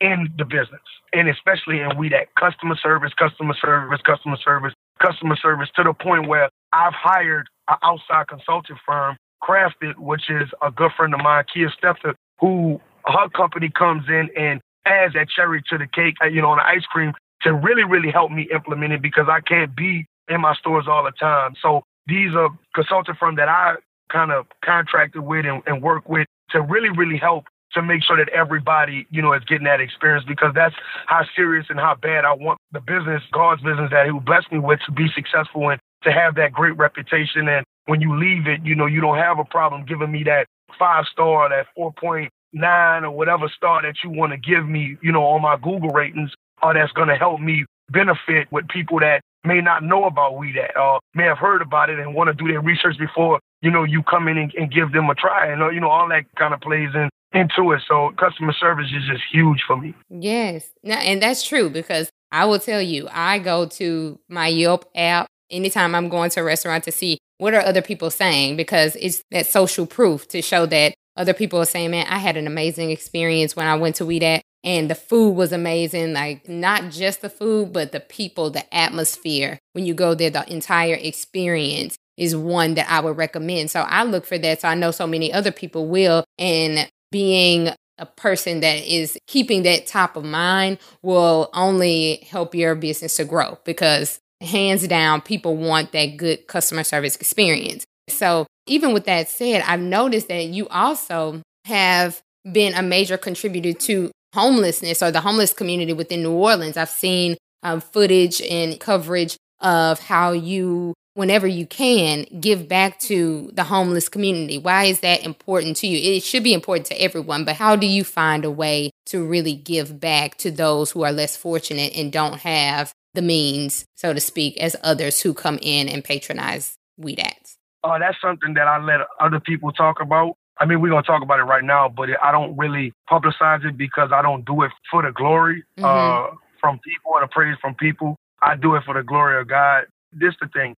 in 0.00 0.28
the 0.36 0.44
business, 0.44 0.82
and 1.12 1.28
especially 1.28 1.80
in 1.80 1.90
WeDat 1.90 2.26
customer 2.38 2.76
service, 2.76 3.12
customer 3.14 3.54
service, 3.60 4.00
customer 4.04 4.36
service, 4.44 4.72
customer 5.00 5.36
service 5.36 5.68
to 5.76 5.82
the 5.82 5.92
point 5.94 6.28
where 6.28 6.50
I've 6.72 6.94
hired 6.94 7.48
an 7.68 7.76
outside 7.82 8.28
consulting 8.28 8.76
firm, 8.84 9.16
Crafted, 9.42 9.98
which 9.98 10.30
is 10.30 10.48
a 10.62 10.70
good 10.70 10.92
friend 10.96 11.14
of 11.14 11.20
mine, 11.20 11.44
Kia 11.52 11.70
Stepter, 11.70 12.14
who 12.40 12.80
her 13.06 13.28
company 13.28 13.70
comes 13.70 14.04
in 14.08 14.30
and 14.36 14.60
adds 14.86 15.14
that 15.14 15.28
cherry 15.28 15.62
to 15.68 15.78
the 15.78 15.86
cake, 15.86 16.14
uh, 16.22 16.26
you 16.26 16.40
know, 16.40 16.50
on 16.50 16.58
the 16.58 16.66
ice 16.66 16.84
cream 16.86 17.12
to 17.42 17.52
really, 17.52 17.84
really 17.84 18.10
help 18.10 18.30
me 18.30 18.48
implement 18.52 18.92
it 18.92 19.02
because 19.02 19.26
I 19.28 19.40
can't 19.40 19.76
be 19.76 20.06
in 20.28 20.40
my 20.40 20.54
stores 20.54 20.86
all 20.88 21.04
the 21.04 21.12
time. 21.12 21.54
So 21.60 21.82
these 22.06 22.34
are 22.34 22.48
consulting 22.74 23.14
firm 23.14 23.36
that 23.36 23.48
I 23.48 23.76
kind 24.10 24.32
of 24.32 24.46
contracted 24.64 25.22
with 25.22 25.44
and, 25.44 25.62
and 25.66 25.82
work 25.82 26.08
with 26.08 26.26
to 26.50 26.60
really, 26.62 26.90
really 26.90 27.18
help 27.18 27.44
to 27.74 27.82
make 27.82 28.02
sure 28.02 28.16
that 28.16 28.28
everybody, 28.30 29.06
you 29.10 29.22
know, 29.22 29.32
is 29.32 29.44
getting 29.44 29.64
that 29.64 29.80
experience 29.80 30.24
because 30.26 30.52
that's 30.54 30.74
how 31.06 31.22
serious 31.36 31.66
and 31.68 31.78
how 31.78 31.94
bad 31.94 32.24
I 32.24 32.32
want 32.32 32.58
the 32.72 32.80
business, 32.80 33.22
God's 33.32 33.62
business 33.62 33.90
that 33.90 34.06
He 34.06 34.12
blessed 34.18 34.50
me 34.52 34.58
with 34.58 34.80
to 34.86 34.92
be 34.92 35.06
successful 35.14 35.70
and 35.70 35.80
to 36.04 36.12
have 36.12 36.34
that 36.36 36.52
great 36.52 36.76
reputation. 36.76 37.48
And 37.48 37.64
when 37.86 38.00
you 38.00 38.18
leave 38.18 38.46
it, 38.46 38.64
you 38.64 38.74
know, 38.74 38.86
you 38.86 39.00
don't 39.00 39.18
have 39.18 39.38
a 39.38 39.44
problem 39.44 39.84
giving 39.84 40.12
me 40.12 40.22
that 40.24 40.46
five 40.78 41.04
star, 41.10 41.46
or 41.46 41.48
that 41.48 41.66
4.9 41.78 43.02
or 43.02 43.10
whatever 43.10 43.48
star 43.54 43.82
that 43.82 43.96
you 44.02 44.10
want 44.10 44.32
to 44.32 44.38
give 44.38 44.66
me, 44.66 44.96
you 45.02 45.12
know, 45.12 45.24
on 45.24 45.42
my 45.42 45.56
Google 45.56 45.90
ratings, 45.90 46.30
or 46.62 46.74
that's 46.74 46.92
going 46.92 47.08
to 47.08 47.16
help 47.16 47.40
me 47.40 47.64
benefit 47.90 48.50
with 48.50 48.66
people 48.68 48.98
that 49.00 49.20
may 49.44 49.60
not 49.60 49.82
know 49.82 50.04
about 50.04 50.32
WeDat 50.32 50.74
or 50.76 51.00
may 51.14 51.24
have 51.24 51.38
heard 51.38 51.60
about 51.60 51.90
it 51.90 51.98
and 51.98 52.14
want 52.14 52.28
to 52.28 52.34
do 52.34 52.50
their 52.50 52.60
research 52.60 52.96
before, 52.98 53.40
you 53.60 53.70
know, 53.70 53.84
you 53.84 54.02
come 54.02 54.26
in 54.28 54.38
and, 54.38 54.52
and 54.54 54.72
give 54.72 54.92
them 54.92 55.10
a 55.10 55.14
try. 55.14 55.52
And, 55.52 55.62
uh, 55.62 55.68
you 55.68 55.80
know, 55.80 55.90
all 55.90 56.08
that 56.08 56.24
kind 56.36 56.54
of 56.54 56.60
plays 56.60 56.90
in 56.94 57.08
into 57.34 57.72
it. 57.72 57.82
So 57.88 58.12
customer 58.18 58.52
service 58.52 58.86
is 58.94 59.04
just 59.06 59.22
huge 59.32 59.62
for 59.66 59.76
me. 59.76 59.94
Yes. 60.08 60.68
Now, 60.82 60.98
and 60.98 61.22
that's 61.22 61.42
true 61.46 61.70
because 61.70 62.10
I 62.32 62.44
will 62.44 62.58
tell 62.58 62.82
you, 62.82 63.08
I 63.10 63.38
go 63.38 63.66
to 63.66 64.18
my 64.28 64.48
Yelp 64.48 64.84
app 64.94 65.26
anytime 65.50 65.94
I'm 65.94 66.08
going 66.08 66.30
to 66.30 66.40
a 66.40 66.44
restaurant 66.44 66.84
to 66.84 66.92
see 66.92 67.18
what 67.38 67.54
are 67.54 67.60
other 67.60 67.82
people 67.82 68.10
saying 68.10 68.56
because 68.56 68.96
it's 68.96 69.22
that 69.30 69.46
social 69.46 69.86
proof 69.86 70.26
to 70.28 70.42
show 70.42 70.66
that 70.66 70.94
other 71.16 71.34
people 71.34 71.60
are 71.60 71.66
saying, 71.66 71.90
man, 71.90 72.06
I 72.08 72.18
had 72.18 72.36
an 72.36 72.46
amazing 72.46 72.90
experience 72.90 73.54
when 73.54 73.66
I 73.66 73.76
went 73.76 73.96
to 73.96 74.04
WeDat 74.04 74.40
and 74.64 74.90
the 74.90 74.94
food 74.94 75.32
was 75.32 75.52
amazing. 75.52 76.12
Like 76.12 76.48
not 76.48 76.90
just 76.90 77.22
the 77.22 77.28
food, 77.28 77.72
but 77.72 77.92
the 77.92 78.00
people, 78.00 78.50
the 78.50 78.74
atmosphere. 78.74 79.58
When 79.72 79.84
you 79.86 79.94
go 79.94 80.14
there, 80.14 80.30
the 80.30 80.50
entire 80.50 80.94
experience 80.94 81.96
is 82.16 82.34
one 82.34 82.74
that 82.74 82.90
I 82.90 83.00
would 83.00 83.16
recommend. 83.16 83.70
So 83.70 83.80
I 83.82 84.04
look 84.04 84.24
for 84.24 84.38
that. 84.38 84.60
So 84.60 84.68
I 84.68 84.74
know 84.74 84.90
so 84.90 85.06
many 85.06 85.32
other 85.32 85.52
people 85.52 85.86
will. 85.86 86.24
And 86.38 86.88
being 87.14 87.70
a 87.98 88.06
person 88.06 88.58
that 88.58 88.84
is 88.84 89.16
keeping 89.28 89.62
that 89.62 89.86
top 89.86 90.16
of 90.16 90.24
mind 90.24 90.78
will 91.00 91.48
only 91.54 92.26
help 92.28 92.56
your 92.56 92.74
business 92.74 93.14
to 93.14 93.24
grow 93.24 93.56
because 93.64 94.18
hands 94.40 94.84
down, 94.88 95.20
people 95.20 95.56
want 95.56 95.92
that 95.92 96.16
good 96.16 96.48
customer 96.48 96.82
service 96.82 97.14
experience. 97.14 97.84
So, 98.08 98.48
even 98.66 98.92
with 98.92 99.04
that 99.04 99.28
said, 99.28 99.62
I've 99.64 99.80
noticed 99.80 100.26
that 100.26 100.46
you 100.46 100.66
also 100.68 101.40
have 101.66 102.20
been 102.50 102.74
a 102.74 102.82
major 102.82 103.16
contributor 103.16 103.72
to 103.72 104.10
homelessness 104.34 105.00
or 105.00 105.12
the 105.12 105.20
homeless 105.20 105.52
community 105.52 105.92
within 105.92 106.24
New 106.24 106.32
Orleans. 106.32 106.76
I've 106.76 106.90
seen 106.90 107.36
um, 107.62 107.80
footage 107.80 108.42
and 108.42 108.80
coverage 108.80 109.36
of 109.60 110.00
how 110.00 110.32
you 110.32 110.94
whenever 111.14 111.46
you 111.46 111.66
can, 111.66 112.26
give 112.40 112.68
back 112.68 112.98
to 113.00 113.50
the 113.54 113.64
homeless 113.64 114.08
community? 114.08 114.58
Why 114.58 114.84
is 114.84 115.00
that 115.00 115.24
important 115.24 115.76
to 115.78 115.86
you? 115.86 116.16
It 116.16 116.22
should 116.22 116.44
be 116.44 116.52
important 116.52 116.86
to 116.88 117.00
everyone, 117.00 117.44
but 117.44 117.56
how 117.56 117.76
do 117.76 117.86
you 117.86 118.04
find 118.04 118.44
a 118.44 118.50
way 118.50 118.90
to 119.06 119.24
really 119.24 119.54
give 119.54 120.00
back 120.00 120.36
to 120.38 120.50
those 120.50 120.90
who 120.90 121.02
are 121.04 121.12
less 121.12 121.36
fortunate 121.36 121.96
and 121.96 122.12
don't 122.12 122.40
have 122.40 122.92
the 123.14 123.22
means, 123.22 123.84
so 123.94 124.12
to 124.12 124.20
speak, 124.20 124.56
as 124.58 124.76
others 124.82 125.22
who 125.22 125.32
come 125.32 125.58
in 125.62 125.88
and 125.88 126.04
patronize 126.04 126.76
WeDat's? 127.00 127.56
Oh, 127.84 127.98
that's 127.98 128.20
something 128.20 128.54
that 128.54 128.66
I 128.66 128.82
let 128.82 129.00
other 129.20 129.40
people 129.40 129.70
talk 129.72 130.00
about. 130.00 130.36
I 130.58 130.66
mean, 130.66 130.80
we're 130.80 130.90
gonna 130.90 131.02
talk 131.02 131.22
about 131.22 131.40
it 131.40 131.44
right 131.44 131.64
now, 131.64 131.88
but 131.88 132.08
I 132.22 132.32
don't 132.32 132.56
really 132.56 132.92
publicize 133.10 133.64
it 133.64 133.76
because 133.76 134.10
I 134.12 134.22
don't 134.22 134.44
do 134.44 134.62
it 134.62 134.70
for 134.90 135.02
the 135.02 135.10
glory 135.12 135.64
mm-hmm. 135.78 135.84
uh, 135.84 136.36
from 136.60 136.78
people 136.78 137.12
and 137.16 137.24
the 137.24 137.28
praise 137.28 137.56
from 137.60 137.74
people. 137.74 138.16
I 138.40 138.56
do 138.56 138.74
it 138.74 138.84
for 138.84 138.94
the 138.94 139.02
glory 139.02 139.40
of 139.40 139.48
God. 139.48 139.84
This 140.12 140.34
the 140.40 140.48
thing. 140.48 140.74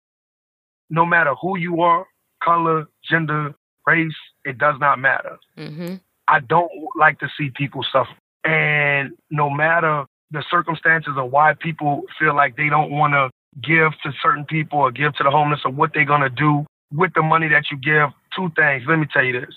No 0.89 1.06
matter 1.06 1.34
who 1.41 1.58
you 1.58 1.82
are, 1.82 2.06
color, 2.43 2.88
gender, 3.10 3.54
race, 3.88 4.13
it 4.43 4.58
does 4.58 4.76
not 4.80 5.00
matter. 5.00 5.38
Mm-hmm. 5.58 5.95
I 6.28 6.39
don't 6.39 6.71
like 6.98 7.19
to 7.19 7.30
see 7.38 7.52
people 7.56 7.86
suffer. 7.91 8.15
And 8.43 9.12
no 9.30 9.50
matter 9.50 10.06
the 10.32 10.43
circumstances 10.50 11.13
of 11.17 11.32
why 11.32 11.54
people 11.54 12.04
feel 12.19 12.36
like 12.36 12.58
they 12.58 12.69
don't 12.69 12.91
want 12.91 13.13
to 13.13 13.30
give 13.62 13.91
to 14.04 14.12
certain 14.21 14.45
people 14.45 14.80
or 14.80 14.91
give 14.91 15.13
to 15.15 15.24
the 15.24 15.32
homeless 15.32 15.62
or 15.65 15.71
what 15.71 15.91
they're 15.93 16.06
going 16.06 16.21
to 16.21 16.30
do 16.30 16.65
with 16.93 17.13
the 17.15 17.21
money 17.21 17.48
that 17.48 17.65
you 17.71 17.78
give, 17.78 18.10
two 18.36 18.52
things. 18.56 18.84
Let 18.88 19.00
me 19.00 19.08
tell 19.12 19.24
you 19.24 19.39
this. 19.39 19.56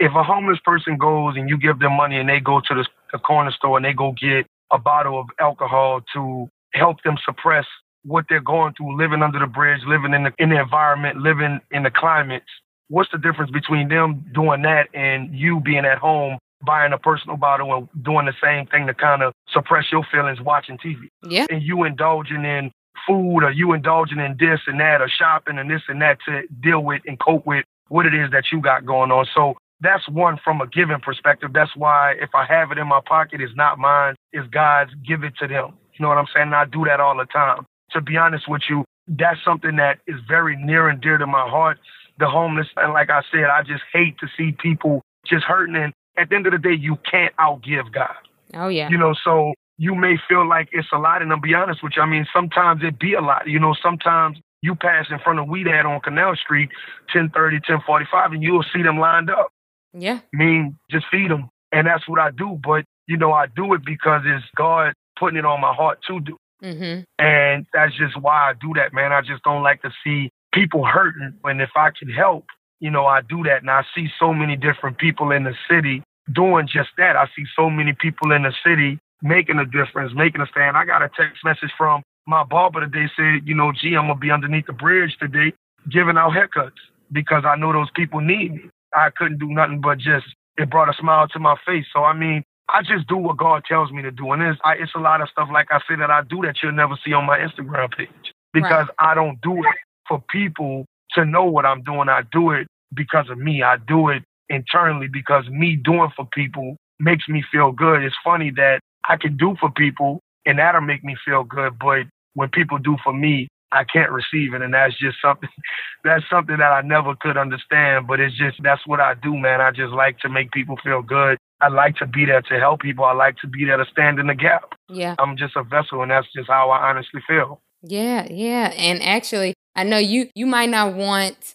If 0.00 0.12
a 0.14 0.22
homeless 0.22 0.58
person 0.64 0.96
goes 0.96 1.36
and 1.36 1.48
you 1.48 1.56
give 1.56 1.78
them 1.78 1.92
money 1.92 2.18
and 2.18 2.28
they 2.28 2.40
go 2.40 2.60
to 2.60 2.74
the, 2.74 2.86
the 3.12 3.18
corner 3.18 3.52
store 3.52 3.76
and 3.76 3.84
they 3.84 3.92
go 3.92 4.12
get 4.12 4.46
a 4.72 4.78
bottle 4.78 5.20
of 5.20 5.26
alcohol 5.38 6.00
to 6.14 6.48
help 6.72 7.02
them 7.02 7.16
suppress 7.24 7.66
what 8.04 8.26
they're 8.28 8.40
going 8.40 8.74
through, 8.74 8.96
living 8.98 9.22
under 9.22 9.38
the 9.38 9.46
bridge, 9.46 9.80
living 9.86 10.14
in 10.14 10.24
the 10.24 10.32
in 10.38 10.50
the 10.50 10.60
environment, 10.60 11.18
living 11.18 11.60
in 11.70 11.82
the 11.82 11.90
climates. 11.90 12.46
What's 12.88 13.10
the 13.10 13.18
difference 13.18 13.50
between 13.50 13.88
them 13.88 14.24
doing 14.34 14.62
that 14.62 14.88
and 14.94 15.34
you 15.34 15.60
being 15.60 15.84
at 15.84 15.98
home 15.98 16.38
buying 16.64 16.92
a 16.92 16.98
personal 16.98 17.36
bottle 17.36 17.74
and 17.74 18.04
doing 18.04 18.26
the 18.26 18.34
same 18.42 18.66
thing 18.66 18.86
to 18.86 18.94
kind 18.94 19.22
of 19.22 19.32
suppress 19.50 19.90
your 19.90 20.04
feelings 20.10 20.40
watching 20.40 20.78
TV? 20.78 21.08
Yeah. 21.26 21.46
And 21.50 21.62
you 21.62 21.84
indulging 21.84 22.44
in 22.44 22.70
food 23.06 23.42
or 23.42 23.50
you 23.50 23.72
indulging 23.72 24.18
in 24.18 24.36
this 24.38 24.60
and 24.66 24.80
that 24.80 25.00
or 25.00 25.08
shopping 25.08 25.58
and 25.58 25.70
this 25.70 25.82
and 25.88 26.00
that 26.02 26.18
to 26.26 26.42
deal 26.62 26.80
with 26.82 27.02
and 27.06 27.18
cope 27.18 27.46
with 27.46 27.64
what 27.88 28.06
it 28.06 28.14
is 28.14 28.30
that 28.30 28.44
you 28.52 28.60
got 28.60 28.86
going 28.86 29.10
on. 29.10 29.26
So 29.34 29.54
that's 29.80 30.08
one 30.08 30.38
from 30.42 30.60
a 30.60 30.66
giving 30.66 31.00
perspective. 31.00 31.50
That's 31.52 31.74
why 31.76 32.14
if 32.20 32.30
I 32.34 32.44
have 32.46 32.70
it 32.70 32.78
in 32.78 32.86
my 32.86 33.00
pocket, 33.04 33.40
it's 33.40 33.54
not 33.56 33.78
mine, 33.78 34.14
it's 34.32 34.48
God's. 34.48 34.92
Give 35.06 35.24
it 35.24 35.36
to 35.38 35.48
them. 35.48 35.74
You 35.94 36.02
know 36.02 36.08
what 36.08 36.18
I'm 36.18 36.26
saying? 36.34 36.46
And 36.46 36.54
I 36.54 36.64
do 36.64 36.84
that 36.86 37.00
all 37.00 37.16
the 37.16 37.26
time. 37.26 37.66
To 37.94 38.00
be 38.00 38.16
honest 38.16 38.48
with 38.48 38.62
you, 38.68 38.84
that's 39.08 39.38
something 39.44 39.76
that 39.76 39.98
is 40.06 40.16
very 40.28 40.56
near 40.56 40.88
and 40.88 41.00
dear 41.00 41.18
to 41.18 41.26
my 41.26 41.48
heart. 41.48 41.78
The 42.18 42.28
homeless, 42.28 42.68
and 42.76 42.92
like 42.92 43.10
I 43.10 43.22
said, 43.32 43.44
I 43.44 43.62
just 43.62 43.82
hate 43.92 44.18
to 44.18 44.28
see 44.36 44.52
people 44.52 45.02
just 45.26 45.44
hurting. 45.44 45.74
And 45.74 45.92
at 46.16 46.28
the 46.28 46.36
end 46.36 46.46
of 46.46 46.52
the 46.52 46.58
day, 46.58 46.74
you 46.74 46.96
can't 47.10 47.34
outgive 47.36 47.92
God. 47.92 48.14
Oh 48.54 48.68
yeah. 48.68 48.88
You 48.88 48.98
know, 48.98 49.14
so 49.24 49.52
you 49.78 49.94
may 49.94 50.16
feel 50.28 50.48
like 50.48 50.68
it's 50.72 50.88
a 50.92 50.98
lot, 50.98 51.22
and 51.22 51.32
I'll 51.32 51.40
be 51.40 51.54
honest 51.54 51.82
with 51.82 51.94
you. 51.96 52.02
I 52.02 52.06
mean, 52.06 52.26
sometimes 52.32 52.82
it 52.84 52.98
be 52.98 53.14
a 53.14 53.20
lot. 53.20 53.48
You 53.48 53.58
know, 53.58 53.74
sometimes 53.82 54.38
you 54.62 54.74
pass 54.74 55.06
in 55.10 55.18
front 55.18 55.40
of 55.40 55.46
WeDat 55.46 55.84
on 55.84 56.00
Canal 56.00 56.36
Street, 56.36 56.70
1030, 57.12 57.56
1045, 57.56 58.32
and 58.32 58.42
you'll 58.42 58.64
see 58.72 58.82
them 58.82 58.98
lined 58.98 59.30
up. 59.30 59.50
Yeah. 59.92 60.20
I 60.32 60.36
mean, 60.36 60.78
just 60.90 61.06
feed 61.10 61.30
them. 61.30 61.50
And 61.72 61.86
that's 61.86 62.08
what 62.08 62.20
I 62.20 62.30
do. 62.30 62.58
But, 62.62 62.84
you 63.06 63.16
know, 63.16 63.32
I 63.32 63.46
do 63.46 63.74
it 63.74 63.84
because 63.84 64.22
it's 64.24 64.44
God 64.56 64.94
putting 65.18 65.38
it 65.38 65.44
on 65.44 65.60
my 65.60 65.74
heart 65.74 65.98
to 66.08 66.20
do. 66.20 66.36
Mm-hmm. 66.62 67.02
And 67.18 67.66
that's 67.72 67.96
just 67.96 68.20
why 68.20 68.50
I 68.50 68.52
do 68.60 68.72
that, 68.76 68.92
man. 68.92 69.12
I 69.12 69.20
just 69.20 69.42
don't 69.42 69.62
like 69.62 69.82
to 69.82 69.90
see 70.04 70.30
people 70.52 70.84
hurting. 70.84 71.34
And 71.44 71.60
if 71.60 71.70
I 71.76 71.90
can 71.98 72.08
help, 72.08 72.44
you 72.80 72.90
know, 72.90 73.06
I 73.06 73.20
do 73.22 73.42
that. 73.44 73.60
And 73.62 73.70
I 73.70 73.84
see 73.94 74.08
so 74.18 74.32
many 74.32 74.56
different 74.56 74.98
people 74.98 75.30
in 75.30 75.44
the 75.44 75.54
city 75.68 76.02
doing 76.32 76.66
just 76.66 76.90
that. 76.98 77.16
I 77.16 77.26
see 77.36 77.44
so 77.56 77.68
many 77.68 77.94
people 77.98 78.32
in 78.32 78.42
the 78.42 78.52
city 78.64 78.98
making 79.22 79.58
a 79.58 79.64
difference, 79.64 80.12
making 80.14 80.40
a 80.40 80.46
stand. 80.46 80.76
I 80.76 80.84
got 80.84 81.02
a 81.02 81.08
text 81.08 81.44
message 81.44 81.72
from 81.76 82.02
my 82.26 82.44
barber 82.44 82.80
today 82.80 83.10
said, 83.16 83.46
you 83.46 83.54
know, 83.54 83.72
gee, 83.72 83.96
I'm 83.96 84.06
gonna 84.06 84.18
be 84.18 84.30
underneath 84.30 84.66
the 84.66 84.72
bridge 84.72 85.16
today 85.20 85.52
giving 85.90 86.16
out 86.16 86.32
haircuts 86.32 86.80
because 87.12 87.44
I 87.44 87.56
know 87.56 87.72
those 87.72 87.90
people 87.94 88.20
need 88.20 88.52
me. 88.52 88.70
I 88.94 89.10
couldn't 89.10 89.38
do 89.38 89.48
nothing 89.48 89.80
but 89.80 89.98
just 89.98 90.26
it 90.56 90.70
brought 90.70 90.88
a 90.88 90.94
smile 90.98 91.28
to 91.28 91.38
my 91.38 91.56
face. 91.66 91.86
So 91.92 92.04
I 92.04 92.14
mean, 92.14 92.44
I 92.68 92.82
just 92.82 93.06
do 93.06 93.16
what 93.16 93.36
God 93.36 93.62
tells 93.68 93.92
me 93.92 94.02
to 94.02 94.10
do, 94.10 94.32
and 94.32 94.42
it's 94.42 94.60
I, 94.64 94.74
it's 94.74 94.94
a 94.94 95.00
lot 95.00 95.20
of 95.20 95.28
stuff 95.28 95.48
like 95.52 95.68
I 95.70 95.78
say 95.88 95.96
that 95.98 96.10
I 96.10 96.22
do 96.22 96.40
that 96.42 96.56
you'll 96.62 96.72
never 96.72 96.98
see 97.04 97.12
on 97.12 97.26
my 97.26 97.38
Instagram 97.38 97.94
page 97.96 98.08
because 98.52 98.86
right. 98.86 99.10
I 99.10 99.14
don't 99.14 99.40
do 99.42 99.58
it 99.58 99.76
for 100.08 100.22
people 100.30 100.86
to 101.12 101.24
know 101.24 101.44
what 101.44 101.66
I'm 101.66 101.82
doing. 101.82 102.08
I 102.08 102.22
do 102.32 102.50
it 102.50 102.66
because 102.94 103.28
of 103.30 103.38
me. 103.38 103.62
I 103.62 103.76
do 103.76 104.08
it 104.08 104.22
internally 104.48 105.08
because 105.08 105.48
me 105.48 105.76
doing 105.76 106.10
for 106.16 106.26
people 106.26 106.76
makes 107.00 107.28
me 107.28 107.44
feel 107.50 107.72
good. 107.72 108.02
It's 108.02 108.16
funny 108.24 108.50
that 108.52 108.80
I 109.08 109.16
can 109.16 109.36
do 109.36 109.56
for 109.60 109.70
people 109.70 110.20
and 110.46 110.58
that'll 110.58 110.80
make 110.80 111.04
me 111.04 111.16
feel 111.24 111.44
good, 111.44 111.78
but 111.78 112.06
when 112.34 112.48
people 112.48 112.78
do 112.78 112.96
for 113.02 113.12
me, 113.12 113.48
I 113.72 113.82
can't 113.84 114.12
receive 114.12 114.54
it, 114.54 114.62
and 114.62 114.72
that's 114.72 114.96
just 114.98 115.16
something. 115.20 115.48
That's 116.04 116.22
something 116.28 116.58
that 116.58 116.70
I 116.70 116.82
never 116.82 117.14
could 117.18 117.38
understand, 117.38 118.06
but 118.06 118.20
it's 118.20 118.36
just 118.36 118.62
that's 118.62 118.86
what 118.86 119.00
I 119.00 119.14
do, 119.14 119.38
man. 119.38 119.62
I 119.62 119.70
just 119.70 119.94
like 119.94 120.18
to 120.18 120.28
make 120.28 120.52
people 120.52 120.76
feel 120.84 121.00
good. 121.00 121.38
I 121.64 121.68
like 121.68 121.96
to 121.96 122.06
be 122.06 122.26
there 122.26 122.42
to 122.42 122.58
help 122.60 122.80
people. 122.80 123.06
I 123.06 123.14
like 123.14 123.36
to 123.38 123.46
be 123.46 123.64
there 123.64 123.78
to 123.78 123.86
stand 123.90 124.18
in 124.18 124.26
the 124.26 124.34
gap. 124.34 124.74
Yeah, 124.88 125.14
I'm 125.18 125.36
just 125.36 125.56
a 125.56 125.62
vessel, 125.62 126.02
and 126.02 126.10
that's 126.10 126.30
just 126.34 126.48
how 126.48 126.68
I 126.70 126.90
honestly 126.90 127.22
feel. 127.26 127.62
Yeah, 127.82 128.26
yeah, 128.30 128.72
and 128.76 129.02
actually, 129.02 129.54
I 129.74 129.84
know 129.84 129.96
you. 129.96 130.28
You 130.34 130.46
might 130.46 130.68
not 130.68 130.94
want 130.94 131.54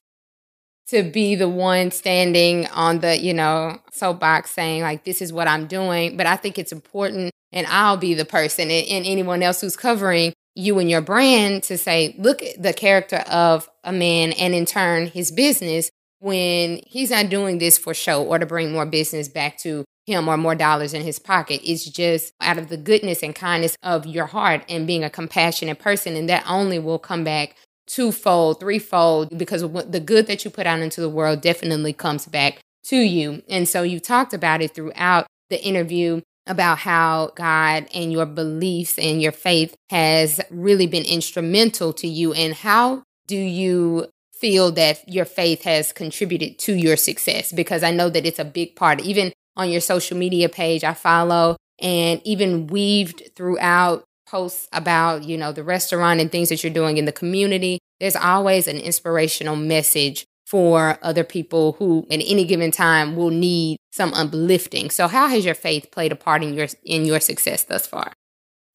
to 0.88 1.04
be 1.04 1.36
the 1.36 1.48
one 1.48 1.92
standing 1.92 2.66
on 2.68 3.00
the 3.00 3.20
you 3.20 3.36
know 3.36 3.78
soapbox 3.92 4.50
saying 4.50 4.82
like 4.82 5.04
this 5.04 5.22
is 5.22 5.32
what 5.32 5.48
I'm 5.48 5.68
doing, 5.68 6.18
but 6.18 6.26
I 6.26 6.38
think 6.38 6.58
it's 6.58 6.72
important, 6.72 7.32
and 7.52 7.68
I'll 7.68 7.98
be 7.98 8.16
the 8.16 8.26
person, 8.26 8.72
and, 8.72 8.88
and 8.88 9.06
anyone 9.06 9.44
else 9.44 9.62
who's 9.62 9.78
covering 9.78 10.34
you 10.56 10.80
and 10.80 10.90
your 10.90 11.02
brand 11.02 11.64
to 11.64 11.78
say, 11.78 12.16
look 12.18 12.42
at 12.42 12.62
the 12.62 12.74
character 12.74 13.18
of 13.30 13.70
a 13.84 13.94
man 13.94 14.34
and 14.34 14.56
in 14.56 14.66
turn 14.66 15.06
his 15.06 15.32
business 15.32 15.92
when 16.20 16.82
he's 16.86 17.12
not 17.12 17.30
doing 17.30 17.60
this 17.60 17.78
for 17.78 17.94
show 17.94 18.24
or 18.24 18.40
to 18.40 18.46
bring 18.46 18.72
more 18.72 18.86
business 18.86 19.30
back 19.30 19.58
to 19.60 19.86
him 20.10 20.28
or 20.28 20.36
more 20.36 20.56
dollars 20.56 20.94
in 20.94 21.04
his 21.04 21.20
pocket. 21.20 21.62
It's 21.64 21.86
just 21.86 22.34
out 22.42 22.58
of 22.58 22.68
the 22.68 22.78
goodness 22.78 23.24
and 23.24 23.34
kindness 23.34 23.78
of 23.84 24.06
your 24.06 24.26
heart 24.26 24.64
and 24.68 24.88
being 24.88 25.04
a 25.04 25.10
compassionate 25.10 25.80
person. 25.80 26.16
And 26.16 26.28
that 26.28 26.44
only 26.48 26.80
will 26.80 27.00
come 27.00 27.24
back 27.24 27.56
twofold, 27.88 28.60
threefold, 28.60 29.38
because 29.38 29.62
the 29.62 30.02
good 30.04 30.28
that 30.28 30.44
you 30.44 30.52
put 30.52 30.68
out 30.68 30.80
into 30.80 31.02
the 31.02 31.10
world 31.10 31.42
definitely 31.42 31.94
comes 31.94 32.26
back 32.26 32.60
to 32.84 32.98
you. 32.98 33.42
And 33.48 33.68
so 33.68 33.84
you 33.84 34.00
talked 34.00 34.34
about 34.34 34.62
it 34.62 34.74
throughout 34.76 35.28
the 35.50 35.64
interview 35.64 36.22
about 36.48 36.80
how 36.80 37.32
God 37.36 37.88
and 37.94 38.12
your 38.12 38.26
beliefs 38.26 38.98
and 38.98 39.22
your 39.22 39.32
faith 39.32 39.76
has 39.90 40.42
really 40.50 40.88
been 40.88 41.06
instrumental 41.06 41.94
to 41.94 42.08
you. 42.08 42.34
And 42.34 42.54
how 42.54 43.04
do 43.28 43.38
you 43.38 44.08
feel 44.34 44.72
that 44.72 45.08
your 45.08 45.26
faith 45.26 45.64
has 45.64 45.94
contributed 45.94 46.58
to 46.60 46.74
your 46.74 46.98
success? 46.98 47.52
Because 47.52 47.84
I 47.84 47.92
know 47.92 48.10
that 48.10 48.26
it's 48.26 48.40
a 48.40 48.46
big 48.46 48.76
part, 48.76 49.02
even 49.02 49.32
on 49.60 49.70
your 49.70 49.82
social 49.82 50.18
media 50.18 50.50
page, 50.50 50.84
I 50.84 50.94
follow 50.94 51.58
and 51.82 52.22
even 52.24 52.68
weaved 52.68 53.24
throughout 53.36 54.04
posts 54.28 54.68
about, 54.72 55.24
you 55.24 55.38
know, 55.38 55.52
the 55.52 55.64
restaurant 55.64 56.20
and 56.20 56.32
things 56.32 56.50
that 56.50 56.64
you're 56.64 56.74
doing 56.74 56.98
in 56.98 57.06
the 57.06 57.12
community. 57.12 57.80
There's 58.00 58.16
always 58.16 58.68
an 58.68 58.78
inspirational 58.78 59.56
message 59.56 60.26
for 60.48 60.98
other 61.04 61.24
people 61.24 61.74
who 61.74 62.08
at 62.10 62.22
any 62.26 62.46
given 62.46 62.72
time 62.72 63.16
will 63.16 63.30
need 63.30 63.78
some 63.92 64.14
uplifting. 64.14 64.90
So 64.90 65.08
how 65.08 65.28
has 65.28 65.46
your 65.46 65.56
faith 65.56 65.92
played 65.92 66.12
a 66.12 66.16
part 66.16 66.42
in 66.42 66.54
your 66.54 66.68
in 66.84 67.06
your 67.06 67.20
success 67.20 67.64
thus 67.66 67.86
far? 67.86 68.14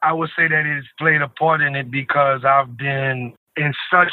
I 0.02 0.12
would 0.12 0.30
say 0.36 0.48
that 0.48 0.66
it's 0.66 0.86
played 0.98 1.22
a 1.22 1.28
part 1.28 1.62
in 1.62 1.74
it 1.74 1.90
because 1.90 2.44
I've 2.44 2.76
been 2.76 3.34
in 3.56 3.72
such 3.90 4.12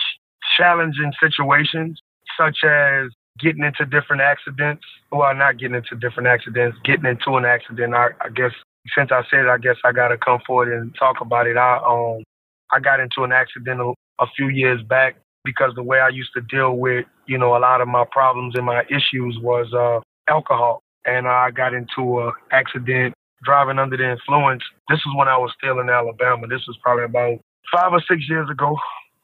challenging 0.58 1.12
situations, 1.22 2.00
such 2.38 2.64
as 2.64 3.12
getting 3.40 3.64
into 3.64 3.86
different 3.86 4.22
accidents. 4.22 4.84
Well, 5.12 5.34
not 5.36 5.58
getting 5.58 5.76
into 5.76 5.96
different 5.96 6.28
accidents, 6.28 6.78
getting 6.84 7.06
into 7.06 7.38
an 7.38 7.46
accident. 7.46 7.94
I, 7.96 8.10
I 8.22 8.30
guess 8.30 8.52
since 8.98 9.12
I 9.12 9.22
said 9.30 9.46
it, 9.46 9.50
I 9.50 9.58
guess 9.58 9.78
I 9.86 9.92
got 9.92 10.10
to 10.10 10.18
come 10.18 10.40
forward 10.46 10.74
and 10.74 10.94
talk 10.96 11.22
about 11.22 11.48
it. 11.48 11.58
I 11.58 11.78
um 11.78 12.24
I 12.72 12.80
got 12.80 13.00
into 13.00 13.24
an 13.24 13.32
accident 13.32 13.82
a, 13.82 13.94
a 14.20 14.28
few 14.36 14.48
years 14.48 14.82
back 14.84 15.16
because 15.44 15.74
the 15.76 15.84
way 15.84 16.00
I 16.00 16.10
used 16.10 16.32
to 16.36 16.42
deal 16.42 16.78
with, 16.78 17.06
you 17.28 17.38
know, 17.38 17.56
a 17.56 17.60
lot 17.60 17.82
of 17.82 17.88
my 17.88 18.06
problems 18.12 18.56
and 18.56 18.66
my 18.66 18.84
issues 18.90 19.38
was 19.42 19.74
uh, 19.74 20.00
alcohol. 20.32 20.82
And 21.06 21.28
I 21.28 21.52
got 21.52 21.74
into 21.74 22.20
an 22.22 22.32
accident 22.52 23.14
driving 23.44 23.80
under 23.80 23.98
the 23.98 24.12
influence. 24.12 24.64
This 24.88 25.00
was 25.06 25.16
when 25.18 25.28
I 25.28 25.38
was 25.38 25.52
still 25.58 25.80
in 25.80 25.90
Alabama. 25.90 26.48
This 26.48 26.62
was 26.68 26.78
probably 26.82 27.06
about 27.06 27.40
five 27.74 27.92
or 27.92 28.02
six 28.08 28.30
years 28.30 28.50
ago. 28.50 28.78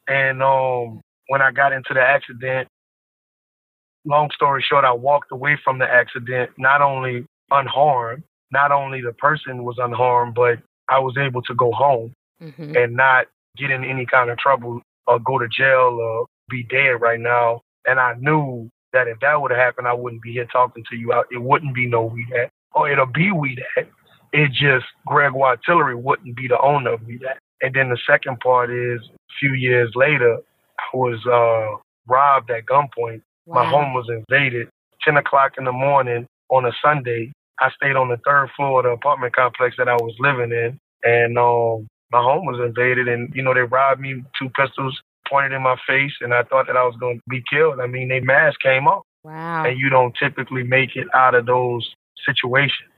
And 0.07 0.41
um, 0.41 1.01
when 1.27 1.41
I 1.41 1.51
got 1.51 1.71
into 1.71 1.93
the 1.93 2.01
accident, 2.01 2.67
long 4.05 4.29
story 4.33 4.63
short, 4.67 4.85
I 4.85 4.93
walked 4.93 5.31
away 5.31 5.59
from 5.63 5.79
the 5.79 5.85
accident, 5.85 6.51
not 6.57 6.81
only 6.81 7.25
unharmed, 7.51 8.23
not 8.51 8.71
only 8.71 9.01
the 9.01 9.13
person 9.13 9.63
was 9.63 9.77
unharmed, 9.79 10.35
but 10.35 10.59
I 10.89 10.99
was 10.99 11.17
able 11.17 11.41
to 11.43 11.53
go 11.53 11.71
home 11.71 12.13
mm-hmm. 12.41 12.75
and 12.75 12.95
not 12.95 13.27
get 13.57 13.71
in 13.71 13.83
any 13.83 14.05
kind 14.05 14.29
of 14.29 14.37
trouble 14.37 14.81
or 15.05 15.19
go 15.19 15.39
to 15.39 15.47
jail 15.47 15.97
or 16.01 16.25
be 16.49 16.63
dead 16.63 17.01
right 17.01 17.19
now. 17.19 17.61
And 17.85 17.99
I 17.99 18.13
knew 18.19 18.69
that 18.93 19.07
if 19.07 19.19
that 19.19 19.41
would 19.41 19.51
have 19.51 19.59
happened, 19.59 19.87
I 19.87 19.93
wouldn't 19.93 20.21
be 20.21 20.33
here 20.33 20.47
talking 20.51 20.83
to 20.89 20.95
you. 20.95 21.13
It 21.31 21.41
wouldn't 21.41 21.75
be 21.75 21.87
no 21.87 22.09
WeDat. 22.09 22.49
Or 22.73 22.89
it'll 22.89 23.05
be 23.05 23.31
We 23.31 23.57
That. 23.75 23.87
It 24.33 24.51
just, 24.51 24.85
Gregoire 25.05 25.57
Tillery 25.65 25.95
wouldn't 25.95 26.35
be 26.35 26.47
the 26.47 26.59
owner 26.59 26.93
of 26.93 27.01
WeDat. 27.01 27.37
And 27.61 27.73
then 27.73 27.89
the 27.89 27.97
second 28.05 28.39
part 28.39 28.69
is 28.69 29.01
a 29.01 29.33
few 29.39 29.53
years 29.53 29.91
later, 29.95 30.37
I 30.77 30.97
was 30.97 31.25
uh, 31.25 31.81
robbed 32.07 32.51
at 32.51 32.65
gunpoint. 32.65 33.21
Wow. 33.47 33.63
My 33.63 33.69
home 33.69 33.93
was 33.93 34.07
invaded. 34.09 34.67
10 35.03 35.15
o'clock 35.17 35.53
in 35.57 35.63
the 35.63 35.71
morning 35.71 36.27
on 36.49 36.65
a 36.65 36.71
Sunday, 36.83 37.31
I 37.59 37.69
stayed 37.71 37.95
on 37.95 38.09
the 38.09 38.17
third 38.25 38.49
floor 38.55 38.79
of 38.79 38.85
the 38.85 38.91
apartment 38.91 39.35
complex 39.35 39.75
that 39.77 39.87
I 39.87 39.95
was 39.95 40.13
living 40.19 40.51
in. 40.51 40.77
And 41.03 41.37
um, 41.37 41.87
my 42.11 42.21
home 42.21 42.45
was 42.45 42.59
invaded. 42.59 43.07
And, 43.07 43.33
you 43.33 43.41
know, 43.41 43.53
they 43.53 43.61
robbed 43.61 44.01
me, 44.01 44.23
two 44.39 44.49
pistols 44.49 44.99
pointed 45.29 45.53
in 45.53 45.63
my 45.63 45.77
face. 45.87 46.11
And 46.21 46.33
I 46.33 46.43
thought 46.43 46.67
that 46.67 46.75
I 46.77 46.83
was 46.83 46.95
going 46.99 47.17
to 47.17 47.23
be 47.29 47.41
killed. 47.49 47.79
I 47.79 47.87
mean, 47.87 48.09
they 48.09 48.19
mask 48.19 48.59
came 48.61 48.87
off. 48.87 49.03
Wow. 49.23 49.65
And 49.65 49.79
you 49.79 49.89
don't 49.89 50.15
typically 50.21 50.63
make 50.63 50.95
it 50.95 51.07
out 51.13 51.35
of 51.35 51.45
those 51.45 51.89
situations. 52.25 52.91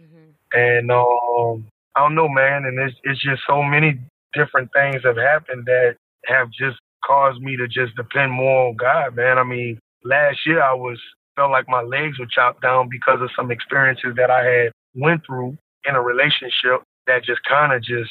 Mm-hmm. 0.00 0.58
And 0.58 0.90
um, 0.90 1.66
I 1.94 2.00
don't 2.00 2.14
know, 2.14 2.28
man. 2.28 2.64
And 2.64 2.78
it's, 2.78 2.96
it's 3.04 3.22
just 3.22 3.42
so 3.46 3.62
many 3.62 3.98
different 4.32 4.70
things 4.72 5.02
have 5.04 5.16
happened 5.16 5.66
that 5.66 5.96
have 6.26 6.50
just 6.50 6.78
caused 7.06 7.40
me 7.40 7.56
to 7.56 7.68
just 7.68 7.94
depend 7.96 8.32
more 8.32 8.68
on 8.68 8.76
God, 8.76 9.16
man. 9.16 9.38
I 9.38 9.44
mean, 9.44 9.78
last 10.04 10.38
year 10.46 10.62
I 10.62 10.74
was 10.74 10.98
felt 11.36 11.50
like 11.50 11.68
my 11.68 11.82
legs 11.82 12.18
were 12.18 12.26
chopped 12.26 12.62
down 12.62 12.88
because 12.88 13.20
of 13.20 13.30
some 13.36 13.50
experiences 13.50 14.14
that 14.16 14.30
I 14.30 14.44
had 14.44 14.72
went 14.94 15.24
through 15.26 15.56
in 15.84 15.94
a 15.94 16.02
relationship 16.02 16.82
that 17.06 17.24
just 17.24 17.42
kind 17.44 17.72
of 17.72 17.82
just 17.82 18.10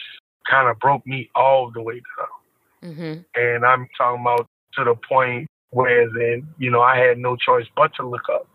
kind 0.49 0.69
of 0.69 0.79
broke 0.79 1.05
me 1.07 1.29
all 1.35 1.71
the 1.71 1.81
way 1.81 2.01
down. 2.17 2.91
Mm-hmm. 2.91 3.21
And 3.35 3.65
I'm 3.65 3.87
talking 3.97 4.21
about 4.21 4.47
to 4.73 4.83
the 4.83 4.95
point 5.07 5.47
where 5.69 6.07
then, 6.09 6.47
you 6.57 6.69
know, 6.69 6.81
I 6.81 6.97
had 6.97 7.17
no 7.17 7.35
choice 7.35 7.65
but 7.75 7.91
to 7.95 8.07
look 8.07 8.29
up. 8.31 8.47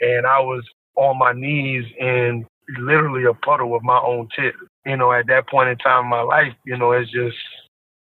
And 0.00 0.26
I 0.26 0.40
was 0.40 0.62
on 0.96 1.18
my 1.18 1.32
knees 1.32 1.84
in 1.98 2.46
literally 2.78 3.24
a 3.24 3.34
puddle 3.34 3.74
of 3.74 3.82
my 3.82 3.98
own 3.98 4.28
tears. 4.34 4.54
You 4.86 4.96
know, 4.96 5.12
at 5.12 5.26
that 5.26 5.48
point 5.48 5.68
in 5.68 5.76
time 5.78 6.04
in 6.04 6.10
my 6.10 6.22
life, 6.22 6.52
you 6.64 6.76
know, 6.76 6.92
it's 6.92 7.10
just 7.10 7.36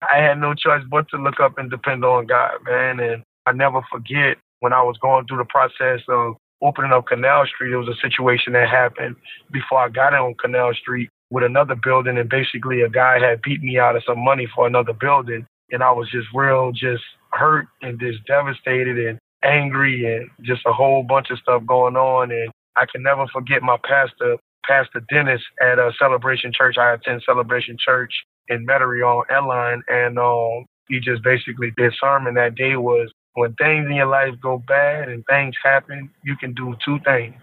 I 0.01 0.17
had 0.17 0.39
no 0.39 0.53
choice 0.53 0.83
but 0.89 1.09
to 1.09 1.17
look 1.17 1.39
up 1.39 1.57
and 1.57 1.69
depend 1.69 2.05
on 2.05 2.27
God, 2.27 2.57
man. 2.65 2.99
And 2.99 3.23
I 3.45 3.51
never 3.51 3.81
forget 3.91 4.37
when 4.59 4.73
I 4.73 4.81
was 4.81 4.97
going 5.01 5.25
through 5.27 5.39
the 5.39 5.45
process 5.45 6.01
of 6.07 6.35
opening 6.61 6.91
up 6.91 7.07
Canal 7.07 7.45
Street, 7.47 7.73
it 7.73 7.77
was 7.77 7.87
a 7.87 8.01
situation 8.01 8.53
that 8.53 8.69
happened 8.69 9.15
before 9.51 9.79
I 9.79 9.89
got 9.89 10.13
on 10.13 10.35
Canal 10.35 10.73
Street 10.73 11.09
with 11.31 11.43
another 11.43 11.75
building. 11.75 12.17
And 12.17 12.29
basically, 12.29 12.81
a 12.81 12.89
guy 12.89 13.19
had 13.19 13.41
beat 13.41 13.61
me 13.61 13.77
out 13.77 13.95
of 13.95 14.03
some 14.05 14.23
money 14.23 14.47
for 14.53 14.67
another 14.67 14.93
building. 14.93 15.45
And 15.71 15.83
I 15.83 15.91
was 15.91 16.09
just 16.09 16.27
real, 16.33 16.71
just 16.71 17.03
hurt 17.31 17.67
and 17.81 17.99
just 17.99 18.25
devastated 18.25 18.97
and 18.97 19.19
angry 19.43 20.15
and 20.15 20.29
just 20.45 20.65
a 20.65 20.73
whole 20.73 21.03
bunch 21.03 21.29
of 21.29 21.39
stuff 21.39 21.63
going 21.65 21.95
on. 21.95 22.31
And 22.31 22.51
I 22.77 22.85
can 22.91 23.03
never 23.03 23.27
forget 23.27 23.61
my 23.61 23.77
pastor, 23.83 24.37
Pastor 24.65 25.01
Dennis 25.09 25.41
at 25.61 25.77
a 25.77 25.91
Celebration 25.99 26.51
Church. 26.53 26.77
I 26.77 26.93
attend 26.93 27.21
Celebration 27.25 27.77
Church 27.77 28.13
in 28.49 28.65
Metairie 28.65 29.05
on 29.05 29.25
Airline. 29.29 29.83
And 29.87 30.19
um, 30.19 30.65
he 30.87 30.99
just 30.99 31.23
basically, 31.23 31.71
his 31.77 31.93
sermon 31.99 32.33
that 32.35 32.55
day 32.55 32.75
was 32.75 33.11
when 33.33 33.53
things 33.53 33.85
in 33.87 33.95
your 33.95 34.07
life 34.07 34.33
go 34.41 34.57
bad 34.67 35.09
and 35.09 35.23
things 35.25 35.55
happen, 35.63 36.09
you 36.23 36.35
can 36.35 36.53
do 36.53 36.75
two 36.83 36.99
things. 37.05 37.35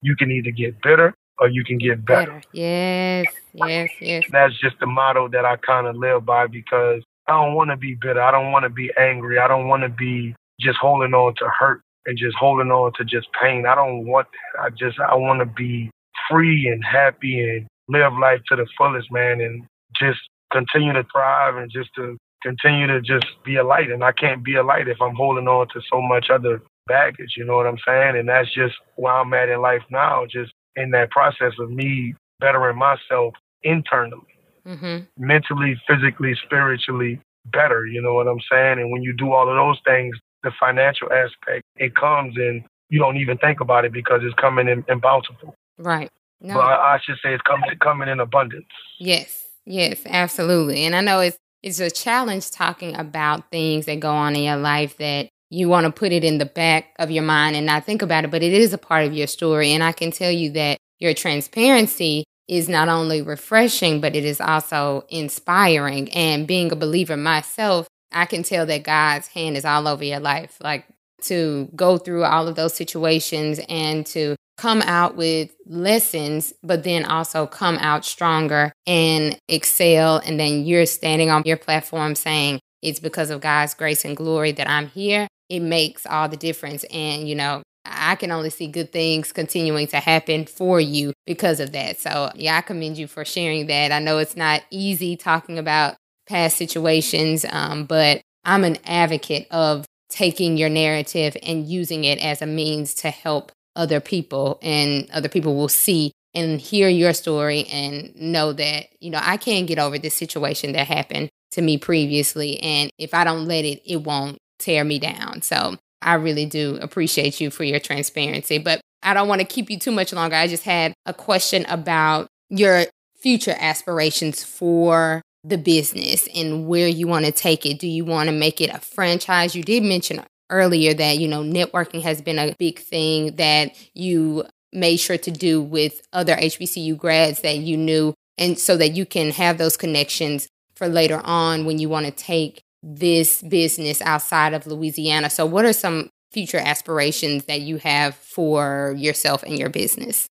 You 0.00 0.16
can 0.16 0.30
either 0.30 0.50
get 0.50 0.80
bitter 0.82 1.14
or 1.38 1.48
you 1.48 1.64
can 1.64 1.78
get 1.78 2.04
better. 2.04 2.26
better. 2.26 2.42
Yes, 2.52 3.26
yes, 3.54 3.90
yes. 4.00 4.24
That's 4.30 4.58
just 4.60 4.78
the 4.80 4.86
motto 4.86 5.28
that 5.28 5.44
I 5.44 5.56
kind 5.56 5.86
of 5.86 5.96
live 5.96 6.24
by 6.24 6.46
because 6.46 7.02
I 7.26 7.32
don't 7.32 7.54
want 7.54 7.70
to 7.70 7.76
be 7.76 7.94
bitter. 8.00 8.20
I 8.20 8.30
don't 8.30 8.52
want 8.52 8.64
to 8.64 8.68
be 8.68 8.90
angry. 8.98 9.38
I 9.38 9.48
don't 9.48 9.68
want 9.68 9.82
to 9.82 9.88
be 9.88 10.34
just 10.60 10.78
holding 10.78 11.14
on 11.14 11.34
to 11.36 11.48
hurt 11.58 11.82
and 12.06 12.18
just 12.18 12.36
holding 12.36 12.70
on 12.70 12.92
to 12.98 13.04
just 13.04 13.28
pain. 13.40 13.64
I 13.66 13.74
don't 13.74 14.06
want 14.06 14.28
that. 14.32 14.62
I 14.62 14.70
just 14.70 14.98
I 14.98 15.14
want 15.14 15.40
to 15.40 15.46
be 15.46 15.90
free 16.30 16.68
and 16.68 16.84
happy 16.84 17.40
and 17.40 17.66
live 17.88 18.12
life 18.20 18.40
to 18.48 18.56
the 18.56 18.66
fullest, 18.76 19.10
man, 19.10 19.40
and 19.40 19.64
just 19.98 20.20
continue 20.52 20.92
to 20.92 21.04
thrive 21.12 21.56
and 21.56 21.70
just 21.70 21.90
to 21.96 22.16
continue 22.42 22.86
to 22.86 23.00
just 23.00 23.26
be 23.44 23.56
a 23.56 23.64
light. 23.64 23.90
And 23.90 24.04
I 24.04 24.12
can't 24.12 24.44
be 24.44 24.56
a 24.56 24.62
light 24.62 24.88
if 24.88 25.00
I'm 25.00 25.14
holding 25.14 25.48
on 25.48 25.68
to 25.68 25.80
so 25.90 26.00
much 26.02 26.28
other 26.30 26.62
baggage, 26.86 27.34
you 27.36 27.44
know 27.44 27.56
what 27.56 27.66
I'm 27.66 27.78
saying? 27.86 28.16
And 28.16 28.28
that's 28.28 28.52
just 28.52 28.74
where 28.96 29.14
I'm 29.14 29.32
at 29.34 29.48
in 29.48 29.60
life 29.60 29.82
now, 29.90 30.26
just 30.28 30.52
in 30.76 30.90
that 30.90 31.10
process 31.10 31.52
of 31.58 31.70
me 31.70 32.14
bettering 32.40 32.76
myself 32.76 33.34
internally, 33.62 34.22
mm-hmm. 34.66 35.04
mentally, 35.16 35.80
physically, 35.88 36.34
spiritually 36.44 37.20
better, 37.52 37.86
you 37.86 38.02
know 38.02 38.14
what 38.14 38.28
I'm 38.28 38.40
saying? 38.50 38.78
And 38.78 38.90
when 38.90 39.02
you 39.02 39.14
do 39.16 39.32
all 39.32 39.48
of 39.48 39.54
those 39.54 39.80
things, 39.84 40.16
the 40.42 40.52
financial 40.58 41.08
aspect, 41.12 41.62
it 41.76 41.94
comes 41.94 42.36
and 42.36 42.64
you 42.88 42.98
don't 42.98 43.16
even 43.16 43.38
think 43.38 43.60
about 43.60 43.84
it 43.84 43.92
because 43.92 44.20
it's 44.22 44.34
coming 44.34 44.68
in, 44.68 44.84
in 44.88 44.98
bountiful. 44.98 45.54
Right. 45.78 46.10
No. 46.40 46.54
But 46.54 46.60
I, 46.60 46.94
I 46.94 47.00
should 47.02 47.16
say 47.22 47.32
it's 47.32 47.42
coming 47.42 47.70
coming 47.80 48.08
in 48.08 48.20
abundance. 48.20 48.66
Yes. 48.98 49.41
Yes, 49.64 50.02
absolutely. 50.06 50.84
And 50.84 50.94
I 50.94 51.00
know 51.00 51.20
it's 51.20 51.38
it's 51.62 51.78
a 51.78 51.90
challenge 51.90 52.50
talking 52.50 52.96
about 52.96 53.50
things 53.52 53.86
that 53.86 54.00
go 54.00 54.10
on 54.12 54.34
in 54.34 54.42
your 54.42 54.56
life 54.56 54.96
that 54.96 55.28
you 55.48 55.68
want 55.68 55.86
to 55.86 55.92
put 55.92 56.10
it 56.10 56.24
in 56.24 56.38
the 56.38 56.44
back 56.46 56.86
of 56.98 57.10
your 57.12 57.22
mind 57.22 57.54
and 57.54 57.66
not 57.66 57.84
think 57.84 58.02
about 58.02 58.24
it, 58.24 58.32
but 58.32 58.42
it 58.42 58.52
is 58.52 58.72
a 58.72 58.78
part 58.78 59.04
of 59.06 59.12
your 59.12 59.28
story. 59.28 59.70
And 59.72 59.82
I 59.82 59.92
can 59.92 60.10
tell 60.10 60.30
you 60.32 60.50
that 60.52 60.78
your 60.98 61.14
transparency 61.14 62.24
is 62.48 62.68
not 62.68 62.88
only 62.88 63.22
refreshing, 63.22 64.00
but 64.00 64.16
it 64.16 64.24
is 64.24 64.40
also 64.40 65.04
inspiring. 65.08 66.12
And 66.14 66.48
being 66.48 66.72
a 66.72 66.76
believer 66.76 67.16
myself, 67.16 67.86
I 68.10 68.24
can 68.24 68.42
tell 68.42 68.66
that 68.66 68.82
God's 68.82 69.28
hand 69.28 69.56
is 69.56 69.64
all 69.64 69.86
over 69.86 70.02
your 70.04 70.20
life. 70.20 70.58
Like 70.60 70.86
to 71.22 71.68
go 71.76 71.96
through 71.96 72.24
all 72.24 72.48
of 72.48 72.56
those 72.56 72.74
situations 72.74 73.60
and 73.68 74.04
to 74.06 74.34
come 74.62 74.80
out 74.82 75.16
with 75.16 75.50
lessons, 75.66 76.52
but 76.62 76.84
then 76.84 77.04
also 77.04 77.48
come 77.48 77.76
out 77.78 78.04
stronger 78.04 78.72
and 78.86 79.36
excel. 79.48 80.18
And 80.18 80.38
then 80.38 80.64
you're 80.64 80.86
standing 80.86 81.30
on 81.30 81.42
your 81.44 81.56
platform 81.56 82.14
saying, 82.14 82.60
it's 82.80 83.00
because 83.00 83.30
of 83.30 83.40
God's 83.40 83.74
grace 83.74 84.04
and 84.04 84.16
glory 84.16 84.52
that 84.52 84.70
I'm 84.70 84.86
here. 84.86 85.26
It 85.48 85.60
makes 85.60 86.06
all 86.06 86.28
the 86.28 86.36
difference. 86.36 86.84
And, 86.92 87.28
you 87.28 87.34
know, 87.34 87.64
I 87.84 88.14
can 88.14 88.30
only 88.30 88.50
see 88.50 88.68
good 88.68 88.92
things 88.92 89.32
continuing 89.32 89.88
to 89.88 89.98
happen 89.98 90.46
for 90.46 90.80
you 90.80 91.12
because 91.26 91.58
of 91.58 91.72
that. 91.72 91.98
So, 91.98 92.30
yeah, 92.36 92.56
I 92.56 92.60
commend 92.60 92.96
you 92.96 93.08
for 93.08 93.24
sharing 93.24 93.66
that. 93.66 93.90
I 93.90 93.98
know 93.98 94.18
it's 94.18 94.36
not 94.36 94.62
easy 94.70 95.16
talking 95.16 95.58
about 95.58 95.96
past 96.28 96.56
situations, 96.56 97.44
um, 97.50 97.84
but 97.84 98.20
I'm 98.44 98.62
an 98.62 98.78
advocate 98.86 99.48
of 99.50 99.86
taking 100.08 100.56
your 100.56 100.68
narrative 100.68 101.36
and 101.42 101.66
using 101.66 102.04
it 102.04 102.24
as 102.24 102.40
a 102.40 102.46
means 102.46 102.94
to 102.94 103.10
help 103.10 103.50
other 103.76 104.00
people 104.00 104.58
and 104.62 105.10
other 105.10 105.28
people 105.28 105.56
will 105.56 105.68
see 105.68 106.12
and 106.34 106.60
hear 106.60 106.88
your 106.88 107.12
story 107.12 107.64
and 107.64 108.14
know 108.16 108.52
that 108.52 108.86
you 109.00 109.10
know 109.10 109.20
I 109.22 109.36
can't 109.36 109.66
get 109.66 109.78
over 109.78 109.98
this 109.98 110.14
situation 110.14 110.72
that 110.72 110.86
happened 110.86 111.28
to 111.52 111.62
me 111.62 111.78
previously 111.78 112.58
and 112.60 112.90
if 112.98 113.12
I 113.14 113.24
don't 113.24 113.46
let 113.46 113.64
it 113.64 113.82
it 113.84 114.02
won't 114.02 114.38
tear 114.58 114.84
me 114.84 114.98
down. 114.98 115.42
So 115.42 115.76
I 116.00 116.14
really 116.14 116.46
do 116.46 116.78
appreciate 116.80 117.40
you 117.40 117.50
for 117.50 117.64
your 117.64 117.80
transparency, 117.80 118.58
but 118.58 118.80
I 119.02 119.14
don't 119.14 119.28
want 119.28 119.40
to 119.40 119.46
keep 119.46 119.70
you 119.70 119.78
too 119.78 119.92
much 119.92 120.12
longer. 120.12 120.36
I 120.36 120.48
just 120.48 120.64
had 120.64 120.94
a 121.06 121.14
question 121.14 121.64
about 121.66 122.28
your 122.48 122.84
future 123.18 123.54
aspirations 123.58 124.42
for 124.42 125.22
the 125.44 125.58
business 125.58 126.28
and 126.34 126.66
where 126.66 126.88
you 126.88 127.06
want 127.06 127.26
to 127.26 127.32
take 127.32 127.66
it. 127.66 127.78
Do 127.78 127.88
you 127.88 128.04
want 128.04 128.28
to 128.28 128.34
make 128.34 128.60
it 128.60 128.70
a 128.70 128.78
franchise? 128.78 129.54
You 129.54 129.62
did 129.62 129.82
mention 129.82 130.22
earlier 130.52 130.94
that, 130.94 131.18
you 131.18 131.26
know, 131.26 131.42
networking 131.42 132.02
has 132.02 132.22
been 132.22 132.38
a 132.38 132.54
big 132.58 132.78
thing 132.78 133.34
that 133.36 133.74
you 133.94 134.44
made 134.72 134.98
sure 134.98 135.18
to 135.18 135.30
do 135.30 135.60
with 135.60 136.06
other 136.12 136.36
HBCU 136.36 136.96
grads 136.96 137.40
that 137.40 137.58
you 137.58 137.76
knew, 137.76 138.14
and 138.38 138.58
so 138.58 138.76
that 138.76 138.90
you 138.90 139.04
can 139.04 139.30
have 139.32 139.58
those 139.58 139.76
connections 139.76 140.48
for 140.74 140.88
later 140.88 141.20
on 141.24 141.64
when 141.64 141.78
you 141.78 141.88
want 141.88 142.06
to 142.06 142.12
take 142.12 142.62
this 142.82 143.42
business 143.42 144.00
outside 144.02 144.54
of 144.54 144.66
Louisiana. 144.66 145.30
So, 145.30 145.46
what 145.46 145.64
are 145.64 145.72
some 145.72 146.10
future 146.32 146.58
aspirations 146.58 147.44
that 147.44 147.60
you 147.60 147.78
have 147.78 148.14
for 148.14 148.94
yourself 148.96 149.42
and 149.42 149.58
your 149.58 149.68
business? 149.68 150.26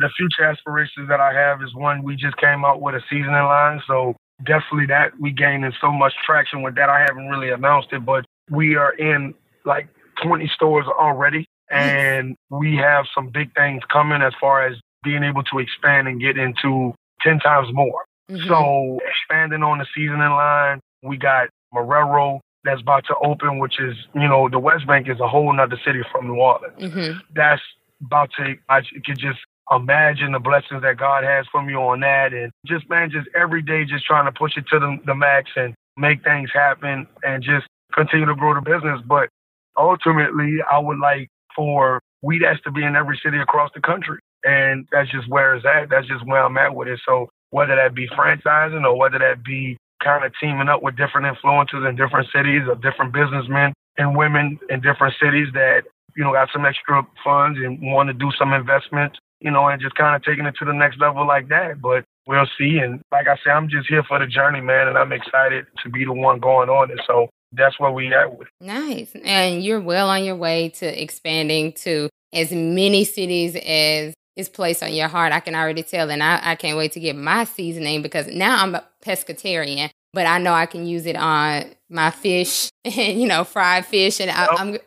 The 0.00 0.10
future 0.16 0.44
aspirations 0.44 1.08
that 1.08 1.20
I 1.20 1.32
have 1.32 1.62
is 1.62 1.72
one, 1.74 2.02
we 2.02 2.16
just 2.16 2.36
came 2.38 2.64
out 2.64 2.80
with 2.80 2.96
a 2.96 3.00
seasoning 3.08 3.30
line. 3.30 3.80
So, 3.86 4.16
definitely 4.44 4.86
that 4.86 5.12
we 5.20 5.30
gaining 5.30 5.72
so 5.80 5.92
much 5.92 6.12
traction 6.26 6.62
with 6.62 6.74
that. 6.74 6.88
I 6.88 7.00
haven't 7.00 7.28
really 7.28 7.50
announced 7.50 7.88
it, 7.92 8.04
but 8.04 8.23
we 8.50 8.76
are 8.76 8.92
in 8.92 9.34
like 9.64 9.88
20 10.22 10.50
stores 10.54 10.86
already, 10.86 11.46
and 11.70 12.36
we 12.50 12.76
have 12.76 13.06
some 13.14 13.30
big 13.30 13.54
things 13.54 13.82
coming 13.90 14.22
as 14.22 14.32
far 14.40 14.66
as 14.66 14.76
being 15.02 15.22
able 15.22 15.42
to 15.44 15.58
expand 15.58 16.08
and 16.08 16.20
get 16.20 16.38
into 16.38 16.94
10 17.22 17.38
times 17.40 17.68
more. 17.72 18.04
Mm-hmm. 18.30 18.48
So, 18.48 18.98
expanding 19.06 19.62
on 19.62 19.78
the 19.78 19.86
seasoning 19.94 20.20
line, 20.20 20.80
we 21.02 21.18
got 21.18 21.48
Marrero 21.74 22.40
that's 22.64 22.80
about 22.80 23.04
to 23.06 23.14
open, 23.22 23.58
which 23.58 23.78
is, 23.78 23.94
you 24.14 24.26
know, 24.26 24.48
the 24.48 24.58
West 24.58 24.86
Bank 24.86 25.08
is 25.08 25.20
a 25.20 25.28
whole 25.28 25.52
nother 25.52 25.78
city 25.84 26.00
from 26.10 26.26
New 26.26 26.36
Orleans. 26.36 26.74
Mm-hmm. 26.80 27.18
That's 27.34 27.60
about 28.02 28.30
to, 28.38 28.54
I 28.70 28.80
could 29.04 29.18
just 29.18 29.38
imagine 29.70 30.32
the 30.32 30.38
blessings 30.38 30.82
that 30.82 30.96
God 30.96 31.24
has 31.24 31.46
for 31.52 31.62
me 31.62 31.74
on 31.74 32.00
that. 32.00 32.32
And 32.32 32.50
just, 32.66 32.88
man, 32.88 33.10
just 33.10 33.28
every 33.38 33.62
day, 33.62 33.84
just 33.84 34.06
trying 34.06 34.24
to 34.24 34.32
push 34.32 34.56
it 34.56 34.64
to 34.70 34.78
the, 34.78 34.98
the 35.04 35.14
max 35.14 35.50
and 35.56 35.74
make 35.96 36.24
things 36.24 36.50
happen, 36.52 37.06
and 37.22 37.42
just 37.42 37.66
continue 37.94 38.26
to 38.26 38.34
grow 38.34 38.54
the 38.54 38.60
business. 38.60 39.00
But 39.06 39.28
ultimately, 39.76 40.58
I 40.70 40.78
would 40.78 40.98
like 40.98 41.28
for 41.54 42.00
WeDat's 42.24 42.62
to 42.62 42.70
be 42.70 42.84
in 42.84 42.96
every 42.96 43.20
city 43.22 43.38
across 43.38 43.70
the 43.74 43.80
country. 43.80 44.18
And 44.44 44.86
that's 44.92 45.10
just 45.10 45.28
where 45.28 45.54
it's 45.54 45.64
at. 45.64 45.88
That's 45.90 46.06
just 46.06 46.26
where 46.26 46.44
I'm 46.44 46.58
at 46.58 46.74
with 46.74 46.88
it. 46.88 47.00
So 47.06 47.28
whether 47.50 47.76
that 47.76 47.94
be 47.94 48.08
franchising 48.08 48.84
or 48.84 48.98
whether 48.98 49.18
that 49.18 49.44
be 49.44 49.76
kind 50.02 50.24
of 50.24 50.32
teaming 50.40 50.68
up 50.68 50.82
with 50.82 50.96
different 50.96 51.26
influencers 51.26 51.88
in 51.88 51.96
different 51.96 52.28
cities 52.34 52.62
or 52.68 52.74
different 52.76 53.12
businessmen 53.12 53.72
and 53.96 54.16
women 54.16 54.58
in 54.68 54.80
different 54.80 55.14
cities 55.22 55.48
that, 55.54 55.82
you 56.16 56.24
know, 56.24 56.32
got 56.32 56.48
some 56.52 56.66
extra 56.66 57.06
funds 57.22 57.58
and 57.58 57.80
want 57.80 58.08
to 58.08 58.12
do 58.12 58.30
some 58.38 58.52
investments, 58.52 59.18
you 59.40 59.50
know, 59.50 59.68
and 59.68 59.80
just 59.80 59.94
kind 59.94 60.14
of 60.14 60.22
taking 60.22 60.44
it 60.46 60.54
to 60.58 60.64
the 60.64 60.72
next 60.72 61.00
level 61.00 61.26
like 61.26 61.48
that. 61.48 61.80
But 61.80 62.04
we'll 62.26 62.48
see. 62.58 62.78
And 62.78 63.00
like 63.12 63.28
I 63.28 63.36
said, 63.42 63.52
I'm 63.52 63.68
just 63.68 63.88
here 63.88 64.02
for 64.02 64.18
the 64.18 64.26
journey, 64.26 64.60
man, 64.60 64.88
and 64.88 64.98
I'm 64.98 65.12
excited 65.12 65.66
to 65.82 65.90
be 65.90 66.04
the 66.04 66.12
one 66.12 66.40
going 66.40 66.68
on 66.68 66.90
it. 66.90 67.00
So 67.06 67.28
that's 67.56 67.78
where 67.78 67.90
we 67.90 68.12
at 68.14 68.38
with. 68.38 68.48
Nice. 68.60 69.14
And 69.24 69.62
you're 69.62 69.80
well 69.80 70.08
on 70.08 70.24
your 70.24 70.36
way 70.36 70.70
to 70.70 71.02
expanding 71.02 71.72
to 71.84 72.08
as 72.32 72.52
many 72.52 73.04
cities 73.04 73.56
as 73.56 74.14
is 74.36 74.48
placed 74.48 74.82
on 74.82 74.92
your 74.92 75.08
heart. 75.08 75.32
I 75.32 75.40
can 75.40 75.54
already 75.54 75.82
tell. 75.82 76.10
And 76.10 76.22
I, 76.22 76.40
I 76.42 76.54
can't 76.56 76.76
wait 76.76 76.92
to 76.92 77.00
get 77.00 77.16
my 77.16 77.44
seasoning 77.44 78.02
because 78.02 78.26
now 78.26 78.62
I'm 78.62 78.74
a 78.74 78.84
pescatarian, 79.04 79.90
but 80.12 80.26
I 80.26 80.38
know 80.38 80.52
I 80.52 80.66
can 80.66 80.86
use 80.86 81.06
it 81.06 81.16
on 81.16 81.66
my 81.88 82.10
fish 82.10 82.70
and, 82.84 83.20
you 83.20 83.28
know, 83.28 83.44
fried 83.44 83.86
fish. 83.86 84.20
And 84.20 84.30
I, 84.30 84.46
oh. 84.50 84.56
I'm, 84.58 84.78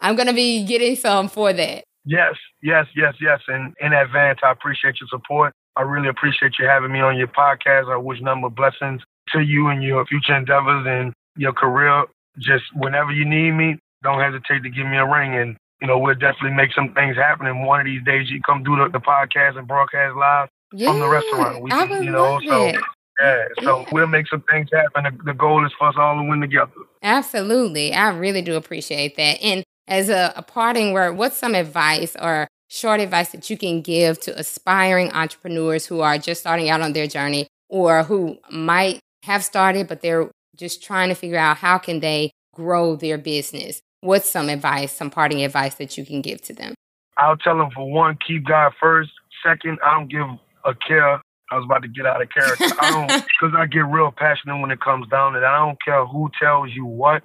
I'm 0.00 0.16
going 0.16 0.28
to 0.28 0.34
be 0.34 0.64
getting 0.64 0.96
some 0.96 1.28
for 1.28 1.52
that. 1.52 1.84
Yes, 2.04 2.34
yes, 2.62 2.86
yes, 2.96 3.14
yes. 3.20 3.40
And 3.48 3.74
in 3.80 3.92
advance, 3.92 4.40
I 4.42 4.50
appreciate 4.50 4.96
your 5.00 5.08
support. 5.08 5.52
I 5.76 5.82
really 5.82 6.08
appreciate 6.08 6.54
you 6.58 6.66
having 6.66 6.92
me 6.92 7.00
on 7.00 7.16
your 7.16 7.28
podcast. 7.28 7.90
I 7.90 7.96
wish 7.96 8.20
number 8.20 8.50
blessings 8.50 9.02
to 9.32 9.40
you 9.40 9.68
and 9.68 9.82
your 9.82 10.04
future 10.04 10.36
endeavors 10.36 10.84
and 10.86 11.14
your 11.36 11.52
career. 11.52 12.04
Just 12.38 12.64
whenever 12.74 13.12
you 13.12 13.24
need 13.24 13.52
me, 13.52 13.78
don't 14.02 14.20
hesitate 14.20 14.62
to 14.62 14.70
give 14.70 14.86
me 14.86 14.96
a 14.96 15.06
ring 15.06 15.34
and 15.34 15.56
you 15.82 15.88
know, 15.88 15.98
we'll 15.98 16.14
definitely 16.14 16.52
make 16.52 16.72
some 16.72 16.94
things 16.94 17.16
happen. 17.16 17.46
And 17.46 17.66
one 17.66 17.80
of 17.80 17.86
these 17.86 18.02
days, 18.04 18.30
you 18.30 18.40
come 18.40 18.62
do 18.62 18.76
the, 18.76 18.88
the 18.88 19.00
podcast 19.00 19.58
and 19.58 19.66
broadcast 19.66 20.16
live 20.16 20.48
yeah, 20.72 20.88
from 20.88 21.00
the 21.00 21.08
restaurant. 21.08 21.60
We 21.60 21.72
I 21.72 21.84
would 21.84 22.04
you 22.04 22.12
know, 22.12 22.34
love 22.34 22.42
so. 22.46 22.66
It. 22.66 22.76
Yeah, 23.20 23.44
so 23.62 23.80
yeah. 23.80 23.86
we'll 23.90 24.06
make 24.06 24.28
some 24.28 24.44
things 24.48 24.68
happen. 24.72 25.04
The, 25.04 25.32
the, 25.32 25.34
goal 25.34 25.66
is 25.66 25.72
for 25.76 25.88
us 25.88 25.96
all 25.98 26.22
to 26.22 26.22
win 26.22 26.40
together. 26.40 26.70
Absolutely. 27.02 27.92
I 27.92 28.10
really 28.10 28.42
do 28.42 28.54
appreciate 28.54 29.16
that. 29.16 29.42
And 29.42 29.64
as 29.88 30.08
a, 30.08 30.32
a 30.36 30.42
parting 30.42 30.92
word, 30.92 31.16
what's 31.16 31.36
some 31.36 31.54
advice 31.56 32.16
or 32.20 32.46
short 32.68 33.00
advice 33.00 33.30
that 33.30 33.50
you 33.50 33.58
can 33.58 33.82
give 33.82 34.20
to 34.20 34.38
aspiring 34.38 35.10
entrepreneurs 35.10 35.86
who 35.86 36.00
are 36.00 36.16
just 36.16 36.40
starting 36.40 36.70
out 36.70 36.80
on 36.80 36.92
their 36.92 37.08
journey 37.08 37.48
or 37.68 38.04
who 38.04 38.38
might 38.50 39.00
have 39.24 39.42
started, 39.44 39.88
but 39.88 40.00
they're 40.00 40.30
just 40.62 40.80
trying 40.80 41.08
to 41.08 41.14
figure 41.16 41.36
out 41.36 41.56
how 41.56 41.76
can 41.76 41.98
they 41.98 42.30
grow 42.54 42.94
their 42.94 43.18
business? 43.18 43.80
What's 44.00 44.30
some 44.30 44.48
advice, 44.48 44.92
some 44.92 45.10
parting 45.10 45.42
advice 45.42 45.74
that 45.74 45.98
you 45.98 46.06
can 46.06 46.22
give 46.22 46.40
to 46.42 46.52
them? 46.52 46.74
I'll 47.18 47.36
tell 47.36 47.58
them 47.58 47.70
for 47.74 47.90
one, 47.90 48.16
keep 48.24 48.46
God 48.46 48.72
first. 48.80 49.10
Second, 49.44 49.78
I 49.84 49.98
don't 49.98 50.08
give 50.08 50.26
a 50.64 50.74
care. 50.74 51.20
I 51.50 51.56
was 51.56 51.64
about 51.64 51.82
to 51.82 51.88
get 51.88 52.06
out 52.06 52.22
of 52.22 52.28
character. 52.30 52.64
I 52.80 52.90
don't, 52.90 53.24
because 53.40 53.54
I 53.58 53.66
get 53.66 53.80
real 53.80 54.12
passionate 54.16 54.60
when 54.60 54.70
it 54.70 54.80
comes 54.80 55.08
down 55.08 55.32
to 55.32 55.40
that. 55.40 55.50
I 55.50 55.66
don't 55.66 55.78
care 55.84 56.06
who 56.06 56.30
tells 56.40 56.70
you 56.70 56.86
what, 56.86 57.24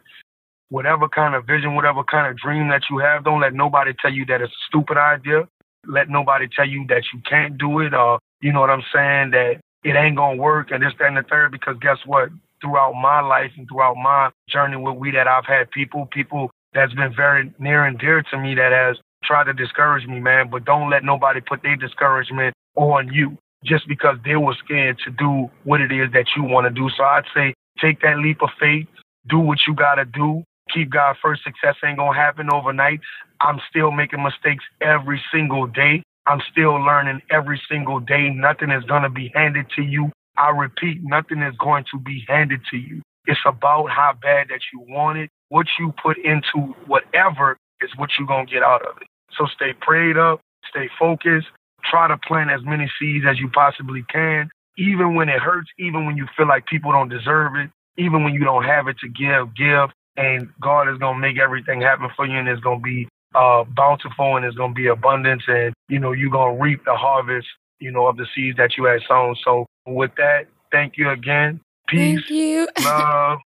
whatever 0.69 1.07
kind 1.07 1.35
of 1.35 1.45
vision, 1.45 1.75
whatever 1.75 2.03
kind 2.03 2.27
of 2.27 2.38
dream 2.38 2.69
that 2.69 2.81
you 2.89 2.97
have. 2.97 3.23
Don't 3.23 3.39
let 3.39 3.53
nobody 3.53 3.93
tell 4.01 4.11
you 4.11 4.25
that 4.25 4.41
it's 4.41 4.51
a 4.51 4.65
stupid 4.67 4.97
idea. 4.97 5.47
Let 5.85 6.09
nobody 6.09 6.47
tell 6.53 6.67
you 6.67 6.85
that 6.89 7.03
you 7.13 7.21
can't 7.29 7.55
do 7.57 7.79
it, 7.81 7.93
or 7.93 8.17
you 8.41 8.51
know 8.51 8.61
what 8.61 8.71
I'm 8.71 8.83
saying, 8.93 9.31
that 9.31 9.61
it 9.83 9.95
ain't 9.95 10.17
gonna 10.17 10.41
work, 10.41 10.71
and 10.71 10.83
this, 10.83 10.93
that, 10.97 11.07
and 11.07 11.17
the 11.17 11.23
third. 11.23 11.51
Because 11.51 11.77
guess 11.79 11.99
what? 12.05 12.29
Throughout 12.62 12.93
my 12.93 13.22
life 13.22 13.51
and 13.58 13.68
throughout 13.68 13.95
my 13.95 14.32
journey 14.49 14.78
with 14.78 14.95
WeDat 14.95 15.28
I've 15.28 15.45
had 15.45 15.70
people, 15.72 16.08
people 16.12 16.49
that's 16.74 16.93
been 16.93 17.14
very 17.16 17.51
near 17.60 17.86
and 17.86 17.97
dear 17.99 18.24
to 18.32 18.38
me 18.38 18.55
that 18.55 18.72
has 18.72 18.97
tried 19.24 19.45
to 19.45 19.53
discourage 19.53 20.08
me, 20.08 20.20
man. 20.20 20.49
But 20.49 20.66
don't 20.66 20.89
let 20.89 21.03
nobody 21.03 21.41
put 21.41 21.64
their 21.64 21.76
discouragement 21.76 22.53
on 22.76 23.12
you 23.14 23.38
just 23.64 23.88
because 23.88 24.18
they 24.24 24.36
were 24.36 24.55
scared 24.64 24.97
to 25.05 25.12
do 25.12 25.49
what 25.64 25.82
it 25.82 25.91
is 25.91 26.12
that 26.14 26.28
you 26.36 26.43
want 26.43 26.66
to 26.66 26.72
do. 26.72 26.89
So 26.95 27.03
I'd 27.03 27.26
say 27.34 27.53
take 27.82 28.01
that 28.01 28.18
leap 28.20 28.41
of 28.41 28.49
faith, 28.60 28.88
do 29.28 29.39
what 29.39 29.60
you 29.68 29.76
got 29.76 29.95
to 29.95 30.05
do. 30.05 30.43
Keep 30.74 30.91
God 30.91 31.16
first. 31.22 31.43
Success 31.43 31.76
ain't 31.84 31.97
going 31.97 32.14
to 32.14 32.20
happen 32.20 32.51
overnight. 32.51 32.99
I'm 33.39 33.60
still 33.70 33.91
making 33.91 34.24
mistakes 34.24 34.64
every 34.82 35.22
single 35.32 35.66
day. 35.66 36.03
I'm 36.26 36.41
still 36.51 36.76
learning 36.76 37.22
every 37.32 37.62
single 37.70 37.99
day. 38.01 38.30
Nothing 38.30 38.72
is 38.72 38.84
going 38.84 39.03
to 39.03 39.10
be 39.10 39.32
handed 39.34 39.68
to 39.78 39.82
you. 39.82 40.12
I 40.38 40.49
repeat, 40.49 40.99
nothing 41.03 41.41
is 41.41 41.55
going 41.57 41.85
to 41.91 41.99
be 41.99 42.23
handed 42.27 42.61
to 42.71 42.77
you. 42.77 43.01
It's 43.25 43.39
about 43.45 43.89
how 43.89 44.13
bad 44.21 44.47
that 44.49 44.61
you 44.71 44.79
want 44.88 45.17
it 45.17 45.29
what 45.49 45.67
you 45.79 45.93
put 46.01 46.17
into 46.17 46.73
whatever 46.88 47.57
is 47.81 47.89
what 47.97 48.09
you're 48.17 48.27
going 48.27 48.47
to 48.47 48.53
get 48.53 48.63
out 48.63 48.85
of 48.85 48.97
it. 48.97 49.07
So 49.38 49.45
stay 49.55 49.73
prayed 49.79 50.17
up, 50.17 50.41
stay 50.69 50.89
focused, 50.99 51.47
try 51.83 52.07
to 52.07 52.17
plant 52.17 52.51
as 52.51 52.61
many 52.63 52.91
seeds 52.99 53.25
as 53.29 53.39
you 53.39 53.49
possibly 53.49 54.03
can, 54.11 54.49
even 54.77 55.15
when 55.15 55.29
it 55.29 55.39
hurts, 55.39 55.69
even 55.79 56.05
when 56.05 56.17
you 56.17 56.27
feel 56.35 56.47
like 56.47 56.65
people 56.65 56.91
don't 56.91 57.09
deserve 57.09 57.55
it, 57.55 57.69
even 57.97 58.23
when 58.23 58.33
you 58.33 58.43
don't 58.43 58.63
have 58.63 58.88
it 58.88 58.97
to 58.99 59.07
give, 59.07 59.55
give. 59.55 59.89
And 60.17 60.49
God 60.61 60.91
is 60.91 60.97
going 60.97 61.15
to 61.15 61.21
make 61.21 61.38
everything 61.38 61.81
happen 61.81 62.09
for 62.15 62.25
you 62.25 62.38
and 62.38 62.47
it's 62.47 62.61
going 62.61 62.79
to 62.79 62.83
be 62.83 63.07
uh, 63.35 63.63
bountiful 63.65 64.35
and 64.35 64.45
it's 64.45 64.57
going 64.57 64.71
to 64.73 64.75
be 64.75 64.88
abundance 64.88 65.43
and, 65.47 65.73
you 65.89 65.99
know, 65.99 66.11
you're 66.11 66.31
going 66.31 66.57
to 66.57 66.61
reap 66.61 66.83
the 66.85 66.95
harvest, 66.95 67.47
you 67.79 67.91
know, 67.91 68.07
of 68.07 68.17
the 68.17 68.25
seeds 68.33 68.57
that 68.57 68.77
you 68.77 68.85
had 68.85 69.01
sown. 69.07 69.35
So 69.45 69.67
with 69.88 70.11
that, 70.17 70.47
thank 70.71 70.97
you 70.97 71.09
again. 71.09 71.61
Peace, 71.88 72.19
thank 72.19 72.29
you. 72.29 72.67
love, 72.83 73.39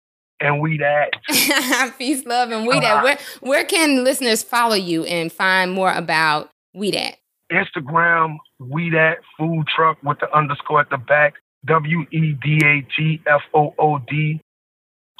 and 0.41 0.62
WeDat. 0.62 1.09
Peace, 1.99 2.24
love, 2.24 2.51
and 2.51 2.68
WeDat. 2.68 3.01
Uh, 3.01 3.03
where 3.03 3.18
where 3.41 3.64
can 3.64 4.05
listeners 4.05 4.43
follow 4.43 4.76
you 4.76 5.05
and 5.05 5.32
find 5.32 5.72
more 5.72 5.93
about 5.93 6.51
WeDat? 6.76 7.14
Instagram, 7.53 8.36
WeDat 8.61 9.16
food 9.36 9.66
truck 9.74 9.99
with 10.03 10.20
the 10.20 10.34
underscore 10.36 10.80
at 10.80 10.91
the 10.91 10.99
back. 10.99 11.34
W 11.66 12.03
E 12.12 12.34
D 12.43 12.61
A 12.64 12.86
T 12.97 13.20
F 13.26 13.41
O 13.55 13.74
O 13.78 13.99
D 13.99 14.41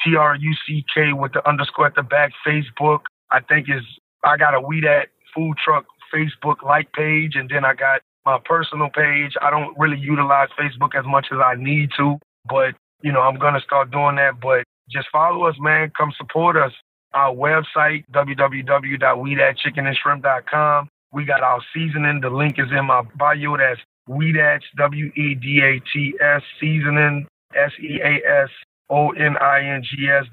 T 0.04 0.16
R 0.16 0.36
U 0.36 0.54
C 0.66 0.84
K 0.94 1.12
with 1.12 1.32
the 1.32 1.46
underscore 1.48 1.86
at 1.86 1.94
the 1.96 2.02
back. 2.02 2.30
Facebook, 2.46 3.00
I 3.30 3.40
think 3.40 3.68
is 3.68 3.82
I 4.22 4.36
got 4.36 4.54
a 4.54 4.60
WeDat 4.60 5.06
food 5.34 5.56
truck 5.62 5.86
Facebook 6.14 6.62
like 6.62 6.92
page, 6.92 7.34
and 7.34 7.50
then 7.50 7.64
I 7.64 7.74
got 7.74 8.02
my 8.28 8.38
personal 8.44 8.90
page. 8.90 9.32
I 9.40 9.48
don't 9.50 9.74
really 9.78 9.98
utilize 9.98 10.50
Facebook 10.60 10.94
as 10.94 11.06
much 11.06 11.28
as 11.32 11.38
I 11.42 11.54
need 11.56 11.88
to, 11.96 12.18
but 12.46 12.74
you 13.02 13.10
know 13.10 13.22
I'm 13.22 13.38
gonna 13.38 13.60
start 13.60 13.90
doing 13.90 14.16
that. 14.16 14.38
But 14.40 14.64
just 14.90 15.08
follow 15.10 15.46
us, 15.46 15.56
man. 15.58 15.90
Come 15.96 16.12
support 16.16 16.56
us. 16.56 16.72
Our 17.14 17.34
website, 17.34 18.04
www.wedatchickenandshrimp.com. 18.12 20.88
We 21.10 21.24
got 21.24 21.42
our 21.42 21.62
seasoning. 21.72 22.20
The 22.20 22.28
link 22.28 22.58
is 22.58 22.70
in 22.70 22.84
my 22.84 23.00
bio. 23.16 23.56
That's 23.56 23.80
WeDats, 24.10 24.64
W-E-D-A-T-S, 24.76 26.42
seasoning, 26.60 27.26
S-E-A-S-O-N-I-N-G-S 27.54 28.24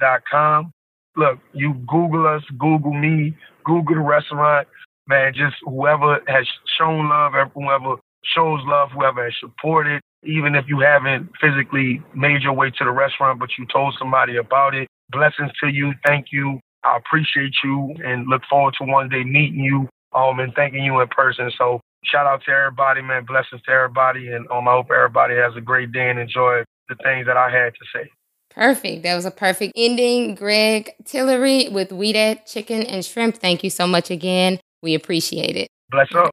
dot 0.02 0.22
com. 0.30 0.74
Look, 1.16 1.40
you 1.54 1.76
Google 1.88 2.28
us, 2.28 2.44
Google 2.60 2.94
me, 2.94 3.38
Google 3.64 3.96
the 3.96 4.02
restaurant. 4.02 4.68
Man, 5.08 5.34
just 5.34 5.56
whoever 5.64 6.20
has 6.28 6.48
shown 6.78 7.10
love, 7.10 7.34
whoever 7.54 7.96
shows 8.24 8.60
love, 8.66 8.90
whoever 8.92 9.24
has 9.24 9.34
supported, 9.40 10.02
even 10.24 10.56
if 10.56 10.66
you 10.68 10.80
haven't 10.80 11.30
physically 11.40 12.02
made 12.16 12.42
your 12.42 12.54
way 12.54 12.72
to 12.72 12.84
the 12.84 12.92
restaurant, 12.92 13.40
but 13.40 13.50
you 13.58 13.66
told 13.72 13.96
somebody 14.00 14.38
about 14.38 14.74
it. 14.74 14.88
Blessings 15.12 15.52
to 15.64 15.70
you. 15.70 15.94
Thank 16.06 16.28
you. 16.32 16.60
I 16.84 16.98
appreciate 16.98 17.54
you 17.64 17.96
and 18.04 18.28
look 18.28 18.42
forward 18.50 18.76
to 18.80 18.86
one 18.86 19.10
day 19.10 19.24
meeting 19.24 19.60
you 19.60 19.88
um, 20.14 20.40
and 20.40 20.54
thanking 20.56 20.84
you 20.84 21.00
in 21.02 21.08
person. 21.10 21.52
So 21.58 21.82
shout 22.04 22.26
out 22.26 22.42
to 22.46 22.52
everybody, 22.52 23.02
man. 23.02 23.26
Blessings 23.26 23.62
to 23.64 23.72
everybody. 23.72 24.32
And 24.32 24.48
um, 24.52 24.68
I 24.68 24.72
hope 24.72 24.88
everybody 24.96 25.36
has 25.36 25.56
a 25.56 25.62
great 25.62 25.92
day 25.92 26.10
and 26.10 26.20
enjoy 26.20 26.64
the 26.90 26.96
things 27.04 27.26
that 27.28 27.38
I 27.38 27.50
had 27.50 27.74
to 27.74 27.86
say. 27.94 28.10
Perfect. 28.52 29.04
That 29.04 29.16
was 29.16 29.26
a 29.26 29.32
perfect 29.32 29.74
ending. 29.76 30.36
Greg 30.36 30.92
Tillery 31.04 31.68
with 31.70 31.90
WeDat 31.90 32.46
Chicken 32.46 32.84
and 32.84 33.04
Shrimp. 33.04 33.36
Thank 33.36 33.64
you 33.64 33.70
so 33.70 33.86
much 33.86 34.10
again. 34.10 34.60
We 34.82 34.96
appreciate 34.96 35.56
it. 35.56 35.68
Bless 35.92 36.14
up. 36.16 36.32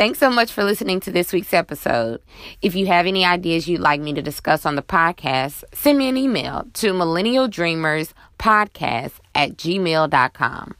Thanks 0.00 0.18
so 0.18 0.30
much 0.30 0.50
for 0.50 0.64
listening 0.64 0.98
to 1.00 1.12
this 1.12 1.30
week's 1.30 1.52
episode. 1.52 2.22
If 2.62 2.74
you 2.74 2.86
have 2.86 3.06
any 3.06 3.22
ideas 3.22 3.68
you'd 3.68 3.82
like 3.82 4.00
me 4.00 4.14
to 4.14 4.22
discuss 4.22 4.64
on 4.64 4.74
the 4.74 4.82
podcast, 4.82 5.62
send 5.74 5.98
me 5.98 6.08
an 6.08 6.16
email 6.16 6.66
to 6.72 6.94
millennialdreamerspodcast 6.94 9.12
at 9.34 9.58
gmail.com. 9.58 10.74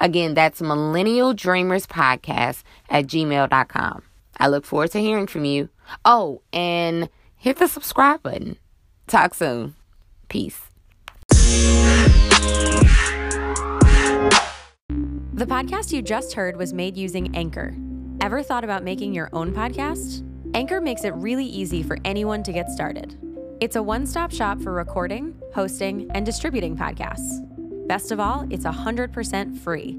Again, 0.00 0.34
that's 0.34 0.60
millennialdreamerspodcast 0.60 2.62
at 2.88 3.06
gmail.com. 3.06 4.02
I 4.38 4.48
look 4.48 4.64
forward 4.64 4.90
to 4.92 5.00
hearing 5.00 5.26
from 5.26 5.44
you. 5.44 5.68
Oh, 6.04 6.42
and 6.52 7.08
hit 7.36 7.58
the 7.58 7.66
subscribe 7.68 8.22
button. 8.22 8.56
Talk 9.06 9.34
soon. 9.34 9.74
Peace. 10.28 10.60
The 15.38 15.46
podcast 15.46 15.92
you 15.92 16.02
just 16.02 16.32
heard 16.32 16.56
was 16.56 16.72
made 16.72 16.96
using 16.96 17.34
Anchor. 17.36 17.76
Ever 18.20 18.42
thought 18.42 18.64
about 18.64 18.82
making 18.82 19.14
your 19.14 19.28
own 19.32 19.52
podcast? 19.52 20.24
Anchor 20.54 20.80
makes 20.80 21.04
it 21.04 21.14
really 21.14 21.44
easy 21.44 21.82
for 21.82 21.96
anyone 22.04 22.42
to 22.42 22.52
get 22.52 22.68
started. 22.70 23.16
It's 23.60 23.76
a 23.76 23.82
one 23.82 24.06
stop 24.06 24.32
shop 24.32 24.60
for 24.60 24.72
recording, 24.72 25.40
hosting, 25.54 26.10
and 26.12 26.26
distributing 26.26 26.76
podcasts. 26.76 27.44
Best 27.86 28.10
of 28.10 28.20
all, 28.20 28.46
it's 28.50 28.64
100% 28.64 29.58
free. 29.58 29.98